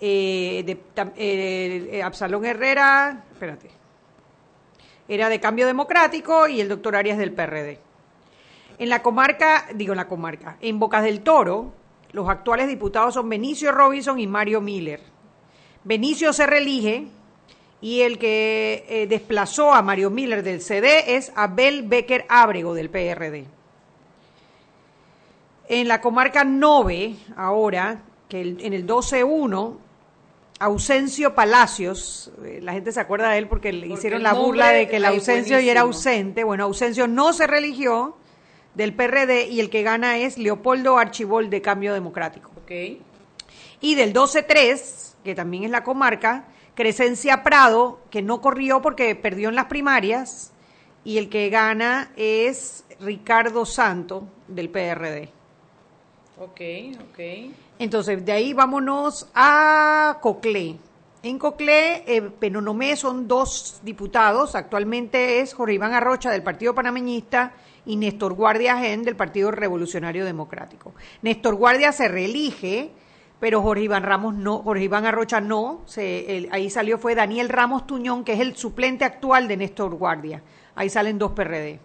Eh, 0.00 0.62
de- 0.64 0.78
tam- 0.94 1.12
eh, 1.16 1.88
eh, 1.92 2.02
Absalón 2.02 2.44
Herrera, 2.44 3.24
espérate, 3.32 3.70
era 5.08 5.28
de 5.28 5.40
Cambio 5.40 5.66
Democrático 5.66 6.46
y 6.48 6.60
el 6.60 6.68
doctor 6.68 6.96
Arias 6.96 7.18
del 7.18 7.32
PRD. 7.32 7.78
En 8.80 8.88
la 8.88 9.02
comarca, 9.02 9.66
digo 9.74 9.92
en 9.92 9.98
la 9.98 10.08
comarca, 10.08 10.56
en 10.60 10.78
Bocas 10.78 11.02
del 11.04 11.20
Toro, 11.20 11.72
los 12.12 12.28
actuales 12.28 12.66
diputados 12.66 13.12
son 13.14 13.28
Benicio 13.28 13.70
Robinson 13.72 14.18
y 14.18 14.26
Mario 14.26 14.60
Miller. 14.62 15.00
Benicio 15.84 16.32
se 16.32 16.46
reelige 16.46 17.06
y 17.82 18.00
el 18.00 18.18
que 18.18 18.84
eh, 18.88 19.06
desplazó 19.06 19.72
a 19.74 19.82
Mario 19.82 20.08
Miller 20.10 20.42
del 20.42 20.62
CD 20.62 21.14
es 21.16 21.30
Abel 21.36 21.82
Becker 21.82 22.24
Ábrego 22.30 22.72
del 22.74 22.88
PRD. 22.90 23.44
En 25.68 25.86
la 25.86 26.00
comarca 26.00 26.42
Nove, 26.44 27.14
ahora, 27.36 28.02
que 28.28 28.40
el- 28.40 28.58
en 28.64 28.72
el 28.72 28.86
12-1, 28.86 29.78
Ausencio 30.58 31.34
Palacios, 31.34 32.32
eh, 32.44 32.60
la 32.62 32.72
gente 32.72 32.92
se 32.92 33.00
acuerda 33.00 33.30
de 33.30 33.38
él 33.38 33.46
porque 33.48 33.72
le 33.72 33.80
Porque 33.80 33.94
hicieron 33.94 34.22
la 34.22 34.32
burla 34.34 34.70
de 34.70 34.88
que 34.88 34.96
el 34.96 35.04
Ausencio 35.04 35.60
y 35.60 35.68
era 35.68 35.82
ausente. 35.82 36.44
Bueno, 36.44 36.64
Ausencio 36.64 37.06
no 37.06 37.32
se 37.32 37.46
religió 37.46 38.16
del 38.74 38.94
PRD 38.94 39.48
y 39.48 39.60
el 39.60 39.70
que 39.70 39.82
gana 39.82 40.18
es 40.18 40.38
Leopoldo 40.38 40.98
Archibol 40.98 41.50
de 41.50 41.62
Cambio 41.62 41.94
Democrático. 41.94 42.50
¿Ok? 42.62 43.00
Y 43.80 43.94
del 43.94 44.12
12-3, 44.12 45.14
que 45.24 45.34
también 45.34 45.64
es 45.64 45.70
la 45.70 45.82
comarca, 45.82 46.44
Crescencia 46.74 47.42
Prado, 47.42 48.00
que 48.10 48.22
no 48.22 48.40
corrió 48.40 48.80
porque 48.82 49.14
perdió 49.14 49.48
en 49.48 49.54
las 49.54 49.66
primarias, 49.66 50.52
y 51.04 51.18
el 51.18 51.28
que 51.28 51.48
gana 51.48 52.12
es 52.16 52.84
Ricardo 53.00 53.64
Santo 53.64 54.28
del 54.48 54.68
PRD. 54.68 55.30
Ok, 56.38 56.60
ok. 57.10 57.52
Entonces, 57.78 58.24
de 58.24 58.32
ahí 58.32 58.52
vámonos 58.52 59.28
a 59.34 60.18
Coclé. 60.20 60.76
En 61.22 61.38
Coclé, 61.38 62.04
eh, 62.06 62.22
Penonomé 62.22 62.96
son 62.96 63.28
dos 63.28 63.80
diputados. 63.82 64.54
Actualmente 64.54 65.40
es 65.40 65.52
Jorge 65.52 65.74
Iván 65.74 65.92
Arrocha 65.92 66.30
del 66.30 66.42
Partido 66.42 66.74
Panameñista 66.74 67.52
y 67.86 67.96
Néstor 67.96 68.34
Guardia 68.34 68.76
Gen 68.78 69.02
del 69.04 69.16
Partido 69.16 69.50
Revolucionario 69.50 70.24
Democrático. 70.24 70.94
Néstor 71.22 71.54
Guardia 71.54 71.92
se 71.92 72.08
reelige, 72.08 72.90
pero 73.40 73.62
Jorge 73.62 73.84
Iván 73.84 74.02
Ramos 74.02 74.34
no, 74.34 74.58
Jorge 74.58 74.84
Iván 74.84 75.06
Arrocha 75.06 75.40
no. 75.40 75.82
Se- 75.86 76.36
el- 76.36 76.48
ahí 76.52 76.68
salió 76.70 76.98
fue 76.98 77.14
Daniel 77.14 77.48
Ramos 77.48 77.86
Tuñón, 77.86 78.22
que 78.24 78.34
es 78.34 78.40
el 78.40 78.54
suplente 78.56 79.04
actual 79.04 79.48
de 79.48 79.56
Néstor 79.56 79.94
Guardia. 79.94 80.42
Ahí 80.74 80.90
salen 80.90 81.18
dos 81.18 81.32
PRD. 81.32 81.80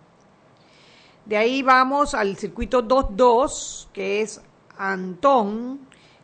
De 1.25 1.37
ahí 1.37 1.63
vamos 1.63 2.13
al 2.13 2.35
circuito 2.37 2.83
2-2, 2.83 3.87
que 3.93 4.21
es 4.21 4.41
Antón, 4.77 5.79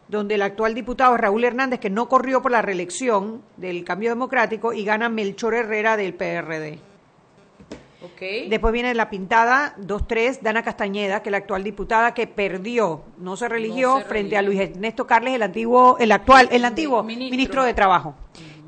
donde 0.08 0.36
el 0.36 0.42
actual 0.42 0.76
diputado 0.76 1.16
Raúl 1.18 1.44
Hernández, 1.46 1.80
que 1.80 1.90
no 1.90 2.08
corrió 2.10 2.42
por 2.42 2.52
la 2.52 2.62
reelección 2.62 3.42
del 3.58 3.84
cambio 3.86 4.10
democrático, 4.10 4.74
y 4.74 4.84
gana 4.84 5.08
Melchor 5.10 5.56
Herrera 5.56 5.96
del 5.98 6.14
PRD. 6.14 6.80
Después 8.50 8.74
viene 8.74 8.94
la 8.96 9.10
pintada 9.10 9.76
2-3, 9.80 10.40
Dana 10.42 10.64
Castañeda, 10.64 11.22
que 11.22 11.30
es 11.30 11.32
la 11.32 11.38
actual 11.38 11.64
diputada 11.64 12.14
que 12.14 12.26
perdió, 12.28 13.04
no 13.18 13.36
se 13.38 13.48
religió, 13.48 14.00
No 14.00 14.06
frente 14.06 14.38
a. 14.38 14.42
Luis 14.42 14.60
Ernesto 14.60 15.06
Carles, 15.06 15.36
el 15.36 15.44
antiguo, 15.44 15.98
el 16.00 16.12
actual, 16.12 16.50
el 16.52 16.66
antiguo 16.66 17.04
Ministro. 17.04 17.32
ministro, 17.32 17.64
de 17.64 17.74
Trabajo, 17.76 18.16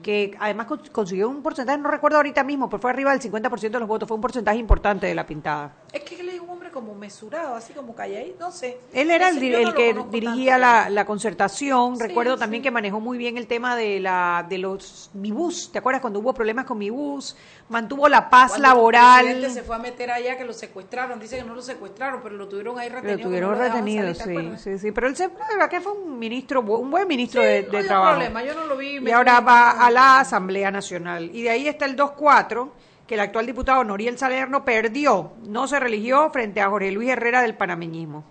que 0.03 0.35
además 0.39 0.67
cons- 0.67 0.89
consiguió 0.91 1.29
un 1.29 1.41
porcentaje, 1.41 1.77
no 1.79 1.89
recuerdo 1.89 2.17
ahorita 2.17 2.43
mismo, 2.43 2.69
pero 2.69 2.79
fue 2.81 2.91
arriba 2.91 3.11
del 3.11 3.21
50% 3.21 3.59
de 3.71 3.79
los 3.79 3.87
votos, 3.87 4.07
fue 4.07 4.15
un 4.15 4.21
porcentaje 4.21 4.57
importante 4.57 5.07
de 5.07 5.15
la 5.15 5.25
pintada. 5.25 5.73
Es 5.91 6.01
que 6.03 6.15
hombre 6.15 6.52
como 6.73 6.93
mesurado, 6.95 7.55
así 7.55 7.71
como 7.71 7.95
calladito, 7.95 8.43
no 8.45 8.51
sé. 8.51 8.77
Él 8.91 9.11
era 9.11 9.31
No 9.31 9.37
el, 9.39 9.51
no 9.51 9.57
el 9.59 9.63
lo 9.65 9.73
que 9.73 9.93
dirigía 10.11 10.57
la, 10.57 10.89
la 10.89 11.05
concertación. 11.05 11.95
Sí, 11.95 12.03
Recuerdo 12.03 12.37
también 12.37 12.61
sí. 12.61 12.65
que 12.65 12.71
manejó 12.71 12.99
muy 12.99 13.17
bien 13.17 13.37
el 13.37 13.47
tema 13.47 13.75
de 13.77 13.99
la 14.01 14.45
de 14.49 14.57
los 14.57 15.09
mi 15.13 15.31
bus. 15.31 15.71
¿Te 15.71 15.79
acuerdas 15.79 16.01
cuando 16.01 16.19
hubo 16.19 16.33
problemas 16.33 16.65
con 16.65 16.77
mi 16.77 16.89
bus? 16.89 17.37
Mantuvo 17.69 18.09
la 18.09 18.29
paz 18.29 18.51
Cuando 18.51 18.67
El 18.67 18.73
laboral. 18.75 19.25
presidente 19.25 19.53
se 19.53 19.63
fue 19.63 19.75
a 19.75 19.79
meter 19.79 20.11
allá 20.11 20.37
que 20.37 20.43
lo 20.43 20.53
secuestraron. 20.53 21.19
Dice 21.19 21.37
que 21.37 21.43
no 21.43 21.55
lo 21.55 21.61
secuestraron, 21.61 22.19
pero 22.21 22.35
lo 22.35 22.47
tuvieron 22.49 22.77
ahí 22.77 22.89
retenido. 22.89 23.17
Lo 23.17 23.23
tuvieron 23.23 23.51
no 23.51 23.57
lo 23.57 23.63
retenido, 23.63 24.13
salir, 24.13 24.51
¿te 24.51 24.57
sí, 24.57 24.63
sí, 24.73 24.79
sí. 24.79 24.91
Pero 24.91 25.07
él 25.07 25.15
se, 25.15 25.29
que 25.69 25.79
fue 25.81 25.93
un 25.93 26.19
ministro, 26.19 26.61
un 26.61 26.91
buen 26.91 27.07
ministro 27.07 27.41
de, 27.41 27.63
no 27.63 27.71
de 27.71 27.77
había 27.77 27.87
trabajo. 27.87 28.11
problema, 28.15 28.43
yo 28.43 28.53
no 28.53 28.65
lo 28.65 28.77
vi, 28.77 28.97
Y 28.99 29.11
ahora 29.11 29.39
va 29.39 29.71
a 29.71 29.89
la 29.91 30.19
Asamblea 30.19 30.71
Nacional. 30.71 31.29
Y 31.33 31.43
de 31.43 31.49
ahí 31.49 31.67
está 31.67 31.85
el 31.85 31.95
2-4, 31.95 32.69
que 33.07 33.15
el 33.15 33.19
actual 33.19 33.45
diputado 33.45 33.83
Noriel 33.83 34.17
Salerno 34.17 34.63
perdió, 34.63 35.33
no 35.47 35.67
se 35.67 35.79
religió 35.79 36.29
frente 36.31 36.61
a 36.61 36.69
Jorge 36.69 36.91
Luis 36.91 37.09
Herrera 37.09 37.41
del 37.41 37.55
panameñismo. 37.55 38.23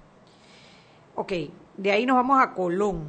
Ok, 1.14 1.32
de 1.76 1.92
ahí 1.92 2.06
nos 2.06 2.16
vamos 2.16 2.40
a 2.40 2.52
Colón. 2.52 3.06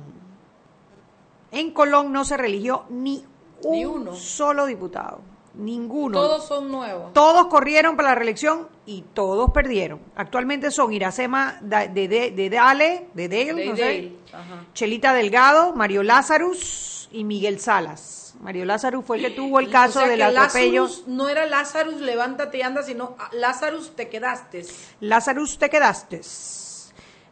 En 1.51 1.71
Colón 1.71 2.11
no 2.11 2.25
se 2.25 2.35
religió 2.35 2.85
ni 2.89 3.25
un 3.63 3.85
uno. 3.85 4.13
solo 4.15 4.65
diputado. 4.65 5.21
Ninguno. 5.55 6.19
Todos 6.19 6.47
son 6.47 6.71
nuevos. 6.71 7.13
Todos 7.13 7.45
corrieron 7.45 7.95
para 7.95 8.09
la 8.09 8.15
reelección 8.15 8.67
y 8.87 9.03
todos 9.13 9.51
perdieron. 9.51 9.99
Actualmente 10.15 10.71
son 10.71 10.91
Iracema 10.91 11.59
de, 11.61 11.87
de, 11.89 12.31
de 12.31 12.49
Dale, 12.49 13.07
de 13.13 13.29
Dale, 13.29 13.53
De 13.53 13.65
no 13.67 13.75
sé, 13.75 13.81
Dale. 13.83 14.15
Chelita 14.73 15.13
Delgado, 15.13 15.73
Mario 15.75 16.01
Lazarus 16.01 17.07
y 17.11 17.23
Miguel 17.23 17.59
Salas. 17.59 18.22
Mario 18.41 18.65
Lazarus 18.65 19.05
fue 19.05 19.17
el 19.17 19.23
que 19.23 19.29
tuvo 19.31 19.59
el 19.59 19.69
caso 19.69 19.99
O 19.99 20.01
sea 20.01 20.09
del 20.09 20.17
que 20.17 20.23
atropello. 20.23 20.83
Lazarus 20.83 21.07
no 21.07 21.29
era 21.29 21.45
Lazarus, 21.45 22.01
levántate 22.01 22.57
y 22.57 22.61
anda, 22.61 22.83
sino 22.83 23.15
ah, 23.19 23.29
Lazarus, 23.33 23.95
te 23.95 24.09
quedaste. 24.09 24.65
Lazarus, 24.99 25.57
te 25.57 25.69
quedaste. 25.69 26.21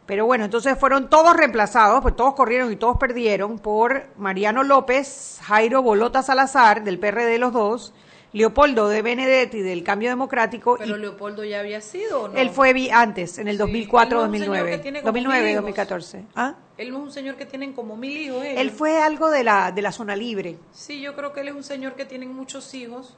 Pero 0.06 0.26
bueno, 0.26 0.44
entonces 0.44 0.78
fueron 0.78 1.08
todos 1.08 1.36
reemplazados, 1.36 2.02
pues 2.02 2.16
todos 2.16 2.34
corrieron 2.34 2.72
y 2.72 2.76
todos 2.76 2.96
perdieron 2.98 3.58
por 3.58 4.08
Mariano 4.16 4.64
López, 4.64 5.38
Jairo 5.44 5.80
Bolota 5.82 6.22
Salazar, 6.22 6.82
del 6.82 6.98
PRD 6.98 7.26
de 7.26 7.38
los 7.38 7.52
dos, 7.52 7.94
Leopoldo 8.32 8.88
de 8.88 9.02
Benedetti, 9.02 9.60
del 9.60 9.84
Cambio 9.84 10.08
Democrático, 10.08 10.76
Pero 10.78 10.96
y 10.96 11.00
Leopoldo 11.00 11.44
ya 11.44 11.60
había 11.60 11.80
sido, 11.82 12.22
¿o 12.22 12.28
¿no? 12.28 12.38
él 12.38 12.48
fue 12.50 12.72
vi- 12.72 12.88
antes, 12.90 13.36
en 13.38 13.46
el 13.48 13.56
Sí, 13.56 13.58
2004, 13.58 14.24
él 14.24 14.30
no 14.30 14.34
es 14.34 14.40
un 14.40 14.46
señor 14.46 14.54
que 14.54 14.60
2009. 14.72 14.82
tiene 14.82 14.98
como 15.00 15.06
2009, 15.12 15.40
mil 15.42 15.50
hijos. 15.52 15.62
2014. 15.62 16.24
¿Ah? 16.34 16.54
Él 16.78 16.90
no 16.90 16.96
es 16.98 17.02
un 17.04 17.12
señor 17.12 17.36
que 17.36 17.44
tienen 17.46 17.72
como 17.74 17.96
mil 17.96 18.16
hijos. 18.16 18.42
Él 18.44 18.70
fue 18.70 18.98
algo 19.02 19.30
de 19.30 19.44
la, 19.44 19.70
de 19.70 19.82
la 19.82 19.92
zona 19.92 20.16
libre. 20.16 20.56
Sí, 20.72 21.00
yo 21.02 21.14
creo 21.14 21.32
que 21.32 21.40
él 21.42 21.48
es 21.48 21.54
un 21.54 21.62
señor 21.64 21.94
que 21.94 22.04
tiene 22.06 22.26
muchos 22.26 22.72
hijos. 22.74 23.16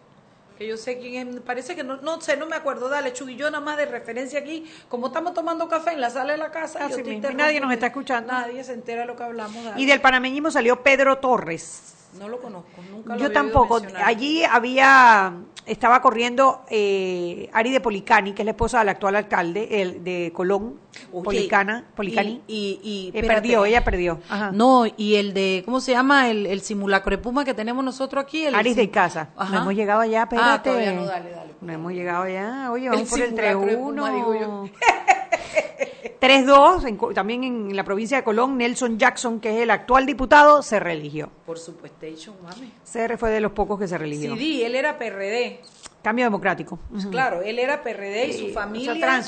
Que 0.58 0.68
yo 0.68 0.76
sé 0.76 0.98
quién 0.98 1.28
es. 1.28 1.40
Parece 1.40 1.74
que 1.74 1.82
no, 1.82 1.96
no 1.96 2.20
sé, 2.20 2.36
no 2.36 2.46
me 2.46 2.54
acuerdo. 2.54 2.88
Dale, 2.88 3.12
Chugui, 3.12 3.34
yo 3.34 3.50
nada 3.50 3.64
más 3.64 3.76
de 3.76 3.86
referencia 3.86 4.38
aquí. 4.38 4.64
Como 4.88 5.08
estamos 5.08 5.34
tomando 5.34 5.68
café 5.68 5.92
en 5.92 6.00
la 6.00 6.10
sala 6.10 6.32
de 6.32 6.38
la 6.38 6.52
casa. 6.52 6.84
Así 6.86 7.02
yo 7.02 7.04
mismo, 7.04 7.28
nadie 7.32 7.60
nos 7.60 7.72
está 7.72 7.86
escuchando. 7.86 8.32
Nadie 8.32 8.62
se 8.62 8.72
entera 8.72 9.00
de 9.00 9.06
lo 9.08 9.16
que 9.16 9.24
hablamos. 9.24 9.64
dale. 9.64 9.80
Y 9.82 9.86
del 9.86 10.00
panameñismo 10.00 10.52
salió 10.52 10.80
Pedro 10.82 11.18
Torres. 11.18 12.03
No 12.18 12.28
lo 12.28 12.40
conozco, 12.40 12.68
nunca 12.90 13.14
lo 13.14 13.20
Yo 13.20 13.32
tampoco. 13.32 13.80
mencionar. 13.80 14.06
Allí 14.08 14.44
había, 14.44 15.34
estaba 15.66 16.00
corriendo 16.00 16.62
eh, 16.70 17.50
Ari 17.52 17.72
de 17.72 17.80
Policani, 17.80 18.32
que 18.32 18.42
es 18.42 18.46
la 18.46 18.52
esposa 18.52 18.78
del 18.80 18.88
actual 18.90 19.16
alcalde 19.16 19.82
el, 19.82 20.04
de 20.04 20.30
Colón, 20.34 20.78
Oye, 21.12 21.24
Policana, 21.24 21.84
Policani. 21.96 22.42
Y, 22.46 22.80
y, 22.82 23.10
y- 23.14 23.18
Eh, 23.18 23.24
perdió, 23.26 23.64
ella 23.64 23.82
perdió. 23.84 24.20
Ajá. 24.28 24.50
No, 24.52 24.84
y 24.96 25.16
el 25.16 25.34
de, 25.34 25.62
¿cómo 25.64 25.80
se 25.80 25.92
llama? 25.92 26.28
El, 26.30 26.46
el 26.46 26.60
simulacro 26.60 27.10
de 27.10 27.18
Puma 27.18 27.44
que 27.44 27.54
tenemos 27.54 27.84
nosotros 27.84 28.22
aquí. 28.22 28.44
El 28.46 28.54
Aris 28.54 28.76
de 28.76 28.90
casa. 28.90 29.30
Ajá. 29.36 29.52
No 29.56 29.62
hemos 29.62 29.74
llegado 29.74 30.00
allá, 30.00 30.20
Ah, 30.22 30.24
espérate. 30.24 30.70
todavía 30.70 30.92
no, 30.92 31.04
dale, 31.06 31.30
dale. 31.30 31.54
No 31.60 31.72
hemos 31.72 31.92
llegado 31.92 32.22
allá. 32.24 32.70
Oye, 32.70 32.88
vamos 32.88 33.02
El 33.02 33.08
por 33.08 33.20
el 33.20 33.26
simulacro 33.28 33.66
de 33.66 33.76
3-1. 33.76 34.70
Puma, 35.37 35.78
digo 35.78 35.91
yo. 36.05 36.11
3-2, 36.20 36.87
en 36.87 36.97
Co- 36.97 37.12
también 37.12 37.45
en 37.45 37.76
la 37.76 37.85
provincia 37.85 38.16
de 38.16 38.24
Colón, 38.24 38.57
Nelson 38.59 38.99
Jackson, 38.99 39.41
que 39.41 39.51
es 39.57 39.62
el 39.62 39.70
actual 39.70 40.07
diputado, 40.07 40.62
se 40.62 40.80
reeligió. 40.80 41.30
Por 41.47 41.59
supuesto, 41.59 42.07
mami. 42.43 42.72
CR 42.91 43.16
fue 43.18 43.30
de 43.30 43.41
los 43.41 43.53
pocos 43.53 43.78
que 43.78 43.87
se 43.89 43.99
religió. 43.99 44.35
Sí, 44.37 44.62
él 44.62 44.74
era 44.74 44.99
PRD. 44.99 45.61
Cambio 46.03 46.24
democrático. 46.26 46.78
Ujú. 46.95 47.11
Claro, 47.11 47.41
él 47.43 47.59
era 47.59 47.82
PRD 47.82 48.28
y 48.28 48.32
su 48.35 48.45
o 48.45 48.49
sea, 48.49 48.55
familia. 48.62 49.22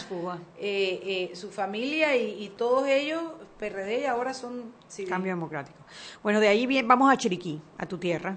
eh, 0.58 1.30
eh, 1.32 1.36
su 1.36 1.50
familia 1.50 2.14
y, 2.16 2.44
y 2.44 2.48
todos 2.50 2.86
ellos 2.86 3.22
PRD 3.58 4.00
y 4.02 4.04
ahora 4.04 4.34
son 4.34 4.72
civiles. 4.86 5.10
Cambio 5.10 5.32
democrático. 5.32 5.78
Bueno, 6.22 6.38
de 6.40 6.48
ahí 6.48 6.66
bien, 6.66 6.86
vamos 6.86 7.10
a 7.10 7.16
Chiriquí, 7.16 7.60
a 7.78 7.86
tu 7.86 7.96
tierra. 7.96 8.36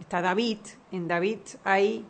Está 0.00 0.20
David. 0.22 0.58
En 0.92 1.08
David 1.08 1.38
hay 1.64 2.04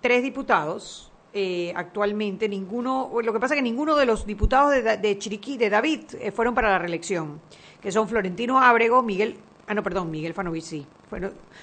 tres 0.00 0.22
diputados. 0.22 1.09
Eh, 1.32 1.72
actualmente 1.76 2.48
ninguno, 2.48 3.10
lo 3.22 3.32
que 3.32 3.40
pasa 3.40 3.54
es 3.54 3.58
que 3.58 3.62
ninguno 3.62 3.96
de 3.96 4.06
los 4.06 4.26
diputados 4.26 4.72
de, 4.72 5.18
Chiriquí, 5.18 5.56
de 5.56 5.70
David, 5.70 6.00
eh, 6.20 6.32
fueron 6.32 6.54
para 6.54 6.70
la 6.70 6.78
reelección, 6.78 7.40
que 7.80 7.92
son 7.92 8.08
Florentino 8.08 8.60
Ábrego, 8.60 9.02
Miguel, 9.02 9.36
ah 9.66 9.74
no, 9.74 9.82
perdón, 9.82 10.10
Miguel 10.10 10.34
Fanovich, 10.34 10.64
sí. 10.64 10.86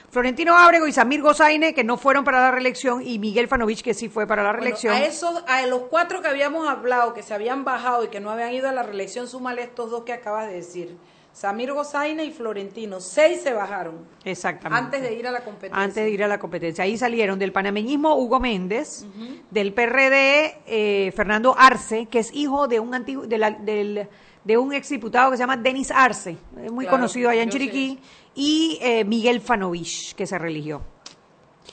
Florentino 0.10 0.58
Ábrego 0.58 0.88
y 0.88 0.92
Samir 0.92 1.22
Gozaine, 1.22 1.74
que 1.74 1.84
no 1.84 1.98
fueron 1.98 2.24
para 2.24 2.42
la 2.42 2.52
reelección, 2.52 3.02
y 3.06 3.18
Miguel 3.20 3.48
Fanovich, 3.48 3.82
que 3.82 3.94
sí 3.94 4.10
fue 4.10 4.28
para 4.28 4.44
la 4.44 4.50
Bueno, 4.50 4.62
reelección. 4.64 4.94
a 4.94 5.06
esos, 5.06 5.44
a 5.48 5.66
los 5.68 5.82
cuatro 5.84 6.22
que 6.22 6.28
habíamos 6.28 6.68
hablado, 6.68 7.14
que 7.14 7.24
se 7.24 7.34
habían 7.34 7.64
bajado 7.64 8.04
y 8.04 8.08
que 8.10 8.20
no 8.20 8.30
habían 8.32 8.54
ido 8.54 8.68
a 8.70 8.72
la 8.74 8.84
reelección, 8.84 9.28
súmale 9.28 9.64
estos 9.64 9.92
dos 9.92 10.04
que 10.04 10.14
acabas 10.14 10.48
de 10.48 10.54
decir. 10.54 10.98
Samir 11.38 11.72
Gozaina 11.72 12.24
y 12.24 12.32
Florentino. 12.32 13.00
Seis 13.00 13.42
se 13.44 13.54
bajaron 13.54 14.00
Exactamente. 14.26 14.84
antes 14.86 15.02
de 15.04 15.14
ir 15.14 15.28
a 15.28 15.32
la 15.32 15.44
competencia. 15.44 15.84
Antes 15.84 16.04
de 16.04 16.10
ir 16.10 16.24
a 16.24 16.28
la 16.28 16.40
competencia. 16.40 16.84
Ahí 16.84 16.98
salieron 16.98 17.38
del 17.38 17.52
panameñismo 17.52 18.16
Hugo 18.16 18.40
Méndez, 18.40 19.06
del 19.52 19.72
PRD 19.72 20.56
eh, 20.66 21.14
Fernando 21.16 21.54
Arce, 21.56 22.08
que 22.08 22.18
es 22.20 22.34
hijo 22.34 22.68
de 22.68 22.80
un 22.80 22.96
antiguo, 22.96 23.28
de, 23.28 23.38
la- 23.38 23.52
del, 23.52 24.08
de 24.44 24.58
un 24.58 24.74
exdiputado 24.74 25.30
que 25.30 25.38
se 25.38 25.44
llama 25.44 25.58
Denis 25.58 25.92
Arce, 25.92 26.38
muy 26.72 26.86
Claro, 26.86 26.98
conocido 26.98 27.30
allá 27.30 27.44
en 27.44 27.50
Chiriquí, 27.52 28.00
y 28.34 28.80
eh, 28.82 29.04
Miguel 29.04 29.40
Fanovich, 29.40 30.16
que 30.16 30.26
se 30.26 30.40
religió. 30.40 30.82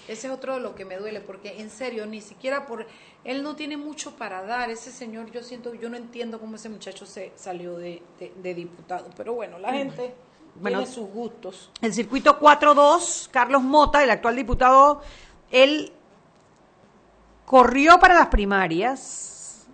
Ese 0.09 0.27
es 0.27 0.33
otro 0.33 0.55
de 0.55 0.61
lo 0.61 0.75
que 0.75 0.85
me 0.85 0.97
duele, 0.97 1.21
porque 1.21 1.61
en 1.61 1.71
serio, 1.71 2.05
ni 2.07 2.21
siquiera 2.21 2.67
por... 2.67 2.87
Él 3.25 3.43
no 3.43 3.57
tiene 3.57 3.77
mucho 3.79 4.17
para 4.17 4.43
dar, 4.43 4.71
ese 4.71 4.93
señor, 4.93 5.31
yo 5.31 5.43
siento, 5.43 5.73
yo 5.75 5.89
no 5.89 5.97
entiendo 5.97 6.39
cómo 6.39 6.57
ese 6.57 6.69
muchacho 6.69 7.07
se 7.07 7.33
salió 7.37 7.77
de, 7.79 8.03
de- 8.19 8.33
de 8.43 8.55
diputado, 8.55 9.09
pero 9.17 9.33
bueno, 9.33 9.59
la 9.59 9.73
gente 9.73 10.15
Bueno, 10.57 10.79
tiene 10.81 10.93
sus 10.93 11.09
gustos. 11.09 11.71
El 11.81 11.95
circuito 11.95 12.39
4-2, 12.39 13.29
Carlos 13.31 13.63
Mota, 13.63 14.05
el 14.05 14.11
actual 14.11 14.37
diputado, 14.37 15.01
él 15.51 15.91
corrió 17.47 17.99
para 17.99 18.15
las 18.15 18.27
primarias, 18.29 19.67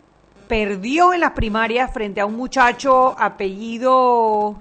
perdió 0.48 1.12
en 1.12 1.20
las 1.20 1.32
primarias 1.32 1.92
frente 1.92 2.20
a 2.20 2.26
un 2.26 2.36
muchacho 2.36 3.16
apellido, 3.18 4.56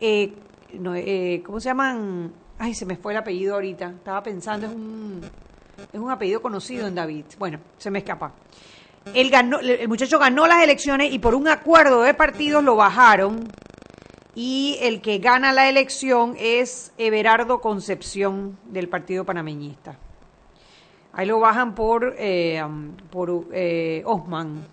eh, 0.00 0.32
no, 0.72 0.94
eh, 0.94 1.42
¿cómo 1.44 1.60
se 1.60 1.68
llaman? 1.68 2.32
Ay, 2.58 2.74
se 2.74 2.84
me 2.84 2.96
fue 2.96 3.12
el 3.12 3.18
apellido 3.18 3.54
ahorita, 3.54 3.90
estaba 3.90 4.22
pensando, 4.22 4.66
es 4.66 4.72
un, 4.72 5.20
es 5.92 6.00
un 6.00 6.10
apellido 6.10 6.42
conocido 6.42 6.88
en 6.88 6.94
David. 6.96 7.24
Bueno, 7.38 7.60
se 7.78 7.90
me 7.90 8.00
escapa. 8.00 8.32
Él 9.14 9.30
ganó, 9.30 9.60
el 9.60 9.88
muchacho 9.88 10.18
ganó 10.18 10.46
las 10.46 10.62
elecciones 10.62 11.12
y 11.12 11.18
por 11.20 11.34
un 11.34 11.48
acuerdo 11.48 12.02
de 12.02 12.14
partidos 12.14 12.64
lo 12.64 12.74
bajaron 12.74 13.48
y 14.34 14.76
el 14.80 15.00
que 15.00 15.18
gana 15.18 15.52
la 15.52 15.68
elección 15.68 16.34
es 16.38 16.92
Everardo 16.98 17.60
Concepción 17.60 18.58
del 18.66 18.88
Partido 18.88 19.24
Panameñista. 19.24 19.96
Ahí 21.12 21.26
lo 21.26 21.40
bajan 21.40 21.74
por, 21.74 22.14
eh, 22.18 22.62
um, 22.62 22.92
por 23.10 23.46
eh, 23.52 24.02
Osman, 24.04 24.64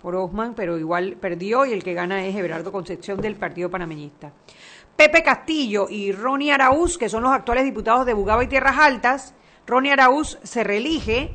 por 0.00 0.16
Osman, 0.16 0.54
pero 0.54 0.78
igual 0.78 1.16
perdió 1.20 1.64
y 1.64 1.72
el 1.72 1.84
que 1.84 1.94
gana 1.94 2.24
es 2.26 2.34
Everardo 2.34 2.72
Concepción 2.72 3.20
del 3.20 3.36
Partido 3.36 3.70
Panameñista. 3.70 4.32
Pepe 4.96 5.22
Castillo 5.22 5.88
y 5.88 6.12
Ronnie 6.12 6.52
Araúz, 6.52 6.98
que 6.98 7.08
son 7.08 7.22
los 7.22 7.32
actuales 7.32 7.64
diputados 7.64 8.06
de 8.06 8.14
Bugaba 8.14 8.44
y 8.44 8.46
Tierras 8.46 8.78
Altas, 8.78 9.34
Ronnie 9.66 9.92
Araúz 9.92 10.38
se 10.42 10.64
reelige 10.64 11.34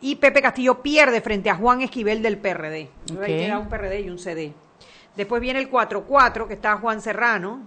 y 0.00 0.16
Pepe 0.16 0.42
Castillo 0.42 0.82
pierde 0.82 1.20
frente 1.20 1.50
a 1.50 1.56
Juan 1.56 1.80
Esquivel 1.80 2.22
del 2.22 2.38
PRD. 2.38 2.90
Ok. 3.12 3.22
Ahí 3.22 3.38
queda 3.38 3.58
un 3.58 3.68
PRD 3.68 4.00
y 4.00 4.10
un 4.10 4.18
CD. 4.18 4.52
Después 5.16 5.40
viene 5.40 5.58
el 5.58 5.70
4-4, 5.70 6.46
que 6.46 6.54
está 6.54 6.76
Juan 6.76 7.00
Serrano, 7.00 7.66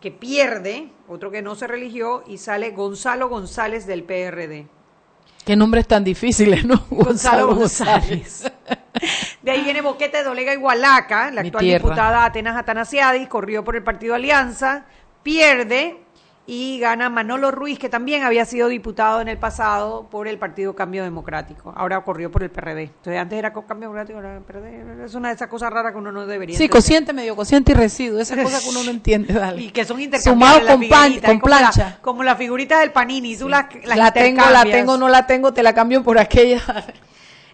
que 0.00 0.10
pierde, 0.10 0.90
otro 1.08 1.30
que 1.30 1.42
no 1.42 1.54
se 1.54 1.66
religió, 1.66 2.24
y 2.26 2.38
sale 2.38 2.70
Gonzalo 2.70 3.28
González 3.28 3.86
del 3.86 4.02
PRD. 4.02 4.66
Qué 5.44 5.56
nombres 5.56 5.86
tan 5.86 6.02
difíciles, 6.02 6.64
¿no? 6.64 6.84
Gonzalo 6.90 7.54
González. 7.54 8.50
De 9.42 9.50
ahí 9.50 9.62
viene 9.62 9.80
Boquete 9.82 10.22
de 10.22 10.28
Olega 10.28 10.52
Igualaca, 10.52 11.30
la 11.30 11.42
Mi 11.42 11.48
actual 11.48 11.64
tierra. 11.64 11.82
diputada 11.82 12.24
Atenas 12.24 12.56
Atanasiadis, 12.56 13.28
corrió 13.28 13.64
por 13.64 13.76
el 13.76 13.82
partido 13.82 14.14
Alianza, 14.14 14.84
pierde 15.22 15.98
y 16.46 16.80
gana 16.80 17.08
Manolo 17.10 17.52
Ruiz, 17.52 17.78
que 17.78 17.88
también 17.88 18.24
había 18.24 18.44
sido 18.44 18.66
diputado 18.66 19.20
en 19.20 19.28
el 19.28 19.38
pasado 19.38 20.08
por 20.10 20.26
el 20.26 20.36
Partido 20.36 20.74
Cambio 20.74 21.04
Democrático. 21.04 21.72
Ahora 21.76 22.00
corrió 22.02 22.32
por 22.32 22.42
el 22.42 22.50
PRD. 22.50 22.82
Entonces 22.84 23.20
antes 23.20 23.38
era 23.38 23.52
Cambio 23.52 23.88
Democrático, 23.88 24.18
ahora 24.18 24.36
el 24.38 24.42
PRD. 24.42 25.04
Es 25.04 25.14
una 25.14 25.28
de 25.28 25.34
esas 25.36 25.46
cosas 25.46 25.70
raras 25.72 25.92
que 25.92 25.98
uno 25.98 26.10
no 26.10 26.26
debería 26.26 26.56
Sí, 26.56 26.64
entender. 26.64 26.82
cociente, 26.82 27.12
medio 27.12 27.36
cociente 27.36 27.70
y 27.70 27.74
residuo, 27.76 28.18
esas 28.18 28.38
cosas 28.42 28.64
que 28.64 28.70
uno 28.70 28.82
no 28.82 28.90
entiende, 28.90 29.32
dale. 29.32 29.62
Y 29.62 29.70
que 29.70 29.84
son 29.84 29.98
Sumado 30.00 30.58
intercambiables. 30.58 30.64
las 30.64 30.76
con, 30.76 30.88
pan- 30.88 31.20
como 31.38 31.48
la- 31.48 31.58
plancha. 31.58 31.98
como 32.02 32.22
las 32.24 32.36
figuritas 32.38 32.80
del 32.80 32.90
Panini, 32.90 33.36
tú 33.36 33.48
las, 33.48 33.66
las 33.84 33.96
la 33.96 34.10
tengo, 34.12 34.42
la 34.50 34.64
tengo, 34.64 34.96
no 34.96 35.08
la 35.08 35.26
tengo, 35.28 35.52
te 35.52 35.62
la 35.62 35.72
cambio 35.72 36.02
por 36.02 36.18
aquella. 36.18 36.60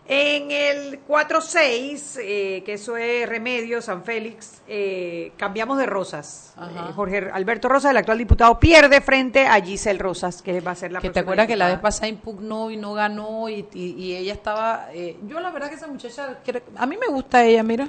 En 0.09 0.53
el 0.53 1.01
4-6, 1.05 2.19
eh, 2.23 2.63
que 2.65 2.75
eso 2.75 2.97
es 2.97 3.29
Remedio, 3.29 3.83
San 3.83 4.05
Félix, 4.05 4.63
eh, 4.69 5.33
cambiamos 5.37 5.79
de 5.79 5.87
Rosas. 5.87 6.55
Eh, 6.57 6.93
Jorge 6.95 7.29
Alberto 7.33 7.69
Rosas, 7.69 7.91
el 7.91 7.97
actual 7.97 8.19
diputado, 8.19 8.61
pierde 8.61 9.01
frente 9.01 9.47
a 9.47 9.61
Giselle 9.61 9.99
Rosas, 9.99 10.43
que 10.43 10.61
va 10.61 10.71
a 10.71 10.75
ser 10.77 10.93
la 10.93 11.01
que 11.01 11.09
te 11.11 11.21
acuerdas 11.21 11.47
que 11.49 11.57
la 11.57 11.67
vez 11.67 11.83
pasada 11.83 12.07
impugnó 12.09 12.71
y 12.71 12.77
no 12.77 12.95
ganó 12.95 13.49
y, 13.49 13.67
y- 13.75 13.95
y 14.01 14.15
ella 14.17 14.33
estaba... 14.33 14.89
eh, 14.93 15.17
yo 15.27 15.41
la 15.41 15.51
verdad 15.51 15.69
que 15.71 15.75
esa 15.75 15.89
muchacha, 15.89 16.39
a 16.77 16.87
mí 16.87 16.97
me 16.97 17.09
gusta 17.09 17.45
ella, 17.45 17.63
mira. 17.65 17.89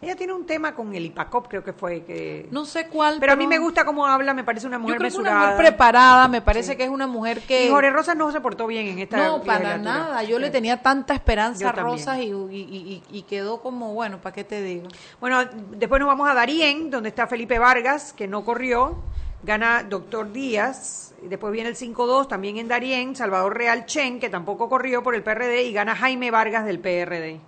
Ella 0.00 0.14
tiene 0.14 0.32
un 0.32 0.46
tema 0.46 0.74
con 0.76 0.94
el 0.94 1.06
IPACOP, 1.06 1.48
creo 1.48 1.64
que 1.64 1.72
fue. 1.72 2.04
que 2.04 2.46
No 2.52 2.64
sé 2.64 2.86
cuál. 2.86 3.16
Pero 3.18 3.32
a 3.32 3.36
mí 3.36 3.48
me 3.48 3.58
gusta 3.58 3.84
cómo 3.84 4.06
habla, 4.06 4.32
me 4.32 4.44
parece 4.44 4.66
una 4.68 4.76
Yo 4.76 4.82
mujer 4.82 4.98
creo 4.98 5.10
que 5.10 5.16
una 5.18 5.34
mujer 5.40 5.56
preparada, 5.56 6.28
me 6.28 6.40
parece 6.40 6.76
que 6.76 6.84
es 6.84 6.88
una 6.90 7.08
mujer 7.08 7.40
que... 7.40 7.66
Y 7.66 7.68
Jorge 7.68 7.90
Rosas 7.90 8.16
no 8.16 8.30
se 8.30 8.40
portó 8.40 8.68
bien 8.68 8.86
en 8.86 9.00
esta 9.00 9.16
No, 9.16 9.42
para 9.42 9.76
nada. 9.76 10.22
Yo 10.22 10.38
le 10.38 10.50
tenía 10.50 10.80
tanta 10.82 11.14
esperanza 11.14 11.60
Yo 11.62 11.68
a. 11.68 11.72
Rosas 11.72 12.18
y, 12.18 12.26
y- 12.26 12.32
y- 12.60 13.02
y 13.10 13.22
quedó 13.22 13.60
como, 13.60 13.92
bueno, 13.92 14.18
¿para 14.20 14.32
qué 14.34 14.44
te 14.44 14.62
digo? 14.62 14.86
Bueno, 15.20 15.40
después 15.72 15.98
nos 15.98 16.06
vamos 16.06 16.30
a 16.30 16.34
Darien, 16.34 16.90
donde 16.90 17.08
está 17.08 17.26
Felipe 17.26 17.58
Vargas, 17.58 18.12
que 18.12 18.28
no 18.28 18.44
corrió. 18.44 19.02
Gana 19.42 19.82
Doctor 19.82 20.32
Díaz. 20.32 21.14
y 21.22 21.28
Después 21.28 21.52
viene 21.52 21.68
el 21.70 21.76
5-2, 21.76 22.28
también 22.28 22.56
en 22.58 22.68
Darien. 22.68 23.16
Salvador 23.16 23.56
Real 23.56 23.84
Chen, 23.86 24.20
que 24.20 24.28
tampoco 24.28 24.68
corrió 24.68 25.02
por 25.02 25.14
el 25.16 25.22
PRD. 25.24 25.62
Y 25.64 25.72
gana 25.72 25.94
Jaime 25.96 26.30
Vargas 26.30 26.64
del 26.64 26.78
PRD. 26.80 27.40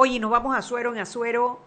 Oye, 0.00 0.12
y 0.14 0.18
nos 0.20 0.30
vamos 0.30 0.54
a 0.54 0.58
Azuero. 0.58 0.92
En 0.94 1.00
Azuero, 1.00 1.58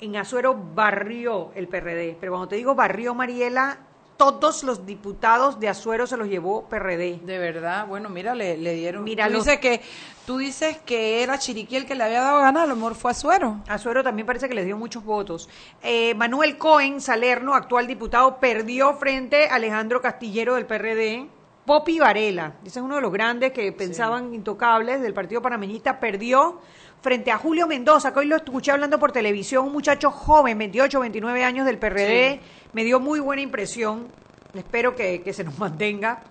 en 0.00 0.16
Azuero 0.16 0.54
barrió 0.74 1.50
el 1.54 1.66
PRD. 1.68 2.18
Pero 2.20 2.32
cuando 2.32 2.48
te 2.48 2.56
digo 2.56 2.74
barrió, 2.74 3.14
Mariela, 3.14 3.78
todos 4.18 4.62
los 4.62 4.84
diputados 4.84 5.58
de 5.58 5.68
Azuero 5.70 6.06
se 6.06 6.18
los 6.18 6.28
llevó 6.28 6.68
PRD. 6.68 7.20
De 7.24 7.38
verdad, 7.38 7.86
bueno, 7.86 8.10
mira, 8.10 8.34
le, 8.34 8.58
le 8.58 8.74
dieron... 8.74 9.04
Mira, 9.04 9.26
tú, 9.26 9.32
los- 9.32 9.44
dices 9.46 9.58
que, 9.58 9.80
tú 10.26 10.36
dices 10.36 10.76
que 10.84 11.22
era 11.22 11.38
Chiriquí 11.38 11.76
el 11.76 11.86
que 11.86 11.94
le 11.94 12.04
había 12.04 12.20
dado 12.20 12.38
a 12.38 12.42
ganar, 12.42 12.64
a 12.64 12.66
lo 12.66 12.76
mejor 12.76 12.94
fue 12.94 13.12
Azuero. 13.12 13.56
Azuero 13.68 14.04
también 14.04 14.26
parece 14.26 14.46
que 14.48 14.54
les 14.54 14.66
dio 14.66 14.76
muchos 14.76 15.02
votos. 15.02 15.48
Eh, 15.82 16.14
Manuel 16.14 16.58
Cohen 16.58 17.00
Salerno, 17.00 17.54
actual 17.54 17.86
diputado, 17.86 18.38
perdió 18.38 18.92
frente 18.94 19.48
a 19.48 19.54
Alejandro 19.54 20.02
Castillero 20.02 20.56
del 20.56 20.66
PRD. 20.66 21.26
Popi 21.64 21.98
Varela, 21.98 22.54
ese 22.64 22.78
es 22.78 22.82
uno 22.84 22.94
de 22.94 23.02
los 23.02 23.12
grandes 23.12 23.52
que 23.52 23.70
pensaban 23.72 24.32
intocables 24.32 25.02
del 25.02 25.12
Partido 25.12 25.42
Panameñista, 25.42 26.00
perdió 26.00 26.60
frente 27.00 27.30
a 27.30 27.38
Julio 27.38 27.66
Mendoza, 27.66 28.12
que 28.12 28.20
hoy 28.20 28.26
lo 28.26 28.36
escuché 28.36 28.72
hablando 28.72 28.98
por 28.98 29.12
televisión, 29.12 29.66
un 29.66 29.72
muchacho 29.72 30.10
joven, 30.10 30.58
28, 30.58 31.00
29 31.00 31.44
años 31.44 31.66
del 31.66 31.78
PRD, 31.78 32.40
me 32.72 32.84
dio 32.84 33.00
muy 33.00 33.20
buena 33.20 33.42
impresión, 33.42 34.08
espero 34.54 34.94
que, 34.94 35.22
que 35.22 35.32
se 35.32 35.44
nos 35.44 35.58
mantenga. 35.58 36.22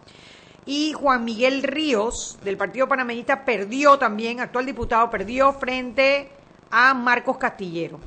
Y 0.65 0.91
Juan 0.91 1.23
Miguel 1.23 1.63
Ríos, 1.63 2.37
del 2.43 2.57
Partido 2.57 2.89
Panameñista, 2.89 3.45
perdió 3.45 3.97
también, 3.97 4.41
actual 4.41 4.65
diputado, 4.65 5.09
perdió 5.09 5.53
frente 5.53 6.29
a 6.69 6.93
Marcos 6.93 7.37
Castillero. 7.37 7.99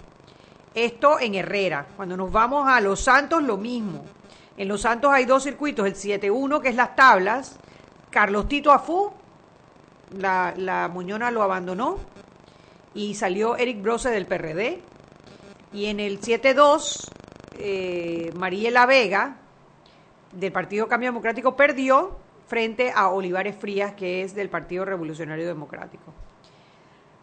Esto 0.75 1.19
en 1.19 1.35
Herrera. 1.35 1.87
Cuando 1.97 2.19
nos 2.19 2.31
vamos 2.31 2.69
a 2.69 2.81
Los 2.83 3.01
Santos, 3.01 3.43
lo 3.43 3.57
mismo. 3.57 4.05
En 4.59 4.69
Los 4.69 4.83
Santos 4.83 5.11
hay 5.11 5.25
dos 5.25 5.43
circuitos, 5.43 5.87
el 5.87 5.95
7-1, 5.95 6.61
que 6.61 6.69
es 6.69 6.75
las 6.75 6.95
tablas. 6.95 7.57
Carlos 8.11 8.47
Tito 8.47 8.73
Afú, 8.73 9.11
la, 10.19 10.53
la 10.57 10.89
Muñona 10.89 11.31
lo 11.31 11.43
abandonó. 11.43 11.99
Y 12.95 13.15
salió 13.15 13.57
Eric 13.57 13.83
Brose 13.83 14.11
del 14.11 14.27
PRD. 14.27 14.81
Y 15.73 15.87
en 15.87 16.01
el 16.01 16.21
7-2, 16.21 17.09
eh, 17.59 18.33
Mariela 18.37 18.87
Vega, 18.87 19.37
del 20.33 20.53
Partido 20.53 20.89
Cambio 20.89 21.09
Democrático, 21.09 21.55
perdió 21.57 22.19
frente 22.47 22.93
a 22.93 23.09
Olivares 23.09 23.55
Frías, 23.57 23.95
que 23.95 24.23
es 24.23 24.35
del 24.35 24.49
Partido 24.49 24.85
Revolucionario 24.85 25.47
Democrático. 25.47 26.13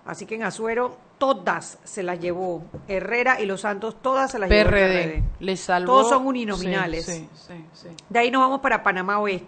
Así 0.06 0.26
que 0.26 0.36
en 0.36 0.44
Azuero 0.44 0.98
todas 1.18 1.80
se 1.84 2.02
las 2.02 2.18
llevó 2.22 2.64
Herrera 2.88 3.42
y 3.42 3.46
Los 3.46 3.62
Santos, 3.62 4.02
todas 4.02 4.32
se 4.32 4.40
las 4.40 4.50
llevó 4.50 4.62
el 4.62 4.68
PRD. 4.68 5.04
PRD. 5.04 5.24
Le 5.42 5.58
salvó. 5.58 5.88
Todos 5.88 6.10
son 6.10 6.26
uninominales. 6.26 7.06
Sí, 7.06 7.28
sí, 7.34 7.66
sí. 7.74 7.90
De 8.08 8.20
ahí 8.20 8.32
nos 8.32 8.42
vamos 8.42 8.62
para 8.62 8.82
Panamá 8.84 9.20
Oeste. 9.20 9.48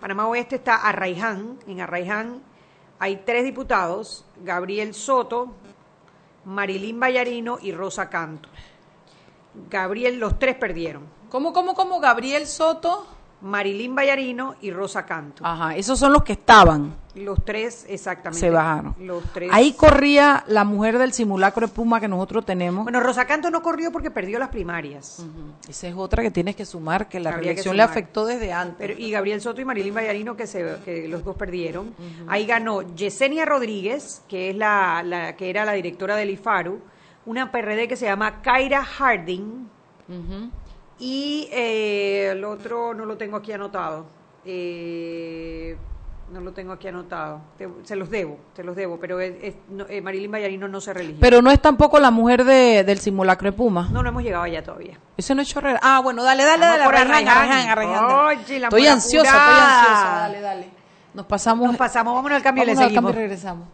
Panamá 0.00 0.26
Oeste 0.26 0.56
está 0.56 0.76
Arraiján. 0.76 1.58
En 1.68 1.80
Arraiján 1.80 2.42
hay 3.00 3.22
tres 3.24 3.44
diputados, 3.44 4.24
Gabriel 4.44 4.94
Soto, 4.94 5.54
Marilín 6.44 7.00
Vallarino 7.00 7.58
y 7.60 7.72
Rosa 7.72 8.10
Canto. 8.10 8.48
Gabriel, 9.68 10.20
los 10.20 10.38
tres 10.38 10.54
perdieron. 10.54 11.04
¿Cómo, 11.30 11.52
cómo, 11.52 11.74
cómo? 11.74 11.98
Gabriel 11.98 12.46
Soto. 12.46 13.06
Marilín 13.40 13.94
Vallarino 13.94 14.56
y 14.60 14.70
Rosa 14.70 15.06
Canto. 15.06 15.46
Ajá, 15.46 15.74
esos 15.74 15.98
son 15.98 16.12
los 16.12 16.22
que 16.22 16.34
estaban. 16.34 16.94
Los 17.16 17.44
tres, 17.44 17.86
exactamente. 17.88 18.38
Se 18.38 18.50
bajaron. 18.50 18.94
Los 19.00 19.24
tres. 19.32 19.50
Ahí 19.52 19.72
corría 19.72 20.44
la 20.46 20.62
mujer 20.64 20.96
del 20.96 21.12
simulacro 21.12 21.66
de 21.66 21.72
Puma 21.72 21.98
que 22.00 22.06
nosotros 22.06 22.46
tenemos. 22.46 22.84
Bueno, 22.84 23.00
Rosa 23.00 23.24
Canto 23.26 23.50
no 23.50 23.62
corrió 23.62 23.90
porque 23.90 24.10
perdió 24.12 24.38
las 24.38 24.48
primarias. 24.50 25.24
Esa 25.68 25.88
es 25.88 25.94
otra 25.96 26.22
que 26.22 26.30
tienes 26.30 26.54
que 26.54 26.64
sumar, 26.64 27.08
que 27.08 27.18
la 27.18 27.30
Habría 27.30 27.40
que 27.42 27.46
reelección 27.48 27.76
le 27.76 27.82
afectó 27.82 28.26
desde 28.26 28.52
antes. 28.52 28.76
Pero- 28.78 28.94
y 28.96 29.10
Gabriel 29.10 29.40
Soto 29.40 29.60
y 29.60 29.64
Marilín 29.64 29.92
Vallarino, 29.94 30.36
que, 30.36 30.46
se, 30.46 30.76
que 30.84 31.08
los 31.08 31.24
dos 31.24 31.34
perdieron. 31.36 31.94
Ahí 32.28 32.46
ganó 32.46 32.82
Yesenia 32.94 33.44
Rodríguez, 33.44 34.22
que 34.28 34.50
es 34.50 34.56
la, 34.56 35.02
la- 35.02 35.34
que 35.36 35.50
era 35.50 35.64
la 35.64 35.72
directora 35.72 36.14
del 36.14 36.30
IFARU, 36.30 36.80
una 37.26 37.50
PRD 37.50 37.88
que 37.88 37.96
se 37.96 38.06
llama 38.06 38.40
Kaira 38.40 38.84
Harding, 38.84 39.68
y 40.98 41.48
eh, 41.52 42.30
el 42.32 42.44
otro 42.44 42.94
no 42.94 43.04
lo 43.04 43.16
tengo 43.16 43.36
aquí 43.36 43.52
anotado. 43.52 44.06
Eh, 44.44 45.76
no 46.32 46.40
lo 46.40 46.52
tengo 46.52 46.72
aquí 46.72 46.88
anotado. 46.88 47.40
Te- 47.58 47.68
se 47.84 47.96
los 47.96 48.08
debo, 48.10 48.38
se 48.54 48.62
los 48.64 48.76
debo, 48.76 48.98
pero 49.00 49.20
es- 49.20 49.34
es- 49.42 49.54
no, 49.68 49.86
eh, 49.88 50.00
Marilín 50.00 50.30
Vallarino 50.30 50.68
no 50.68 50.80
se 50.80 50.92
religió. 50.94 51.20
Pero 51.20 51.42
no 51.42 51.50
es 51.50 51.60
tampoco 51.60 51.98
la 51.98 52.10
mujer 52.10 52.44
de, 52.44 52.84
del 52.84 52.98
simulacro 53.00 53.50
de 53.50 53.56
Puma. 53.56 53.88
no, 53.92 54.02
no 54.02 54.08
hemos 54.08 54.22
llegado 54.22 54.44
allá 54.44 54.62
todavía. 54.62 54.98
Ese 55.16 55.34
no 55.34 55.42
es 55.42 55.48
Chorrera. 55.48 55.80
Ah, 55.82 56.00
bueno, 56.00 56.22
dale, 56.22 56.44
dale, 56.44 56.60
Vamos 56.66 56.78
dale. 56.78 56.96
Arraiján. 56.98 57.28
Arraiján, 57.28 57.68
Arraiján. 57.70 58.04
Oye, 58.04 58.58
la 58.60 58.66
estoy 58.68 58.86
ansiosa, 58.86 59.28
estoy 59.28 59.60
ansiosa. 59.60 60.18
Dale, 60.20 60.40
dale. 60.40 60.68
Nos 61.14 61.26
pasamos. 61.26 61.66
Nos 61.66 61.76
pasamos, 61.76 62.14
vámonos 62.14 62.36
al 62.36 62.42
cambio 62.42 62.62
y 62.62 62.66
le 62.66 62.72
al 62.72 62.78
cambio 62.78 62.92
seguimos. 62.94 63.12
y 63.12 63.14
regresamos. 63.16 63.68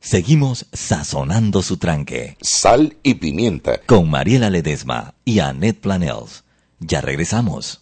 Seguimos 0.00 0.66
sazonando 0.72 1.62
su 1.62 1.76
tranque. 1.76 2.36
Sal 2.40 2.96
y 3.04 3.14
pimienta. 3.14 3.78
Con 3.86 4.10
Mariela 4.10 4.50
Ledesma 4.50 5.14
y 5.24 5.38
Annette 5.38 5.80
Planels. 5.80 6.44
Ya 6.80 7.00
regresamos. 7.00 7.81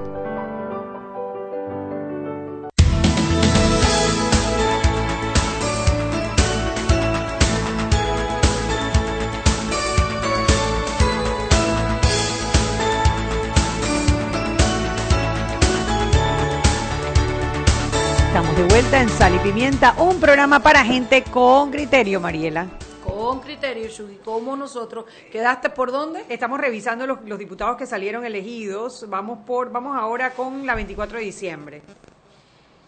Y 19.81 19.99
un 19.99 20.19
programa 20.19 20.59
para 20.59 20.85
gente 20.85 21.23
con 21.23 21.71
criterio, 21.71 22.19
Mariela. 22.19 22.67
Con 23.03 23.39
criterio, 23.39 23.87
Shugi, 23.87 24.17
como 24.17 24.55
nosotros. 24.55 25.05
¿Quedaste 25.31 25.71
por 25.71 25.91
dónde? 25.91 26.23
Estamos 26.29 26.59
revisando 26.59 27.07
los, 27.07 27.23
los 27.25 27.39
diputados 27.39 27.77
que 27.77 27.87
salieron 27.87 28.23
elegidos. 28.23 29.09
Vamos 29.09 29.39
por, 29.43 29.71
vamos 29.71 29.97
ahora 29.97 30.33
con 30.33 30.67
la 30.67 30.75
24 30.75 31.17
de 31.17 31.23
diciembre. 31.23 31.81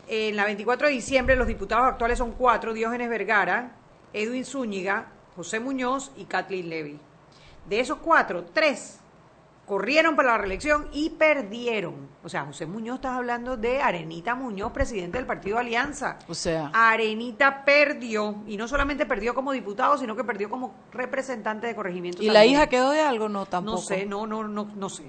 En 0.07 0.35
la 0.35 0.45
24 0.45 0.85
de 0.85 0.93
diciembre 0.93 1.35
los 1.35 1.47
diputados 1.47 1.87
actuales 1.87 2.19
son 2.19 2.33
cuatro, 2.33 2.73
Diógenes 2.73 3.09
Vergara, 3.09 3.71
Edwin 4.13 4.45
Zúñiga, 4.45 5.07
José 5.35 5.59
Muñoz 5.59 6.11
y 6.15 6.25
Kathleen 6.25 6.69
Levy. 6.69 6.99
De 7.67 7.79
esos 7.79 7.97
cuatro, 7.97 8.45
tres 8.53 8.99
corrieron 9.65 10.15
para 10.15 10.31
la 10.31 10.37
reelección 10.37 10.87
y 10.91 11.11
perdieron. 11.11 12.09
O 12.23 12.29
sea, 12.29 12.45
José 12.45 12.65
Muñoz, 12.65 12.95
estás 12.95 13.13
hablando 13.13 13.57
de 13.57 13.81
Arenita 13.81 14.35
Muñoz, 14.35 14.71
presidente 14.71 15.17
del 15.17 15.27
Partido 15.27 15.57
Alianza. 15.57 16.19
O 16.27 16.33
sea, 16.33 16.69
Arenita 16.73 17.63
perdió, 17.63 18.43
y 18.47 18.57
no 18.57 18.67
solamente 18.67 19.05
perdió 19.05 19.33
como 19.33 19.51
diputado, 19.51 19.97
sino 19.97 20.15
que 20.15 20.23
perdió 20.23 20.49
como 20.49 20.73
representante 20.91 21.67
de 21.67 21.75
corregimiento. 21.75 22.21
¿y 22.21 22.29
la 22.29 22.45
hija 22.45 22.67
quedó 22.67 22.91
de 22.91 23.01
algo? 23.01 23.29
No, 23.29 23.45
tampoco. 23.45 23.77
No 23.77 23.83
sé, 23.83 24.05
no, 24.05 24.27
no, 24.27 24.43
no, 24.47 24.71
no 24.75 24.89
sé. 24.89 25.03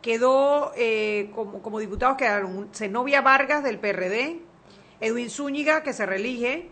Quedó 0.00 0.72
eh, 0.76 1.30
como, 1.34 1.60
como 1.60 1.80
diputados 1.80 2.16
quedaron 2.16 2.68
Zenobia 2.72 3.20
Vargas 3.20 3.64
del 3.64 3.78
PRD, 3.78 4.40
Edwin 5.00 5.30
Zúñiga, 5.30 5.82
que 5.82 5.92
se 5.92 6.06
reelige, 6.06 6.70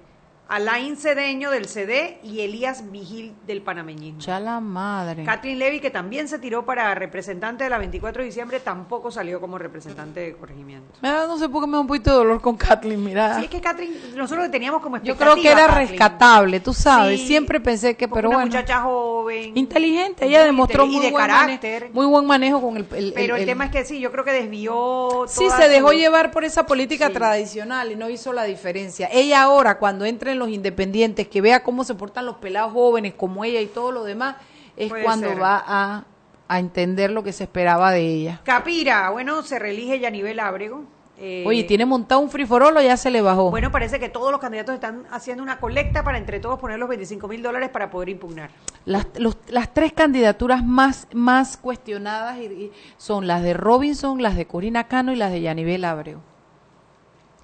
Alain 0.48 0.96
Cedeño 0.96 1.50
del 1.50 1.66
CD 1.66 2.18
y 2.22 2.40
Elías 2.40 2.92
Vigil 2.92 3.34
del 3.48 3.62
panameñismo. 3.62 4.20
Ya 4.20 4.38
la 4.38 4.60
madre. 4.60 5.24
Kathleen 5.24 5.58
Levy, 5.58 5.80
que 5.80 5.90
también 5.90 6.28
se 6.28 6.38
tiró 6.38 6.64
para 6.64 6.94
representante 6.94 7.64
de 7.64 7.70
la 7.70 7.78
24 7.78 8.22
de 8.22 8.26
diciembre, 8.26 8.60
tampoco 8.60 9.10
salió 9.10 9.40
como 9.40 9.58
representante 9.58 10.20
de 10.20 10.32
corregimiento. 10.36 10.98
Me 11.02 11.08
da- 11.10 11.26
no 11.26 11.36
sé 11.36 11.48
por 11.48 11.62
qué 11.62 11.66
me 11.66 11.72
da 11.72 11.80
un 11.80 11.88
poquito 11.88 12.10
de 12.10 12.16
dolor 12.18 12.40
con 12.40 12.56
Kathleen, 12.56 13.02
mira. 13.02 13.38
Sí, 13.38 13.44
es 13.46 13.50
que 13.50 13.60
Kathleen, 13.60 13.92
nosotros 14.16 14.44
le 14.46 14.50
teníamos 14.52 14.82
como 14.82 14.98
Yo 14.98 15.16
creo 15.16 15.34
que 15.34 15.40
era 15.50 15.62
expectativa 15.62 15.66
Kathleen. 15.66 15.88
rescatable, 15.88 16.60
tú 16.60 16.72
sabes. 16.72 17.20
Sí, 17.20 17.26
Siempre 17.26 17.58
pensé 17.60 17.96
que, 17.96 18.06
pero 18.06 18.28
una 18.28 18.38
bueno. 18.38 18.50
muchacha 18.52 18.82
joven. 18.82 19.56
Inteligente, 19.56 20.26
ella 20.26 20.44
demostró 20.44 20.86
y 20.86 20.90
muy 20.90 21.04
de 21.06 21.10
buen 21.10 21.26
carácter. 21.26 21.80
manejo, 21.82 21.94
muy 21.94 22.06
buen 22.06 22.24
manejo 22.26 22.60
con 22.62 22.76
el, 22.76 22.86
el- 22.94 23.12
Pero 23.14 23.34
el, 23.34 23.40
el- 23.42 23.46
tema 23.48 23.64
es 23.64 23.72
que 23.72 23.84
sí, 23.84 23.98
yo 23.98 24.12
creo 24.12 24.22
que 24.24 24.32
desvió. 24.32 25.24
Sí, 25.26 25.48
se 25.50 25.68
dejó 25.68 25.88
su- 25.90 25.98
llevar 25.98 26.30
por 26.30 26.44
esa 26.44 26.66
política 26.66 27.08
Sí. 27.08 27.14
tradicional 27.14 27.90
y 27.90 27.96
no 27.96 28.08
hizo 28.08 28.32
la 28.32 28.44
diferencia. 28.44 29.08
Ella 29.12 29.42
ahora, 29.42 29.78
cuando 29.78 30.04
entre 30.04 30.30
en 30.32 30.35
los 30.36 30.48
independientes, 30.50 31.28
que 31.28 31.40
vea 31.40 31.62
cómo 31.62 31.84
se 31.84 31.94
portan 31.94 32.26
los 32.26 32.36
pelados 32.36 32.72
jóvenes 32.72 33.14
como 33.14 33.44
ella 33.44 33.60
y 33.60 33.66
todo 33.66 33.92
lo 33.92 34.04
demás, 34.04 34.36
es 34.76 34.88
Puede 34.90 35.02
cuando 35.04 35.28
ser. 35.28 35.42
va 35.42 35.62
a, 35.66 36.04
a 36.48 36.58
entender 36.58 37.10
lo 37.10 37.22
que 37.22 37.32
se 37.32 37.44
esperaba 37.44 37.90
de 37.92 38.00
ella. 38.06 38.40
Capira, 38.44 39.10
bueno, 39.10 39.42
se 39.42 39.58
reelige 39.58 39.98
Yanivel 39.98 40.38
Ábrego. 40.40 40.84
Eh, 41.18 41.44
Oye, 41.46 41.64
tiene 41.64 41.86
montado 41.86 42.20
un 42.20 42.28
friforolo, 42.28 42.82
ya 42.82 42.94
se 42.98 43.10
le 43.10 43.22
bajó. 43.22 43.48
Bueno, 43.50 43.72
parece 43.72 43.98
que 43.98 44.10
todos 44.10 44.30
los 44.30 44.38
candidatos 44.38 44.74
están 44.74 45.04
haciendo 45.10 45.42
una 45.42 45.58
colecta 45.58 46.04
para 46.04 46.18
entre 46.18 46.40
todos 46.40 46.58
poner 46.58 46.78
los 46.78 46.90
25 46.90 47.26
mil 47.26 47.42
dólares 47.42 47.70
para 47.70 47.90
poder 47.90 48.10
impugnar. 48.10 48.50
Las, 48.84 49.06
los- 49.16 49.38
las 49.48 49.72
tres 49.72 49.94
candidaturas 49.94 50.62
más, 50.62 51.08
más 51.14 51.56
cuestionadas 51.56 52.36
y- 52.36 52.44
y 52.44 52.72
son 52.98 53.26
las 53.26 53.42
de 53.42 53.54
Robinson, 53.54 54.20
las 54.22 54.36
de 54.36 54.46
Corina 54.46 54.88
Cano 54.88 55.10
y 55.10 55.16
las 55.16 55.32
de 55.32 55.40
Yanivel 55.40 55.86
Abreu. 55.86 56.20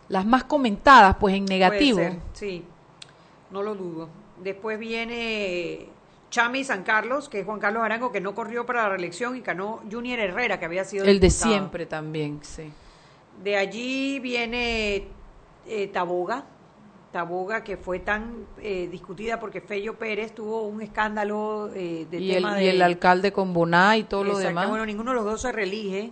Las 0.08 0.26
más 0.26 0.44
comentadas, 0.44 1.16
pues 1.18 1.34
en 1.34 1.46
negativo. 1.46 1.96
Puede 1.98 2.10
ser, 2.10 2.20
sí, 2.34 2.64
no 3.52 3.62
lo 3.62 3.74
dudo. 3.74 4.08
Después 4.42 4.78
viene 4.78 5.88
Chami 6.30 6.64
San 6.64 6.82
Carlos, 6.82 7.28
que 7.28 7.40
es 7.40 7.46
Juan 7.46 7.60
Carlos 7.60 7.82
Arango, 7.82 8.10
que 8.10 8.20
no 8.20 8.34
corrió 8.34 8.64
para 8.64 8.82
la 8.84 8.88
reelección, 8.90 9.36
y 9.36 9.40
ganó 9.40 9.82
Junior 9.90 10.18
Herrera, 10.18 10.58
que 10.58 10.64
había 10.64 10.84
sido 10.84 11.04
El 11.04 11.20
de 11.20 11.30
siempre 11.30 11.86
también, 11.86 12.40
sí. 12.42 12.72
De 13.42 13.56
allí 13.56 14.18
viene 14.20 15.08
eh, 15.66 15.88
Taboga, 15.88 16.44
Taboga 17.12 17.62
que 17.62 17.76
fue 17.76 17.98
tan 17.98 18.46
eh, 18.58 18.88
discutida 18.90 19.38
porque 19.38 19.60
Fello 19.60 19.98
Pérez 19.98 20.34
tuvo 20.34 20.62
un 20.62 20.80
escándalo 20.80 21.70
eh, 21.74 22.06
de 22.10 22.18
Y 22.18 22.30
el, 22.30 22.36
tema 22.36 22.60
y 22.60 22.64
de... 22.64 22.70
el 22.70 22.82
alcalde 22.82 23.32
con 23.32 23.52
Boná 23.52 23.98
y 23.98 24.04
todo 24.04 24.24
lo 24.24 24.38
demás. 24.38 24.68
Bueno, 24.68 24.86
ninguno 24.86 25.10
de 25.10 25.16
los 25.16 25.24
dos 25.24 25.42
se 25.42 25.52
reelige. 25.52 26.10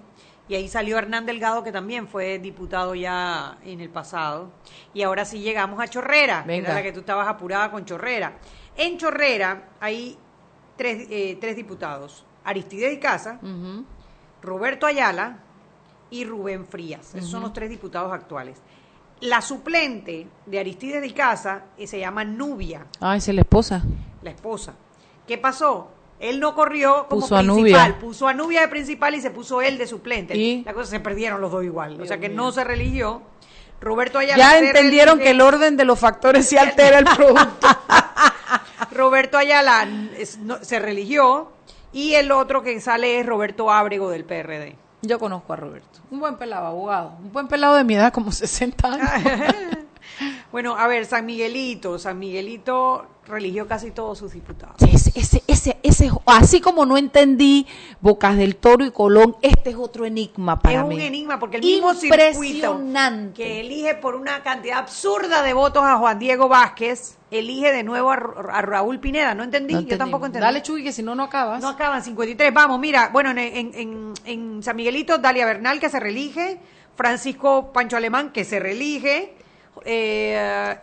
Y 0.51 0.57
ahí 0.57 0.67
salió 0.67 0.99
Hernán 0.99 1.27
Delgado, 1.27 1.63
que 1.63 1.71
también 1.71 2.09
fue 2.09 2.41
diputado 2.41 2.97
ya 2.97 3.57
en 3.65 3.81
el 3.81 3.89
pasado. 3.89 4.51
Y 4.93 5.03
ahora 5.03 5.25
sí 5.25 5.39
llegamos 5.39 5.81
a 5.81 5.87
Chorrera, 5.87 6.43
que 6.43 6.49
Venga. 6.49 6.67
era 6.71 6.75
la 6.75 6.83
que 6.83 6.91
tú 6.91 7.01
estabas 7.01 7.29
apurada 7.29 7.71
con 7.71 7.85
Chorrera. 7.85 8.33
En 8.77 8.99
Chorrera 8.99 9.69
hay 9.79 10.19
tres, 10.77 11.07
eh, 11.09 11.39
tres 11.41 11.55
diputados. 11.55 12.25
Aristides 12.43 12.93
Icaza, 12.93 13.39
Ujú. 13.41 13.85
Roberto 14.43 14.87
Ayala 14.87 15.39
y 16.11 16.25
Rubén 16.25 16.67
Frías. 16.67 17.15
Esos 17.15 17.31
son 17.31 17.43
los 17.43 17.53
tres 17.53 17.71
diputados 17.71 18.13
actuales. 18.13 18.61
La 19.21 19.43
suplente 19.43 20.27
de 20.47 20.59
Aristides 20.59 21.01
de 21.01 21.07
Icaza 21.07 21.63
eh, 21.79 21.87
se 21.87 22.01
llama 22.01 22.25
Nubia, 22.25 22.87
esa 23.01 23.15
es 23.17 23.35
la 23.37 23.43
esposa. 23.43 23.85
la 24.23 24.31
esposa. 24.31 24.75
¿Qué 25.29 25.39
pasó? 25.39 25.93
Él 26.21 26.39
no 26.39 26.55
corrió 26.55 27.07
como 27.09 27.23
Puso 27.23 27.37
principal, 27.39 27.95
puso 27.97 28.29
a 28.29 28.35
Nubia 28.35 28.61
de 28.61 28.69
principal 28.69 29.15
y 29.15 29.21
se 29.23 29.31
puso 29.31 29.63
él 29.63 29.79
de 29.79 29.87
suplente. 29.87 30.37
¿Y? 30.37 30.63
La 30.65 30.75
cosa 30.75 30.91
se 30.91 31.01
perdieron 31.01 31.41
los 31.41 31.51
dos 31.51 31.65
igual, 31.65 32.01
o 32.01 32.05
sea 32.07 32.19
que 32.21 32.29
mío. 32.29 32.37
no 32.37 32.53
se 32.53 32.63
religió. 32.63 33.23
Roberto 33.81 34.19
Ayala 34.19 34.37
Ya 34.37 34.59
entendieron 34.59 35.19
que 35.19 35.31
el 35.31 35.41
orden 35.41 35.79
de 35.79 35.87
los 35.87 35.99
factores 35.99 36.47
sí 36.47 36.59
altera 36.59 36.99
el 36.99 37.07
producto. 37.07 37.67
Roberto 38.93 39.39
Ayala 39.39 39.89
es- 40.19 40.39
no- 40.39 40.63
se 40.63 40.79
religió 40.79 41.53
y 41.93 42.15
el 42.15 42.31
otro 42.33 42.63
que 42.63 42.79
sale 42.81 43.19
es 43.21 43.27
Roberto 43.27 43.71
Ábrego 43.71 44.11
del 44.11 44.25
PRD. 44.25 44.77
Yo 45.03 45.19
conozco 45.19 45.55
a 45.55 45.57
Roberto. 45.57 46.01
Un 46.11 46.21
buen 46.21 46.37
pelado, 46.37 46.67
abogado. 46.67 47.15
Un 47.23 47.33
buen 47.33 47.49
pelado 47.49 47.77
de 47.77 47.85
mi 47.85 47.95
edad, 47.95 48.13
como 48.13 48.33
60 48.33 48.89
años. 48.93 49.55
Bueno, 50.53 50.77
a 50.77 50.89
ver, 50.89 51.07
San 51.07 51.25
Miguelito, 51.25 51.97
San 51.99 52.19
Miguelito 52.19 53.07
religió 53.31 53.67
casi 53.67 53.91
todos 53.91 54.19
sus 54.19 54.33
diputados. 54.33 54.77
Ese, 54.83 55.13
ese, 55.19 55.43
ese, 55.47 55.79
ese, 55.83 56.11
así 56.27 56.61
como 56.61 56.85
no 56.85 56.97
entendí 56.99 57.67
Bocas 58.01 58.37
del 58.37 58.57
Toro 58.57 58.85
y 58.85 58.91
Colón, 58.91 59.37
este 59.43 59.71
es 59.71 59.77
otro 59.77 60.05
enigma 60.05 60.59
para 60.61 60.81
es 60.81 60.87
mí. 60.87 60.97
un 60.97 61.01
enigma 61.01 61.39
porque 61.39 61.57
el 61.59 61.63
mismo 61.63 61.95
circuito 61.95 62.81
que 63.35 63.61
elige 63.61 63.95
por 63.95 64.15
una 64.17 64.43
cantidad 64.43 64.79
absurda 64.79 65.43
de 65.43 65.53
votos 65.55 65.83
a 65.85 65.97
Juan 65.97 66.19
Diego 66.19 66.49
Vázquez, 66.49 67.17
elige 67.31 67.71
de 67.73 67.83
nuevo 67.85 68.11
a, 68.11 68.17
Ra- 68.17 68.59
a 68.59 68.63
Raúl 68.63 68.99
Pineda. 68.99 69.35
No 69.35 69.45
entendí, 69.45 69.75
No 69.75 69.81
yo 69.83 69.97
tampoco 69.97 70.27
entendí. 70.27 70.45
Dale, 70.45 70.63
Chuy, 70.63 70.83
que 70.83 70.93
si 70.93 71.03
no, 71.03 71.15
no 71.15 71.23
acabas. 71.25 71.63
No 71.63 71.69
acaban 71.69 72.03
53. 72.03 72.53
Vamos, 72.53 72.81
mira, 72.81 73.11
bueno, 73.13 73.31
en, 73.31 73.39
en, 73.39 73.71
en- 73.75 74.15
en 74.25 74.63
San 74.63 74.75
Miguelito, 74.77 75.19
Dalia 75.19 75.47
Bernal, 75.47 75.79
que 75.79 75.89
se 75.89 76.01
reelige, 76.01 76.59
Francisco 76.97 77.73
Pancho 77.73 77.97
Alemán, 77.97 78.31
que 78.33 78.45
se 78.45 78.59
reelige, 78.59 79.35
eh, 79.85 80.77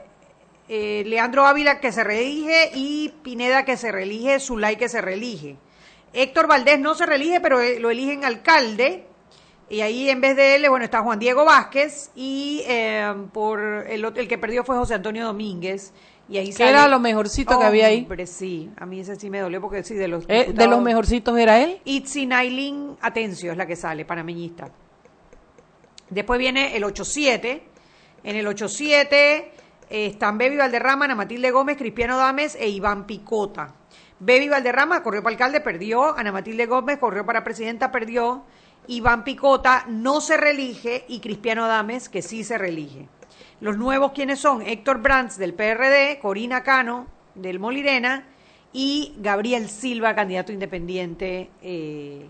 eh, 0.69 1.03
Leandro 1.05 1.45
Ávila, 1.45 1.79
que 1.79 1.91
se 1.91 2.03
reelige, 2.03 2.71
y 2.75 3.09
Pineda, 3.23 3.63
que 3.65 3.77
se 3.77 3.91
reelige, 3.91 4.39
Zulay, 4.39 4.75
que 4.75 4.89
se 4.89 5.01
reelige. 5.01 5.55
Héctor 6.13 6.47
Valdés 6.47 6.79
no 6.79 6.95
se 6.95 7.05
reelige, 7.05 7.39
pero 7.41 7.59
eh, 7.61 7.79
lo 7.79 7.89
eligen 7.89 8.25
alcalde. 8.25 9.05
Y 9.69 9.81
ahí 9.81 10.09
en 10.09 10.21
vez 10.21 10.35
de 10.37 10.55
él, 10.55 10.65
bueno, 10.69 10.85
está 10.85 11.01
Juan 11.01 11.19
Diego 11.19 11.43
Vázquez 11.43 12.09
y 12.15 12.63
eh, 12.67 13.13
por 13.33 13.59
el, 13.61 14.13
que 14.27 14.37
perdió 14.37 14.63
fue 14.63 14.77
José 14.77 14.93
Antonio 14.93 15.25
Domínguez. 15.25 15.93
Y 16.29 16.37
ahí 16.37 16.51
sale- 16.53 16.69
era 16.71 16.87
lo 16.87 16.99
mejorcito 16.99 17.57
que 17.59 17.65
había 17.65 17.87
ahí. 17.87 18.01
Hombre, 18.03 18.27
sí. 18.27 18.69
A 18.77 18.85
mí 18.85 18.99
ese 19.01 19.15
sí 19.17 19.29
me 19.29 19.39
dolió 19.39 19.59
porque 19.61 19.83
sí, 19.83 19.93
de 19.95 20.07
los 20.07 20.23
Eh, 20.29 20.51
de 20.53 20.67
los 20.67 20.81
mejorcitos 20.81 21.37
era 21.37 21.61
él. 21.61 21.79
Itzi 21.85 22.25
Nailin 22.25 22.97
Atencio 23.01 23.51
es 23.51 23.57
la 23.57 23.65
que 23.65 23.75
sale, 23.75 24.05
panameñista. 24.05 24.69
Después 26.09 26.39
viene 26.39 26.75
el 26.75 26.83
8-7. 26.83 27.61
En 28.23 28.35
el 28.35 28.47
8-7 28.47 29.07
eh, 29.11 29.51
están 29.89 30.37
Bebi 30.37 30.57
Valderrama, 30.57 31.05
Ana 31.05 31.15
Matilde 31.15 31.51
Gómez, 31.51 31.77
Cristiano 31.77 32.17
Dames 32.17 32.55
e 32.55 32.67
Iván 32.67 33.05
Picota. 33.05 33.73
Bebi 34.19 34.49
Valderrama 34.49 35.03
corrió 35.03 35.21
para 35.23 35.33
alcalde, 35.33 35.61
perdió. 35.61 36.17
Ana 36.17 36.31
Matilde 36.31 36.65
Gómez 36.65 36.97
corrió 36.97 37.25
para 37.25 37.43
presidenta, 37.43 37.91
perdió. 37.91 38.43
Iván 38.87 39.23
Picota 39.23 39.85
no 39.87 40.21
se 40.21 40.37
reelige 40.37 41.05
y 41.07 41.19
Cristiano 41.19 41.67
Dames, 41.67 42.09
que 42.09 42.21
sí 42.21 42.43
se 42.43 42.57
reelige. 42.57 43.07
Los 43.59 43.77
nuevos, 43.77 44.11
¿quiénes 44.13 44.39
son? 44.39 44.61
Héctor 44.61 45.01
Brands 45.01 45.37
del 45.37 45.53
PRD, 45.53 46.19
Corina 46.19 46.63
Cano 46.63 47.07
del 47.35 47.59
Molirena 47.59 48.25
y 48.73 49.15
Gabriel 49.17 49.69
Silva, 49.69 50.15
candidato 50.15 50.51
independiente 50.51 51.49
eh, 51.61 52.25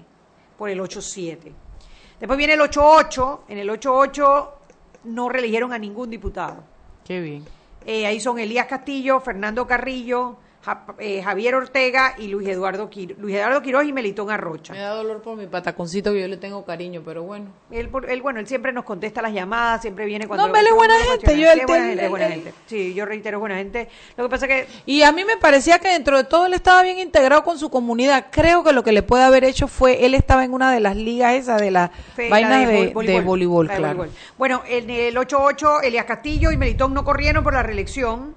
por 0.58 0.70
el 0.70 0.80
8-7. 0.80 1.52
Después 2.20 2.38
viene 2.38 2.54
el 2.54 2.62
8-8. 2.62 3.42
En 3.50 3.58
el 3.58 3.70
8-8 3.70 4.50
no 5.06 5.30
reeligieron 5.30 5.74
a 5.74 5.78
ningún 5.78 6.10
diputado. 6.10 6.64
Qué 7.08 7.22
bien. 7.22 7.46
Eh, 7.86 8.06
ahí 8.06 8.20
son 8.20 8.38
Elías 8.38 8.68
Castillo, 8.68 9.22
Fernando 9.22 9.66
Carrillo, 9.66 10.36
Javier 11.24 11.56
Ortega 11.56 12.16
y 12.18 12.28
Luis 12.28 12.48
Eduardo, 12.48 12.90
Quir- 12.90 13.16
Luis 13.18 13.36
Eduardo 13.36 13.62
Quiroz 13.62 13.86
y 13.86 13.94
Melitón 13.94 14.30
Arrocha. 14.30 14.74
Me 14.74 14.80
da 14.80 14.90
dolor 14.92 15.22
por 15.22 15.38
mi 15.38 15.48
pataconcito 15.48 16.12
que 16.12 16.22
yo 16.22 16.28
le 16.28 16.38
tengo 16.38 16.66
cariño, 16.66 17.02
pero 17.06 17.24
bueno. 17.24 17.46
Él, 17.72 17.90
él, 18.08 18.22
bueno, 18.22 18.40
él 18.40 18.48
siempre 18.48 18.72
nos 18.74 18.84
contesta 18.84 19.22
las 19.22 19.34
llamadas, 19.34 19.82
siempre 19.82 20.06
viene 20.06 20.28
cuando... 20.28 20.48
No, 20.48 20.56
él 20.56 20.68
es 20.68 20.74
buena 20.74 20.94
gente, 21.12 21.38
yo 21.40 21.48
Sí, 21.48 21.54
él 21.54 21.60
es 21.60 21.66
buena 21.66 21.84
te- 21.84 21.90
gente, 21.90 22.04
es 22.06 22.10
buena 22.10 22.26
él- 22.28 22.34
gente. 22.34 22.54
Sí, 22.66 22.94
yo 22.94 23.06
reitero, 23.06 23.38
es 23.38 23.40
buena 23.40 23.56
gente. 23.58 23.88
Lo 24.18 24.24
que 24.26 24.30
pasa 24.30 24.48
que 24.48 24.68
Y 24.86 25.04
a 25.04 25.12
mí 25.12 25.24
me 25.26 25.38
parecía 25.38 25.80
que 25.80 25.90
dentro 25.90 26.18
de 26.18 26.24
todo 26.24 26.46
él 26.46 26.54
estaba 26.54 26.84
bien 26.84 27.00
integrado 27.00 27.44
con 27.44 27.58
su 27.58 27.70
comunidad. 27.70 28.28
Creo 28.32 28.64
que 28.64 28.74
lo 28.74 28.84
que 28.84 28.92
le 28.92 29.04
puede 29.04 29.24
haber 29.24 29.44
hecho 29.44 29.68
fue, 29.68 30.06
él 30.06 30.14
estaba 30.14 30.44
en 30.44 30.54
una 30.54 30.72
de 30.72 30.80
las 30.80 30.96
ligas 30.96 31.34
esas 31.36 31.62
de 31.62 31.72
las 31.72 31.92
vainas 32.30 32.52
la 32.52 32.68
de, 32.68 32.88
de 32.88 33.22
voleibol, 33.22 33.68
de 33.68 33.76
claro. 33.76 33.98
voleibol. 33.98 34.10
Bueno, 34.38 34.64
en 34.68 34.90
el 34.90 35.16
8-8, 35.16 35.84
Elias 35.84 36.06
Castillo 36.06 36.52
y 36.52 36.58
Melitón 36.58 36.94
no 36.94 37.04
corrieron 37.04 37.44
por 37.44 37.54
la 37.54 37.64
reelección. 37.64 38.36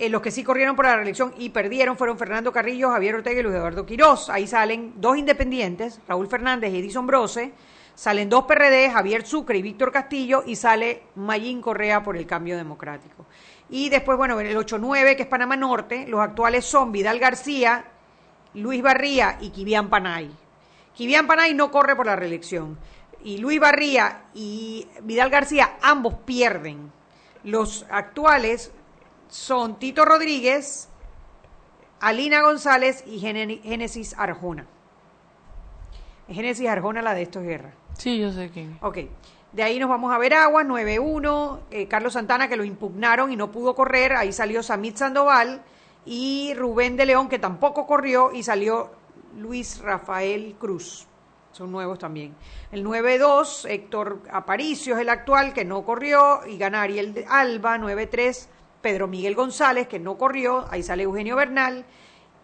Eh, 0.00 0.08
los 0.08 0.22
que 0.22 0.30
sí 0.30 0.42
corrieron 0.42 0.76
por 0.76 0.86
la 0.86 0.96
reelección 0.96 1.34
y 1.36 1.50
perdieron 1.50 1.94
fueron 1.94 2.16
Fernando 2.16 2.54
Carrillo, 2.54 2.88
Javier 2.88 3.16
Ortega 3.16 3.38
y 3.38 3.42
Luis 3.42 3.54
Eduardo 3.54 3.84
Quirós. 3.84 4.30
Ahí 4.30 4.46
salen 4.46 4.94
dos 4.96 5.18
independientes, 5.18 6.00
Raúl 6.08 6.26
Fernández 6.26 6.72
y 6.72 6.78
Edison 6.78 7.06
Brose. 7.06 7.52
Salen 7.94 8.30
dos 8.30 8.44
PRD, 8.44 8.90
Javier 8.90 9.26
Sucre 9.26 9.58
y 9.58 9.62
Víctor 9.62 9.92
Castillo. 9.92 10.42
Y 10.46 10.56
sale 10.56 11.02
Mayín 11.16 11.60
Correa 11.60 12.02
por 12.02 12.16
el 12.16 12.26
cambio 12.26 12.56
democrático. 12.56 13.26
Y 13.68 13.90
después, 13.90 14.16
bueno, 14.16 14.40
en 14.40 14.46
el 14.46 14.56
8-9, 14.56 15.16
que 15.16 15.24
es 15.24 15.28
Panamá 15.28 15.54
Norte, 15.54 16.06
los 16.08 16.20
actuales 16.20 16.64
son 16.64 16.92
Vidal 16.92 17.18
García, 17.18 17.84
Luis 18.54 18.80
Barría 18.80 19.36
y 19.38 19.50
Kivian 19.50 19.90
Panay. 19.90 20.30
Kivian 20.94 21.26
Panay 21.26 21.52
no 21.52 21.70
corre 21.70 21.94
por 21.94 22.06
la 22.06 22.16
reelección. 22.16 22.78
Y 23.22 23.36
Luis 23.36 23.60
Barría 23.60 24.22
y 24.32 24.88
Vidal 25.02 25.28
García 25.28 25.72
ambos 25.82 26.14
pierden. 26.24 26.90
Los 27.44 27.84
actuales 27.90 28.72
son 29.30 29.78
Tito 29.78 30.04
Rodríguez, 30.04 30.88
Alina 32.00 32.42
González 32.42 33.04
y 33.06 33.18
Génesis 33.20 34.14
Arjona. 34.18 34.66
Génesis 36.28 36.68
Arjona, 36.68 37.00
la 37.02 37.14
de 37.14 37.22
estos 37.22 37.42
guerra. 37.42 37.72
Sí, 37.94 38.18
yo 38.18 38.30
sé 38.32 38.50
quién. 38.50 38.78
Ok. 38.82 38.98
De 39.52 39.62
ahí 39.64 39.80
nos 39.80 39.88
vamos 39.88 40.12
a 40.14 40.18
ver 40.18 40.34
agua, 40.34 40.62
9-1. 40.62 41.58
eh, 41.70 41.88
Carlos 41.88 42.12
Santana, 42.12 42.48
que 42.48 42.56
lo 42.56 42.64
impugnaron 42.64 43.32
y 43.32 43.36
no 43.36 43.50
pudo 43.50 43.74
correr. 43.74 44.12
Ahí 44.14 44.32
salió 44.32 44.62
Samit 44.62 44.96
Sandoval. 44.96 45.62
Y 46.06 46.54
Rubén 46.54 46.96
de 46.96 47.04
León, 47.06 47.28
que 47.28 47.38
tampoco 47.38 47.86
corrió. 47.86 48.32
Y 48.32 48.44
salió 48.44 48.90
Luis 49.36 49.80
Rafael 49.80 50.54
Cruz. 50.58 51.06
Son 51.52 51.72
nuevos 51.72 51.98
también. 51.98 52.34
El 52.70 52.84
9-2, 52.84 53.68
Héctor 53.68 54.20
Aparicio 54.30 54.94
es 54.94 55.00
el 55.00 55.08
actual, 55.08 55.52
que 55.52 55.64
no 55.64 55.84
corrió. 55.84 56.46
Y 56.46 56.56
gana 56.56 56.82
Ariel 56.82 57.24
Alba, 57.28 57.76
9-3. 57.76 58.46
Pedro 58.80 59.06
Miguel 59.08 59.34
González, 59.34 59.86
que 59.88 59.98
no 59.98 60.16
corrió. 60.16 60.66
Ahí 60.70 60.82
sale 60.82 61.02
Eugenio 61.04 61.36
Bernal. 61.36 61.84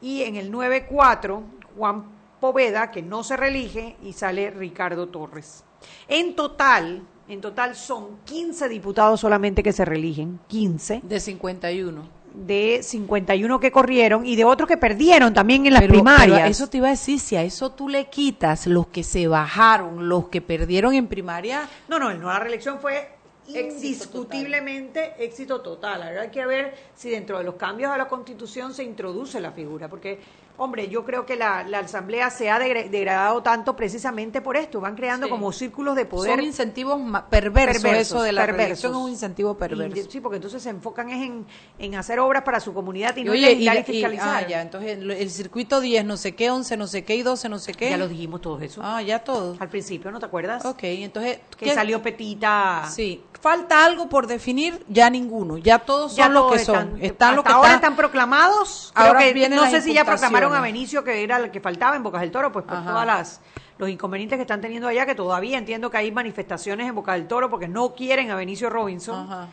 Y 0.01 0.23
en 0.23 0.37
el 0.37 0.53
9-4, 0.53 1.43
Juan 1.77 2.05
Poveda, 2.41 2.91
que 2.91 3.03
no 3.03 3.25
se 3.25 3.37
reelige, 3.37 3.97
y 4.03 4.13
sale 4.13 4.51
Ricardo 4.51 5.09
Torres. 5.09 5.65
En 6.09 6.37
total, 6.37 7.03
en 7.29 7.41
total 7.41 7.75
son 7.75 8.19
15 8.25 8.69
diputados 8.69 9.21
solamente 9.21 9.63
que 9.63 9.73
se 9.73 9.85
reeligen, 9.85 10.39
15 10.49 11.01
De 11.03 11.19
51. 11.21 12.03
de 12.35 12.81
51 12.83 13.59
que 13.61 13.73
corrieron 13.73 14.27
y 14.27 14.37
de 14.37 14.45
otros 14.45 14.69
que 14.69 14.77
perdieron 14.77 15.33
también 15.33 15.65
en 15.65 15.73
las 15.73 15.81
Pero- 15.83 15.95
primarias. 15.95 16.39
pero 16.41 16.51
eso 16.51 16.67
te 16.69 16.77
iba 16.77 16.89
a 16.89 16.91
decir, 16.91 17.19
si 17.19 17.35
a 17.37 17.43
eso 17.43 17.73
tú 17.73 17.89
le 17.89 18.11
quitas 18.11 18.67
los 18.67 18.87
que 18.89 19.03
se 19.03 19.27
bajaron, 19.27 20.09
los 20.11 20.29
que 20.29 20.43
perdieron 20.43 20.93
en 20.93 21.07
primaria, 21.07 21.67
No, 21.89 21.99
no, 21.99 22.13
no 22.13 22.29
la 22.29 22.39
reelección 22.39 22.79
fue 22.79 23.16
indiscutiblemente 23.49 25.15
éxito 25.19 25.61
total. 25.61 26.03
Ahora 26.03 26.23
hay 26.23 26.31
que 26.31 26.47
ver 26.47 26.75
si 26.95 27.11
dentro 27.11 27.39
de 27.39 27.45
los 27.45 27.55
cambios 27.55 27.91
a 27.91 27.97
la 27.97 28.09
Constitución 28.09 28.75
se 28.75 28.85
introduce 28.85 29.41
la 29.41 29.53
figura, 29.53 29.89
porque, 29.89 30.19
hombre, 30.59 30.89
yo 30.89 31.05
creo 31.05 31.27
que 31.27 31.37
la, 31.37 31.63
la 31.65 31.81
Asamblea 31.81 32.31
se 32.31 32.51
ha 32.51 32.59
degradado 32.59 33.43
tanto 33.43 33.77
precisamente 33.77 34.41
por 34.41 34.57
esto. 34.57 34.81
Van 34.81 34.95
creando 34.97 35.27
Sí. 35.27 35.31
como 35.31 35.53
círculos 35.53 35.97
de 35.97 36.05
poder. 36.07 36.37
son 36.37 36.45
incentivos 36.45 37.01
perversos, 37.29 37.83
perversos, 37.83 38.11
eso 38.17 38.23
de 38.23 38.33
la 38.33 38.47
reelección 38.47 38.93
es 38.93 38.99
un 38.99 39.11
incentivo 39.11 39.57
perverso. 39.57 39.97
Y 39.99 40.11
sí, 40.11 40.21
porque 40.21 40.37
entonces 40.37 40.63
se 40.63 40.71
enfocan 40.71 41.11
es 41.11 41.25
en, 41.27 41.47
en 41.79 41.95
hacer 41.95 42.19
obras 42.21 42.43
para 42.43 42.61
su 42.61 42.73
comunidad 42.75 43.17
y 43.17 43.21
Y 43.21 43.25
no 43.25 43.33
oye, 43.33 43.53
y, 43.53 43.69
y, 43.69 43.83
fiscalizar. 43.85 44.45
ah, 44.45 44.47
ya, 44.49 44.63
entonces 44.63 44.99
el, 44.99 45.11
el 45.11 45.31
circuito 45.31 45.81
10, 45.81 46.05
no 46.05 46.17
sé 46.17 46.35
qué, 46.35 46.51
11, 46.51 46.77
no 46.77 46.87
sé 46.87 47.05
qué 47.05 47.17
y 47.17 47.23
12, 47.23 47.49
no 47.49 47.59
sé 47.59 47.73
qué. 47.75 47.91
Ya 47.91 47.97
lo 47.97 48.09
dijimos 48.09 48.41
todo 48.41 48.59
eso. 48.61 48.81
Ah, 48.85 49.03
ya 49.03 49.19
todo. 49.21 49.57
Al 49.59 49.69
principio, 49.69 50.11
¿no 50.11 50.19
te 50.21 50.27
acuerdas? 50.27 50.65
Ok, 50.65 50.81
entonces... 50.85 51.39
Que 51.59 51.67
¿qué- 51.67 51.75
salió 51.75 52.03
Petita. 52.03 52.85
Sí, 52.91 53.23
falta 53.41 53.85
algo 53.85 54.09
por 54.09 54.27
definir, 54.27 54.85
ya 54.89 55.09
ninguno, 55.11 55.57
ya 55.59 55.79
todos 55.79 56.13
son 56.13 56.19
Ya 56.19 56.29
los 56.29 56.43
todos 56.45 56.53
que 56.59 56.65
son. 56.65 56.77
están- 56.77 57.05
Están 57.05 57.37
los 57.37 57.39
hasta 57.45 57.49
que 57.51 57.55
ahora 57.55 57.69
están- 57.69 57.81
están 57.93 57.97
proclamados. 57.97 58.93
Creo 58.95 59.07
Ahora 59.07 59.21
que- 59.21 59.33
vienen 59.33 59.59
no 59.59 59.71
sé 59.71 59.81
si 59.81 59.93
ya 59.95 60.05
proclamaron 60.05 60.46
a. 60.55 60.61
Benicio, 60.61 61.03
que 61.05 61.23
era 61.23 61.37
el 61.39 61.51
que 61.51 61.61
faltaba 61.61 61.97
en 61.97 62.03
Bocas 62.03 62.21
del 62.21 62.31
Toro, 62.31 62.53
pues 62.53 62.65
por 62.65 62.77
Ajá. 62.77 62.91
todas 62.91 63.07
las 63.07 63.41
los 63.79 63.89
inconvenientes 63.91 64.37
que 64.39 64.43
están 64.43 64.61
teniendo 64.63 64.89
allá, 64.89 65.05
que 65.05 65.15
todavía 65.15 65.59
entiendo 65.59 65.91
que 65.91 65.99
hay 65.99 66.11
manifestaciones 66.11 66.89
en 66.89 66.95
Boca 66.95 67.13
del 67.13 67.27
Toro 67.27 67.51
porque 67.51 67.69
no 67.69 67.95
quieren 67.95 68.31
a 68.31 68.37
Benicio 68.37 68.71
Robinson. 68.71 69.27
Ajá. 69.31 69.49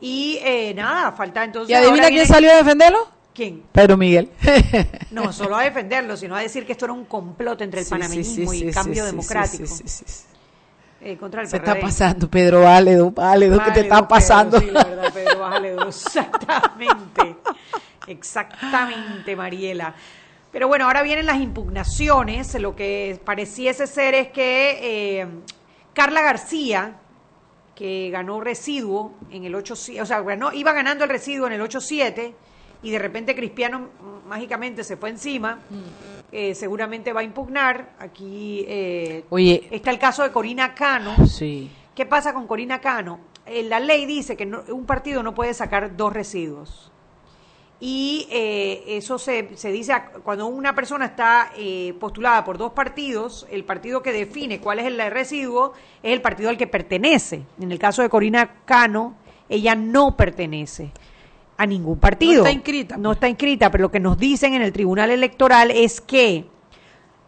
Y 0.00 0.38
eh, 0.42 0.72
nada, 0.74 1.10
falta 1.12 1.42
entonces. 1.42 1.70
¿Y 1.70 1.74
adivina 1.74 2.02
quién 2.04 2.14
viene- 2.14 2.26
salió 2.26 2.52
a 2.52 2.56
defenderlo? 2.56 3.08
¿Quién? 3.34 3.64
Pedro 3.72 3.96
Miguel. 3.96 4.30
No, 5.10 5.32
solo 5.32 5.56
a 5.56 5.62
defenderlo, 5.62 6.16
sino 6.16 6.36
a 6.36 6.40
decir 6.40 6.64
que 6.64 6.72
esto 6.72 6.84
era 6.84 6.92
un 6.92 7.04
complot 7.04 7.62
entre 7.62 7.80
el 7.80 7.84
Sí, 7.86 7.88
sí, 7.92 7.98
panameñismo 7.98 8.50
sí, 8.52 8.56
y 8.58 8.68
sí, 8.68 8.72
cambio 8.72 9.04
democrático. 9.04 9.66
sí, 9.66 9.82
sí, 9.86 10.04
sí. 10.06 10.24
eh, 11.00 11.16
contra 11.16 11.42
el 11.42 11.48
Se 11.48 11.56
está 11.56 11.72
PRD. 11.72 11.80
pasando, 11.82 12.30
Pedro, 12.30 12.62
válido, 12.62 13.10
válido, 13.10 13.58
¿qué 13.64 13.72
te 13.72 13.80
está 13.80 13.96
Pedro, 13.96 14.08
pasando? 14.08 14.60
sí, 14.60 14.70
la 14.70 14.84
verdad, 14.84 15.12
Pedro. 15.12 15.84
Exactamente. 15.88 17.36
Exactamente, 18.06 19.34
Mariela. 19.36 19.94
Pero 20.54 20.68
bueno, 20.68 20.86
ahora 20.86 21.02
vienen 21.02 21.26
las 21.26 21.40
impugnaciones. 21.40 22.54
Lo 22.60 22.76
que 22.76 23.20
pareciese 23.24 23.88
ser 23.88 24.14
es 24.14 24.28
que 24.28 24.78
eh, 25.20 25.26
Carla 25.92 26.22
García, 26.22 26.94
que 27.74 28.08
ganó 28.12 28.40
residuo 28.40 29.14
en 29.32 29.44
el 29.44 29.54
8 29.56 29.74
o 30.00 30.06
sea, 30.06 30.20
ganó, 30.22 30.52
iba 30.52 30.72
ganando 30.72 31.02
el 31.02 31.10
residuo 31.10 31.48
en 31.48 31.54
el 31.54 31.60
8-7 31.60 32.32
y 32.84 32.90
de 32.92 32.98
repente 33.00 33.34
Cristiano 33.34 33.80
mm, 33.80 34.28
mágicamente 34.28 34.84
se 34.84 34.96
fue 34.96 35.10
encima, 35.10 35.58
eh, 36.30 36.54
seguramente 36.54 37.12
va 37.12 37.20
a 37.20 37.24
impugnar. 37.24 37.94
Aquí 37.98 38.64
eh, 38.68 39.24
Oye. 39.30 39.66
está 39.72 39.90
el 39.90 39.98
caso 39.98 40.22
de 40.22 40.30
Corina 40.30 40.72
Cano. 40.72 41.26
Sí. 41.26 41.68
¿Qué 41.96 42.06
pasa 42.06 42.32
con 42.32 42.46
Corina 42.46 42.80
Cano? 42.80 43.18
Eh, 43.44 43.64
la 43.64 43.80
ley 43.80 44.06
dice 44.06 44.36
que 44.36 44.46
no- 44.46 44.62
un 44.68 44.86
partido 44.86 45.24
no 45.24 45.34
puede 45.34 45.52
sacar 45.52 45.96
dos 45.96 46.12
residuos. 46.12 46.92
Y 47.86 48.26
eh, 48.30 48.82
eso 48.96 49.18
se, 49.18 49.50
se 49.58 49.70
dice 49.70 49.92
a- 49.92 50.06
cuando 50.08 50.46
una 50.46 50.74
persona 50.74 51.04
está 51.04 51.52
eh, 51.54 51.94
postulada 52.00 52.42
por 52.42 52.56
dos 52.56 52.72
partidos, 52.72 53.46
el 53.50 53.64
partido 53.64 54.02
que 54.02 54.10
define 54.10 54.58
cuál 54.58 54.78
es 54.78 54.86
el 54.86 54.98
residuo 55.10 55.74
es 56.02 56.14
el 56.14 56.22
partido 56.22 56.48
al 56.48 56.56
que 56.56 56.66
pertenece. 56.66 57.42
En 57.60 57.70
el 57.70 57.78
caso 57.78 58.00
de 58.00 58.08
Corina 58.08 58.62
Cano, 58.64 59.16
ella 59.50 59.74
no 59.74 60.16
pertenece 60.16 60.92
a 61.58 61.66
ningún 61.66 61.98
partido. 61.98 62.36
No 62.42 62.48
está 62.48 62.52
inscrita, 62.52 62.96
No 62.96 63.12
está 63.12 63.28
inscrita, 63.28 63.70
pero 63.70 63.82
lo 63.82 63.90
que 63.90 64.00
nos 64.00 64.16
dicen 64.16 64.54
en 64.54 64.62
el 64.62 64.72
Tribunal 64.72 65.10
Electoral 65.10 65.70
es 65.70 66.00
que 66.00 66.46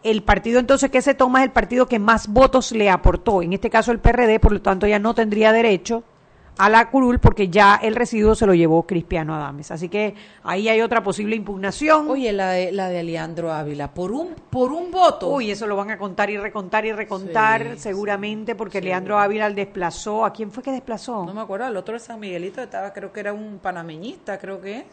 el 0.01 0.23
partido 0.23 0.59
entonces 0.59 0.89
que 0.89 1.03
se 1.03 1.13
toma 1.13 1.41
es 1.41 1.45
el 1.45 1.51
partido 1.51 1.85
que 1.85 1.99
más 1.99 2.29
votos 2.29 2.71
le 2.71 2.89
aportó. 2.89 3.43
En 3.43 3.53
este 3.53 3.69
caso 3.69 3.91
el 3.91 3.99
PRD, 3.99 4.39
por 4.39 4.53
lo 4.53 4.61
tanto 4.63 4.87
ya 4.87 4.97
no 4.97 5.13
tendría 5.13 5.51
derecho 5.51 6.03
a 6.57 6.69
la 6.69 6.89
curul 6.89 7.19
porque 7.19 7.49
ya 7.49 7.75
el 7.75 7.95
residuo 7.95 8.35
se 8.35 8.45
lo 8.45 8.53
llevó 8.53 8.85
Cristiano 8.85 9.35
Adames. 9.35 9.71
Así 9.71 9.89
que 9.89 10.15
ahí 10.43 10.69
hay 10.69 10.81
otra 10.81 11.03
posible 11.03 11.35
impugnación. 11.35 12.09
Oye, 12.09 12.31
la 12.33 12.51
de, 12.51 12.71
la 12.71 12.89
de 12.89 12.99
Aliandro 12.99 13.51
Ávila, 13.51 13.93
por 13.93 14.11
un, 14.11 14.35
por 14.49 14.71
un 14.71 14.91
voto. 14.91 15.29
Uy, 15.29 15.51
eso 15.51 15.67
lo 15.67 15.75
van 15.75 15.91
a 15.91 15.97
contar 15.97 16.29
y 16.29 16.37
recontar 16.37 16.85
y 16.85 16.91
recontar 16.91 17.73
Sí, 17.73 17.79
seguramente 17.79 18.55
porque 18.55 18.79
sí. 18.79 18.85
Leandro 18.85 19.19
Ávila 19.19 19.49
desplazó. 19.49 20.25
¿A 20.25 20.33
quién 20.33 20.51
fue 20.51 20.63
que 20.63 20.71
desplazó? 20.71 21.25
No 21.25 21.33
me 21.33 21.41
acuerdo, 21.41 21.67
el 21.67 21.77
otro 21.77 21.93
de 21.93 21.99
San 21.99 22.19
Miguelito 22.19 22.61
estaba, 22.61 22.93
creo 22.93 23.11
que 23.11 23.19
era 23.19 23.33
un 23.33 23.59
panameñista, 23.59 24.37
creo 24.37 24.61
que 24.61 24.79
es. 24.79 24.85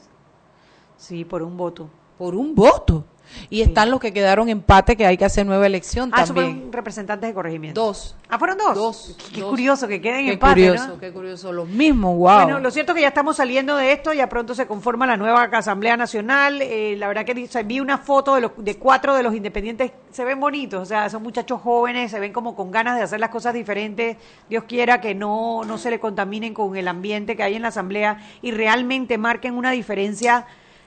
Sí, 0.96 1.24
por 1.24 1.42
un 1.42 1.56
voto. 1.56 1.90
Por 2.18 2.34
un 2.34 2.54
voto. 2.54 3.04
Y 3.51 3.62
están 3.62 3.91
los 3.91 4.01
que 4.01 4.12
quedaron 4.12 4.49
empate, 4.49 4.97
que 4.97 5.07
hay 5.07 5.16
que 5.16 5.25
hacer 5.25 5.45
nueva 5.47 5.66
elección 5.66 6.11
Ah, 6.12 6.25
también. 6.25 6.53
fueron 6.55 6.72
representantes 6.72 7.29
de 7.29 7.35
corregimiento. 7.35 7.81
Dos. 7.85 8.14
Ah, 8.29 8.39
fueron 8.39 8.59
dos. 8.59 8.75
Dos. 8.75 9.16
Qué 9.33 9.41
dos. 9.41 9.51
curioso 9.51 9.89
que 9.89 10.01
queden 10.01 10.27
Qué 10.27 10.33
empate, 10.35 10.55
curioso, 10.66 10.89
¿no? 10.89 10.99
qué 10.99 11.12
curioso. 11.12 11.53
Los 11.53 11.68
mismos, 11.68 12.16
wow. 12.16 12.43
Bueno, 12.43 12.59
lo 12.61 12.70
cierto 12.70 12.93
es 12.93 12.97
que 12.97 13.03
ya 13.03 13.09
estamos 13.09 13.37
saliendo 13.37 13.77
de 13.77 13.93
esto, 13.93 14.12
ya 14.12 14.29
pronto 14.29 14.55
se 14.55 14.66
conforma 14.66 15.07
la 15.07 15.16
nueva 15.16 15.45
Asamblea 15.45 15.97
Nacional. 15.97 16.61
eh, 16.62 16.97
la 16.99 17.09
verdad 17.09 17.25
que 17.25 17.35
vi- 17.35 17.49
vi 17.64 17.81
una 17.81 17.99
foto 17.99 18.35
de, 18.35 18.43
los- 18.43 18.53
de 18.57 18.77
cuatro 18.79 19.14
de 19.14 19.22
los 19.22 19.35
independientes, 19.35 19.93
se 20.11 20.25
ven 20.25 20.39
bonitos, 20.41 20.81
o 20.83 20.85
sea, 20.87 21.09
son 21.11 21.22
muchachos 21.22 21.61
jóvenes, 21.61 22.11
se 22.11 22.20
ven 22.20 22.33
como 22.33 22.55
con 22.55 22.70
ganas 22.70 22.97
de 22.97 23.03
hacer 23.03 23.20
las 23.20 23.31
cosas 23.31 23.55
diferentes. 23.55 24.16
Dios 24.49 24.64
quiera 24.64 25.01
que 25.01 25.14
no, 25.14 25.62
no 25.64 25.79
se 25.79 25.91
le 25.91 25.99
contaminen 26.01 26.55
con 26.55 26.77
el 26.77 26.87
ambiente 26.89 27.37
que 27.37 27.43
hay 27.43 27.55
en 27.57 27.62
la 27.62 27.68
Asamblea 27.68 28.18
y 28.43 28.51
realmente 28.53 29.18
marquen 29.18 29.55
una 29.55 29.70
diferencia. 29.72 30.47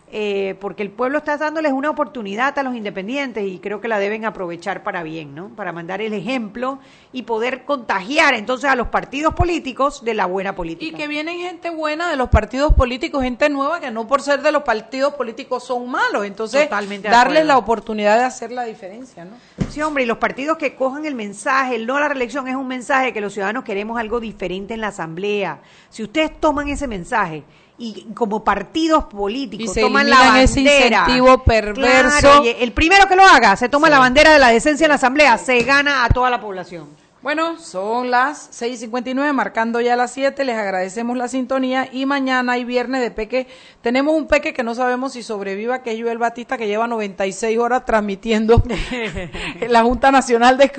Eh, 0.10 0.56
porque 0.62 0.84
el 0.84 0.90
pueblo 0.90 1.18
está 1.18 1.38
dándoles 1.38 1.74
una 1.74 1.90
oportunidad 1.90 2.58
a 2.58 2.64
los 2.64 2.76
independientes 2.76 3.46
y 3.46 3.60
creo 3.60 3.82
que 3.82 3.90
la 3.90 4.00
deben 4.00 4.24
aprovechar 4.24 4.82
para 4.82 5.04
bien, 5.04 5.36
¿no? 5.36 5.50
Para 5.50 5.74
mandar 5.74 6.02
el 6.02 6.14
ejemplo 6.14 6.80
y 7.12 7.24
poder 7.24 7.66
contagiar 7.66 8.34
entonces 8.34 8.70
a 8.70 8.76
los 8.78 8.88
partidos 8.88 9.34
políticos 9.34 10.06
de 10.06 10.14
la 10.14 10.26
buena 10.26 10.56
política. 10.56 10.96
Y 10.96 10.98
que 10.98 11.10
vienen 11.10 11.40
gente 11.40 11.70
buena 11.72 12.10
de 12.10 12.16
los 12.16 12.30
partidos 12.30 12.74
políticos, 12.74 13.22
gente 13.22 13.50
nueva 13.50 13.82
que 13.82 13.92
no 13.92 14.08
por 14.08 14.22
ser 14.22 14.42
de 14.42 14.54
los 14.54 14.64
partidos 14.64 15.14
políticos 15.16 15.66
son 15.66 15.92
malos. 15.92 16.26
Entonces, 16.26 16.64
Totalmente 16.64 17.10
darles 17.10 17.46
la 17.46 17.58
oportunidad 17.58 18.18
de 18.18 18.24
hacer 18.24 18.52
la 18.52 18.64
diferencia, 18.64 19.26
¿no? 19.26 19.32
Sí, 19.70 19.82
hombre, 19.82 20.04
y 20.04 20.08
los 20.08 20.20
partidos 20.20 20.58
que 20.58 20.74
cojan 20.76 21.06
el 21.06 21.16
mensaje, 21.16 21.76
el 21.76 21.86
no 21.86 21.98
a 21.98 22.00
la 22.00 22.08
reelección 22.08 22.48
es 22.48 22.56
un 22.56 22.68
mensaje 22.68 23.12
que 23.12 23.20
los 23.20 23.34
ciudadanos 23.34 23.66
queremos 23.66 24.00
algo 24.00 24.22
diferente 24.22 24.74
en 24.74 24.80
la 24.80 24.88
asamblea. 24.88 25.60
Si 25.90 26.02
ustedes 26.02 26.40
toman 26.40 26.70
ese 26.70 26.88
mensaje 26.88 27.44
y 27.78 28.08
como 28.14 28.44
partidos 28.44 29.06
políticos 29.06 29.72
Y 29.72 29.74
se 29.74 29.82
toman 29.82 30.10
la 30.10 30.18
bandera, 30.18 30.42
ese 30.44 30.62
incentivo 30.62 31.44
perverso. 31.44 32.20
Claro, 32.20 32.44
y 32.44 32.56
el 32.60 32.72
primero 32.72 33.08
que 33.08 33.16
lo 33.16 33.24
haga, 33.24 33.56
se 33.56 33.70
toma 33.70 33.88
Sí. 33.88 33.92
la 33.92 34.00
bandera 34.00 34.34
de 34.34 34.40
la 34.40 34.50
decencia 34.50 34.86
en 34.86 34.90
la 34.90 34.96
asamblea, 34.96 35.38
se 35.38 35.62
gana 35.64 36.04
a 36.06 36.10
toda 36.10 36.30
la 36.30 36.40
población. 36.42 36.88
Bueno, 37.22 37.60
son 37.60 38.10
las 38.10 38.50
6:59, 38.52 39.34
marcando 39.34 39.82
ya 39.82 39.96
las 39.96 40.12
7. 40.12 40.46
Les 40.46 40.56
agradecemos 40.56 41.18
la 41.18 41.28
sintonía. 41.28 41.90
Y 41.92 42.06
mañana 42.06 42.54
hay 42.54 42.64
viernes 42.64 43.02
de 43.02 43.12
Peque. 43.12 43.48
Tenemos 43.82 44.16
un 44.16 44.28
Peque 44.28 44.54
que 44.54 44.64
no 44.64 44.76
sabemos 44.76 45.14
si 45.14 45.24
sobreviva, 45.24 45.82
que 45.82 45.92
es 45.92 46.02
Joel 46.02 46.20
Batista, 46.20 46.58
que 46.58 46.68
lleva 46.68 46.88
96 46.88 47.58
horas 47.58 47.84
transmitiendo 47.86 48.64
en 48.92 49.74
la 49.74 49.84
Junta 49.84 50.12
Nacional 50.12 50.58
de 50.58 50.72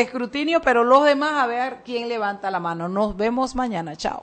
Escrutinio. 0.00 0.62
Pero 0.62 0.84
los 0.84 1.04
demás, 1.04 1.32
a 1.34 1.46
ver 1.46 1.78
quién 1.84 2.08
levanta 2.08 2.50
la 2.50 2.60
mano. 2.60 2.88
Nos 2.88 3.16
vemos 3.16 3.54
mañana. 3.54 3.94
Chao. 3.96 4.22